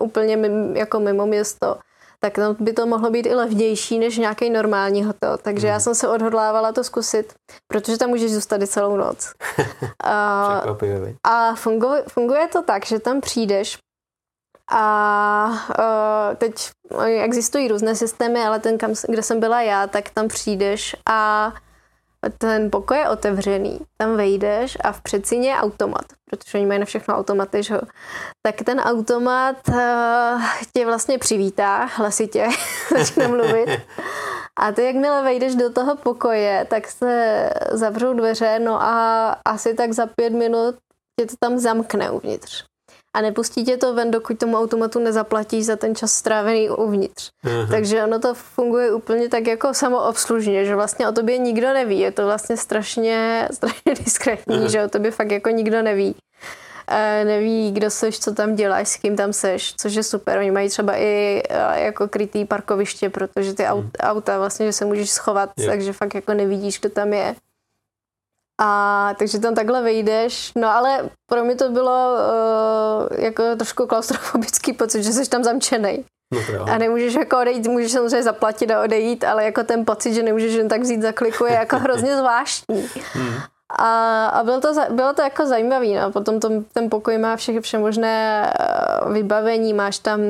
[0.00, 1.76] úplně mimo, jako mimo město,
[2.20, 5.38] tak tam by to mohlo být i levnější než nějaký normální hotel.
[5.42, 5.72] Takže hmm.
[5.72, 7.34] já jsem se odhodlávala to zkusit,
[7.68, 9.32] protože tam můžeš zůstat i celou noc.
[10.04, 10.62] a,
[11.24, 13.78] a funguje, funguje to tak, že tam přijdeš
[14.70, 15.48] a
[15.78, 16.70] uh, teď
[17.22, 21.52] existují různé systémy, ale ten, kam, kde jsem byla já, tak tam přijdeš a
[22.38, 26.86] ten pokoj je otevřený, tam vejdeš a v předsíně je automat, protože oni mají na
[26.86, 27.78] všechno automaty, že?
[28.46, 30.42] tak ten automat uh,
[30.74, 32.48] tě vlastně přivítá hlasitě,
[32.98, 33.80] začne mluvit.
[34.58, 39.92] A ty jakmile vejdeš do toho pokoje, tak se zavřou dveře, no a asi tak
[39.92, 40.74] za pět minut
[41.20, 42.64] tě to tam zamkne uvnitř
[43.16, 47.30] a nepustí tě to ven, dokud tomu automatu nezaplatíš za ten čas strávený uvnitř.
[47.44, 47.66] Aha.
[47.70, 51.98] Takže ono to funguje úplně tak jako samoobslužně, že vlastně o tobě nikdo neví.
[52.00, 54.68] Je to vlastně strašně, strašně diskrétní, Aha.
[54.68, 56.14] že o tobě fakt jako nikdo neví.
[56.88, 60.38] E, neví, kdo seš, co tam děláš, s kým tam seš, což je super.
[60.38, 63.90] Oni mají třeba i e, jako krytý parkoviště, protože ty hmm.
[64.00, 65.66] auta vlastně, že se můžeš schovat, je.
[65.66, 67.34] takže fakt jako nevidíš, kdo tam je.
[68.60, 74.72] A takže tam takhle vejdeš, no ale pro mě to bylo uh, jako trošku klaustrofobický
[74.72, 76.04] pocit, že jsi tam zamčený.
[76.34, 80.22] No a nemůžeš jako odejít, můžeš samozřejmě zaplatit a odejít, ale jako ten pocit, že
[80.22, 82.88] nemůžeš jen tak vzít za kliku, je jako hrozně zvláštní.
[83.12, 83.34] Hmm.
[83.78, 85.86] A, a bylo, to, bylo to jako zajímavé.
[85.86, 86.12] No.
[86.12, 90.20] Potom to, ten pokoj má všechny vše možné eh, vybavení, máš tam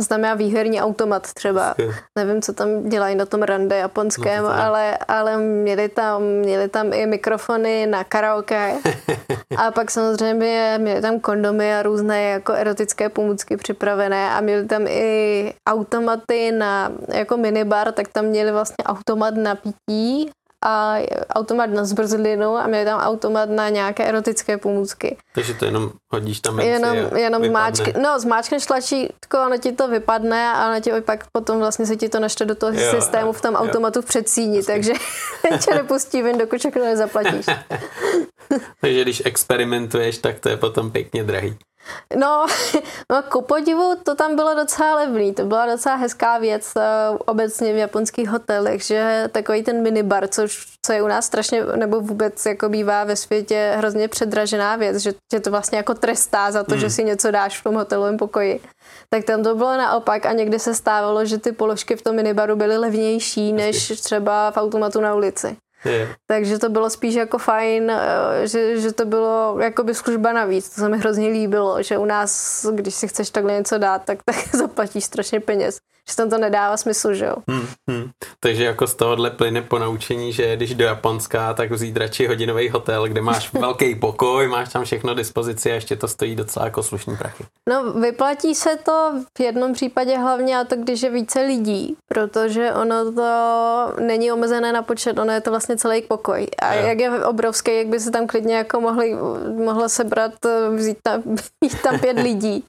[0.00, 1.74] znamená výherní automat třeba.
[2.18, 6.92] Nevím, co tam dělají na tom rande japonském, no, ale, ale měli, tam, měli tam
[6.92, 8.74] i mikrofony na karaoke.
[9.56, 14.86] A pak samozřejmě měli tam kondomy a různé jako erotické pomůcky připravené a měli tam
[14.86, 20.30] i automaty na jako minibar, tak tam měli vlastně automat na pití
[20.66, 20.98] a
[21.30, 25.16] automat na zbrzlinu a měli tam automat na nějaké erotické pomůcky.
[25.34, 30.52] Takže to jenom hodíš tam jenom, jenom zmáčky, no zmáčkneš tlačítko, ono ti to vypadne
[30.52, 33.40] a ono ti pak potom vlastně se ti to našte do toho jo, systému v
[33.40, 33.60] tom jo.
[33.60, 34.92] automatu v předsíni, takže
[35.64, 37.46] tě nepustí ven, dokud všechno nezaplatíš.
[38.80, 41.56] takže když experimentuješ, tak to je potom pěkně drahý.
[42.16, 42.46] No,
[43.12, 46.82] no, ku podivu to tam bylo docela levný, to byla docela hezká věc uh,
[47.26, 52.00] obecně v japonských hotelech, že takový ten minibar, což, co je u nás strašně, nebo
[52.00, 56.64] vůbec jako bývá ve světě hrozně předražená věc, že tě to vlastně jako trestá za
[56.64, 56.80] to, mm.
[56.80, 58.60] že si něco dáš v tom hotelovém pokoji.
[59.10, 62.56] Tak tam to bylo naopak a někdy se stávalo, že ty položky v tom minibaru
[62.56, 65.56] byly levnější než třeba v automatu na ulici.
[66.26, 70.68] Takže to bylo spíš jako fajn, eh, že, že to bylo jakoby služba navíc.
[70.68, 74.18] To se mi hrozně líbilo, že u nás, když si chceš takhle něco dát, tak,
[74.24, 75.78] tak zaplatíš strašně peněz.
[76.10, 77.36] Že tam to nedává smysl, že jo.
[77.50, 78.10] Hmm, hmm.
[78.40, 82.68] Takže jako z tohohle plyne po naučení, že když do Japonska, tak vzít radši hodinový
[82.68, 86.82] hotel, kde máš velký pokoj, máš tam všechno dispozici a ještě to stojí docela jako
[86.82, 87.44] slušný prachy.
[87.68, 92.72] No vyplatí se to v jednom případě hlavně a to, když je více lidí, protože
[92.72, 93.30] ono to
[94.00, 96.46] není omezené na počet, ono je to vlastně celý pokoj.
[96.62, 96.86] A je.
[96.86, 99.16] jak je obrovský, jak by se tam klidně jako mohli,
[99.64, 100.32] mohlo sebrat,
[100.76, 101.22] vzít tam,
[101.82, 102.64] tam pět lidí.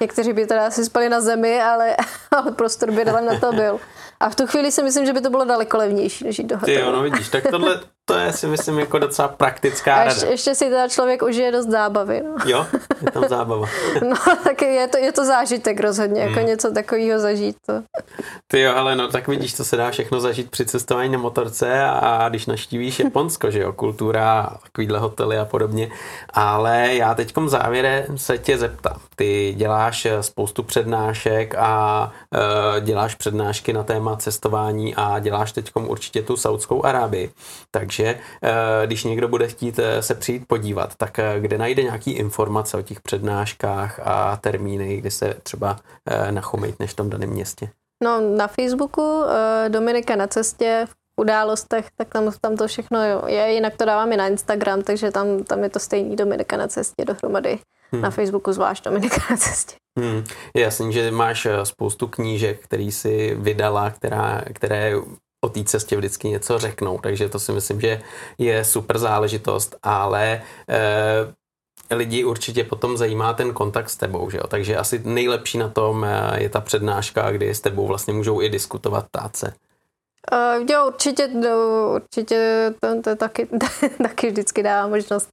[0.00, 1.96] Někteří by teda asi spali na zemi, ale,
[2.30, 2.52] ale
[2.86, 3.80] prostor by na to byl.
[4.20, 6.58] A v tu chvíli si myslím, že by to bylo daleko levnější, než jít do
[6.58, 6.76] hotelu.
[6.76, 10.26] Ty jo, no vidíš, tak tohle, to je si myslím jako docela praktická a ještě,
[10.26, 12.22] ještě si teda člověk užije dost zábavy.
[12.22, 12.34] No.
[12.46, 12.66] Jo,
[13.04, 13.68] je tam zábava.
[14.08, 16.46] no, tak je to, je to zážitek rozhodně, jako hmm.
[16.46, 17.56] něco takového zažít.
[17.66, 17.72] To.
[18.46, 21.84] Ty jo, ale no tak vidíš, to se dá všechno zažít při cestování na motorce
[21.84, 25.90] a když naštívíš Japonsko, že jo, kultura, takovýhle hotely a podobně.
[26.30, 29.00] Ale já teďkom závěre se tě zeptám.
[29.20, 36.22] Ty děláš spoustu přednášek a uh, děláš přednášky na téma cestování a děláš teďkom určitě
[36.22, 37.32] tu Saudskou Arábii.
[37.70, 38.04] Takže
[38.42, 42.76] eh, když někdo bude chtít eh, se přijít podívat, tak eh, kde najde nějaký informace
[42.76, 45.76] o těch přednáškách a termíny, kdy se třeba
[46.30, 47.70] nachomejt než v tom daném městě?
[48.02, 49.22] No na Facebooku
[49.68, 54.16] Dominika na cestě v událostech, tak tam, tam to všechno je, jinak to dávám i
[54.16, 57.58] na Instagram, takže tam, tam je to stejný Dominika na cestě dohromady.
[57.92, 58.02] Hmm.
[58.02, 59.76] Na Facebooku zvlášť Dominika na cestě.
[59.98, 60.24] Hmm.
[60.54, 64.94] Je jasný, že máš spoustu knížek, který si vydala, která, které
[65.44, 68.02] o té cestě vždycky něco řeknou, takže to si myslím, že
[68.38, 71.34] je super záležitost, ale e,
[71.94, 74.46] lidi určitě potom zajímá ten kontakt s tebou, že jo?
[74.46, 78.48] takže asi nejlepší na tom eh, je ta přednáška, kdy s tebou vlastně můžou i
[78.48, 79.54] diskutovat táce.
[80.32, 81.48] Uh, jo, určitě, no,
[81.94, 83.48] určitě to, to taky,
[84.02, 85.30] taky vždycky dává možnost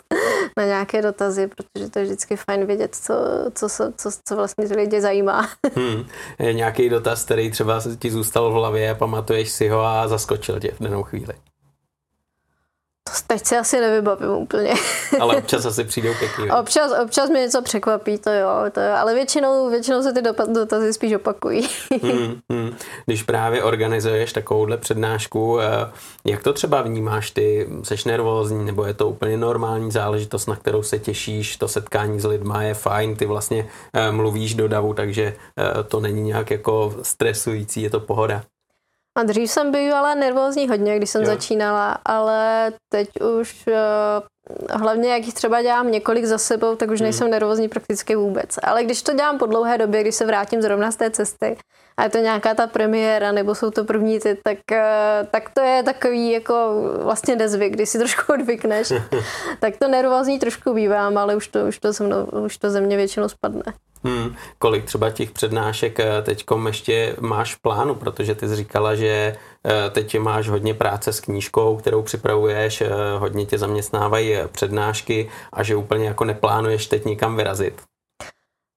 [0.57, 3.15] na nějaké dotazy, protože to je vždycky fajn vědět, co,
[3.53, 5.49] co, co, co vlastně ty lidi zajímá.
[5.75, 6.05] Hmm.
[6.39, 10.71] Je nějaký dotaz, který třeba ti zůstal v hlavě, pamatuješ si ho a zaskočil tě
[10.71, 11.33] v danou chvíli?
[13.27, 14.73] Teď si asi nevybavím úplně.
[15.19, 16.51] Ale občas asi přijdou pěkný.
[16.51, 18.93] občas, občas mě něco překvapí, to jo, to jo.
[18.97, 20.21] ale většinou, většinou se ty
[20.53, 21.69] dotazy spíš opakují.
[22.01, 22.75] hmm, hmm.
[23.05, 25.91] Když právě organizuješ takovouhle přednášku, eh,
[26.25, 27.67] jak to třeba vnímáš ty?
[27.83, 31.57] Seš nervózní nebo je to úplně normální záležitost, na kterou se těšíš?
[31.57, 35.99] To setkání s lidma je fajn, ty vlastně eh, mluvíš do davu, takže eh, to
[35.99, 38.43] není nějak jako stresující, je to pohoda.
[39.17, 41.27] A dřív jsem bývala nervózní hodně, když jsem jo.
[41.27, 46.99] začínala, ale teď už uh, hlavně jak jich třeba dělám několik za sebou, tak už
[46.99, 47.03] hmm.
[47.03, 48.49] nejsem nervózní prakticky vůbec.
[48.63, 51.57] Ale když to dělám po dlouhé době, když se vrátím zrovna z té cesty
[51.97, 55.61] a je to nějaká ta premiéra nebo jsou to první ty, tak, uh, tak to
[55.61, 56.53] je takový jako
[57.03, 58.93] vlastně nezvyk, když si trošku odvykneš.
[59.59, 62.81] tak to nervózní trošku bývám, ale už to, už to, se mnou, už to ze
[62.81, 63.63] mě většinou spadne.
[64.07, 68.95] Hmm, kolik třeba těch přednášek eh, teď ještě máš v plánu, protože ty jsi říkala,
[68.95, 69.35] že
[69.65, 75.63] eh, teď máš hodně práce s knížkou, kterou připravuješ, eh, hodně tě zaměstnávají přednášky a
[75.63, 77.81] že úplně jako neplánuješ teď nikam vyrazit.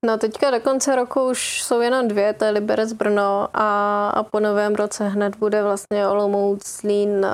[0.06, 4.22] No teďka do konce roku už jsou jenom dvě, to je Liberec Brno a, a
[4.22, 7.26] po novém roce hned bude vlastně Olomouc, Zlín,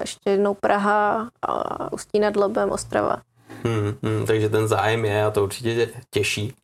[0.00, 3.16] ještě jednou Praha a Ústí nad Lobem, Ostrava.
[3.64, 6.54] Hmm, hmm, takže ten zájem je a to určitě těší.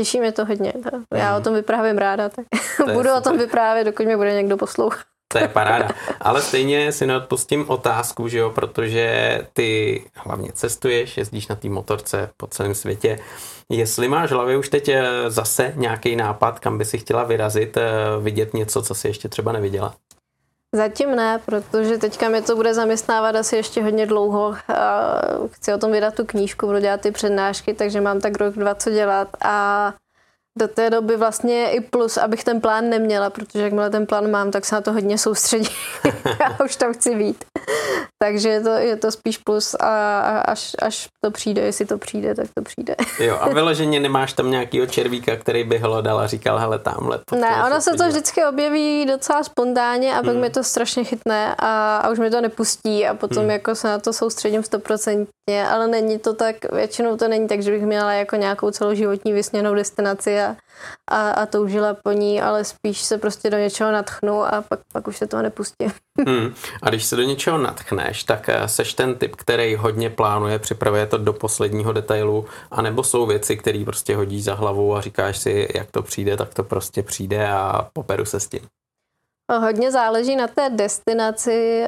[0.00, 0.72] Těší mě to hodně.
[1.14, 1.40] Já mm.
[1.40, 2.46] o tom vyprávím ráda, tak
[2.76, 5.04] to budu o tom vyprávět, dokud mě bude někdo poslouchat.
[5.32, 5.88] To je paráda.
[6.20, 12.30] Ale stejně si neodpustím otázku, že jo, protože ty hlavně cestuješ, jezdíš na té motorce
[12.36, 13.18] po celém světě.
[13.70, 17.76] Jestli máš v hlavě už teď eh, zase nějaký nápad, kam by si chtěla vyrazit,
[17.76, 17.82] eh,
[18.20, 19.94] vidět něco, co si ještě třeba neviděla?
[20.74, 24.54] Zatím ne, protože teďka mě to bude zaměstnávat asi ještě hodně dlouho.
[25.50, 28.74] Chci o tom vydat tu knížku, budu dělat ty přednášky, takže mám tak rok, dva
[28.74, 29.94] co dělat a
[30.58, 34.50] do té doby vlastně i plus, abych ten plán neměla, protože jakmile ten plán mám,
[34.50, 35.72] tak se na to hodně soustředím.
[36.40, 37.44] Já už tam chci být.
[38.22, 42.34] Takže je to, je to spíš plus a až, až to přijde, jestli to přijde,
[42.34, 42.96] tak to přijde.
[43.18, 47.20] jo, a vyloženě nemáš tam nějakýho červíka, který by hledal a říkal, hele, tamhle.
[47.32, 50.38] Ne, ono se to vždycky objeví docela spontánně a pak hmm.
[50.38, 53.50] mě to strašně chytne a, a už mi to nepustí a potom hmm.
[53.50, 57.70] jako se na to soustředím stoprocentně, ale není to tak, většinou to není tak, že
[57.70, 60.56] bych měla jako nějakou celoživotní vysněnou destinaci a,
[61.08, 65.08] a, a toužila po ní, ale spíš se prostě do něčeho natchnu a pak, pak
[65.08, 65.86] už se toho nepustí.
[66.26, 66.54] Hmm.
[66.82, 71.06] A když se do něčeho natchneš, tak eh, seš ten typ, který hodně plánuje, připravuje
[71.06, 75.68] to do posledního detailu, anebo jsou věci, které prostě hodíš za hlavu a říkáš si,
[75.74, 78.60] jak to přijde, tak to prostě přijde a poperu se s tím.
[79.52, 81.84] Hodně záleží na té destinaci.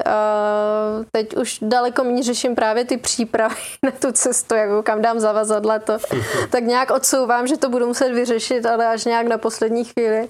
[1.11, 5.79] Teď už daleko méně řeším právě ty přípravy na tu cestu, jako kam dám zavazadla,
[5.79, 5.97] to
[6.51, 10.29] tak nějak odsouvám, že to budu muset vyřešit, ale až nějak na poslední chvíli.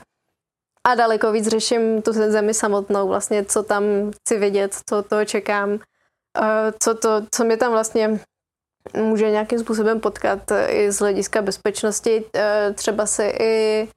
[0.87, 5.79] a daleko víc řeším tu zemi samotnou, vlastně co tam chci vidět, co to čekám,
[6.79, 8.19] co, to, co mě tam vlastně
[8.93, 10.39] může nějakým způsobem potkat
[10.69, 12.23] i z hlediska bezpečnosti.
[12.75, 13.87] Třeba si i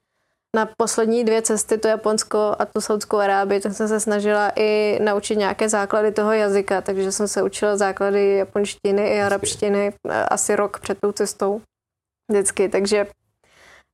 [0.55, 4.99] na poslední dvě cesty, to Japonsko a tu Saudskou Arábii, tak jsem se snažila i
[5.01, 9.93] naučit nějaké základy toho jazyka, takže jsem se učila základy japonštiny i arabštiny
[10.27, 11.61] asi rok před tou cestou
[12.31, 13.07] vždycky, takže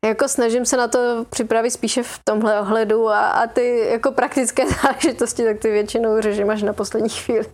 [0.06, 4.64] jako snažím se na to připravit spíše v tomhle ohledu a, a ty jako praktické
[4.84, 7.46] záležitosti, tak ty většinou řeším až na poslední chvíli.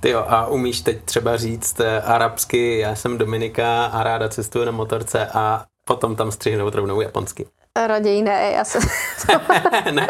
[0.00, 4.64] Ty jo, a umíš teď třeba říct eh, arabsky, já jsem Dominika a ráda cestuju
[4.64, 7.46] na motorce a potom tam střihnout rovnou japonsky.
[7.78, 8.78] Raději ne, já se...
[9.90, 10.08] ne.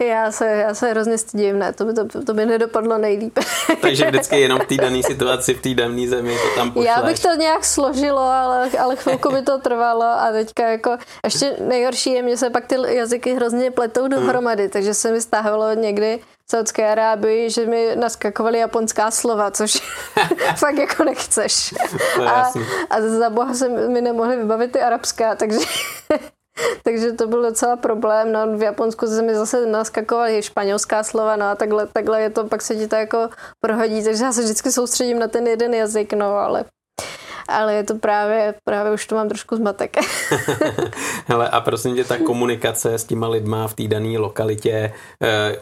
[0.06, 3.38] já, se, já se hrozně stydím, ne, to by, to, to by nedopadlo nejlíp.
[3.80, 6.88] Takže vždycky jenom v té dané situaci, v té dané zemi to tam pošleš.
[6.88, 11.56] Já bych to nějak složilo, ale, ale chvilku by to trvalo a teďka jako, ještě
[11.60, 14.70] nejhorší je, mě se pak ty jazyky hrozně pletou dohromady, hmm.
[14.70, 16.20] takže se mi stáhlo někdy
[16.50, 19.78] Saudské Arábii, že mi naskakovaly japonská slova, což
[20.56, 21.74] fakt jako nechceš.
[22.26, 22.52] A,
[22.90, 25.58] a za boha se mi nemohli vybavit ty arabská, takže
[26.84, 28.32] takže to byl docela problém.
[28.32, 32.44] No, v Japonsku se mi zase naskakovaly španělská slova, no a takhle, takhle je to,
[32.44, 33.28] pak se ti to jako
[33.60, 36.64] prohodí, takže já se vždycky soustředím na ten jeden jazyk, no ale
[37.48, 39.96] ale je to právě, právě už to mám trošku zmatek.
[41.26, 45.56] Hele, a prosím tě, ta komunikace s těma lidma v té dané lokalitě, eh,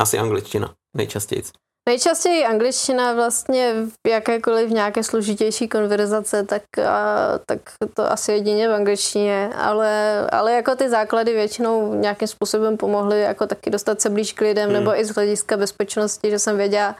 [0.00, 1.42] asi angličtina nejčastěji.
[1.88, 3.74] Nejčastěji angličtina vlastně
[4.06, 7.60] v jakékoliv nějaké složitější konverzace, tak, a, tak
[7.94, 13.46] to asi jedině v angličtině, ale, ale jako ty základy většinou nějakým způsobem pomohly jako
[13.46, 14.78] taky dostat se blíž k lidem, hmm.
[14.78, 16.96] nebo i z hlediska bezpečnosti, že jsem věděla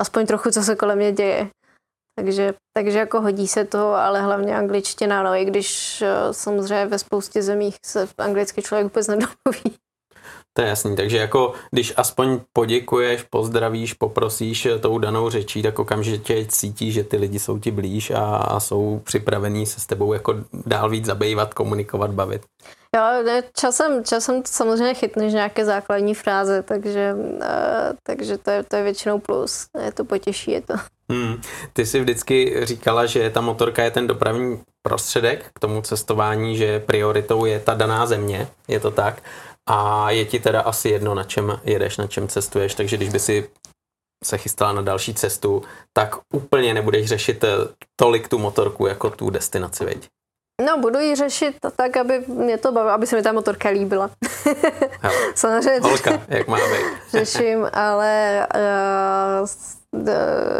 [0.00, 1.48] aspoň trochu, co se kolem mě děje.
[2.18, 6.98] Takže, takže jako hodí se to, ale hlavně angličtina, no i když eh, samozřejmě ve
[6.98, 9.76] spoustě zemích se anglicky člověk vůbec nedomluví.
[10.52, 16.46] To je jasný, takže jako když aspoň poděkuješ, pozdravíš, poprosíš tou danou řečí, tak okamžitě
[16.48, 20.34] cítíš, že ty lidi jsou ti blíž a, a jsou připravení se s tebou jako
[20.66, 22.42] dál víc zabývat, komunikovat, bavit.
[22.96, 27.40] Jo, časem, časem samozřejmě chytneš nějaké základní fráze, takže, uh,
[28.02, 29.66] takže to, je, to je většinou plus.
[29.84, 30.74] Je to potěší, je to.
[31.10, 31.40] Hmm.
[31.72, 36.80] Ty jsi vždycky říkala, že ta motorka je ten dopravní prostředek k tomu cestování, že
[36.80, 39.22] prioritou je ta daná země, je to tak?
[39.70, 43.18] A je ti teda asi jedno, na čem jedeš, na čem cestuješ, takže když by
[43.18, 43.50] si
[44.24, 45.62] se chystala na další cestu,
[45.92, 47.48] tak úplně nebudeš řešit eh,
[47.96, 50.08] tolik tu motorku jako tu destinaci, veď?
[50.66, 54.10] No, budu ji řešit tak, aby mě to bavilo, aby se mi ta motorka líbila.
[55.34, 55.80] Samozřejmě.
[55.88, 56.86] Holka, jak má být.
[57.24, 59.48] řeším, ale uh,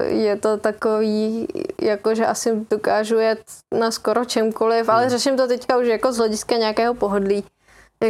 [0.04, 1.48] je to takový,
[1.80, 3.42] jako že asi dokážu jet
[3.78, 5.10] na skoro čemkoliv, ale hmm.
[5.10, 7.44] řeším to teďka už jako z hlediska nějakého pohodlí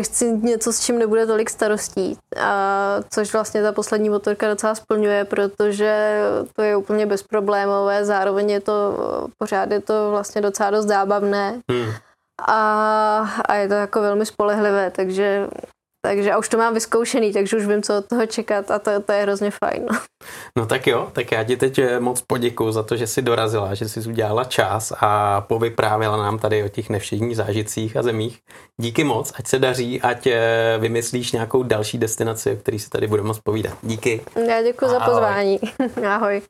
[0.01, 2.19] chci něco, s čím nebude tolik starostí.
[2.41, 6.21] A což vlastně ta poslední motorka docela splňuje, protože
[6.57, 8.97] to je úplně bezproblémové, zároveň je to,
[9.39, 11.61] pořád je to vlastně docela dost zábavné.
[11.71, 11.93] Hmm.
[12.49, 15.47] A, a je to jako velmi spolehlivé, takže
[16.07, 19.01] takže a už to mám vyzkoušený, takže už vím, co od toho čekat a to,
[19.01, 19.87] to je hrozně fajn.
[20.57, 20.67] No.
[20.67, 23.89] tak jo, tak já ti teď eh, moc poděkuji za to, že jsi dorazila, že
[23.89, 28.39] jsi udělala čas a povyprávěla nám tady o těch nevšedních zážitcích a zemích.
[28.81, 33.07] Díky moc, ať se daří, ať eh, vymyslíš nějakou další destinaci, o který se tady
[33.07, 33.79] budeme moc povídat.
[33.83, 34.21] Díky.
[34.49, 35.61] Já děkuji za pozvání.
[36.09, 36.43] Ahoj.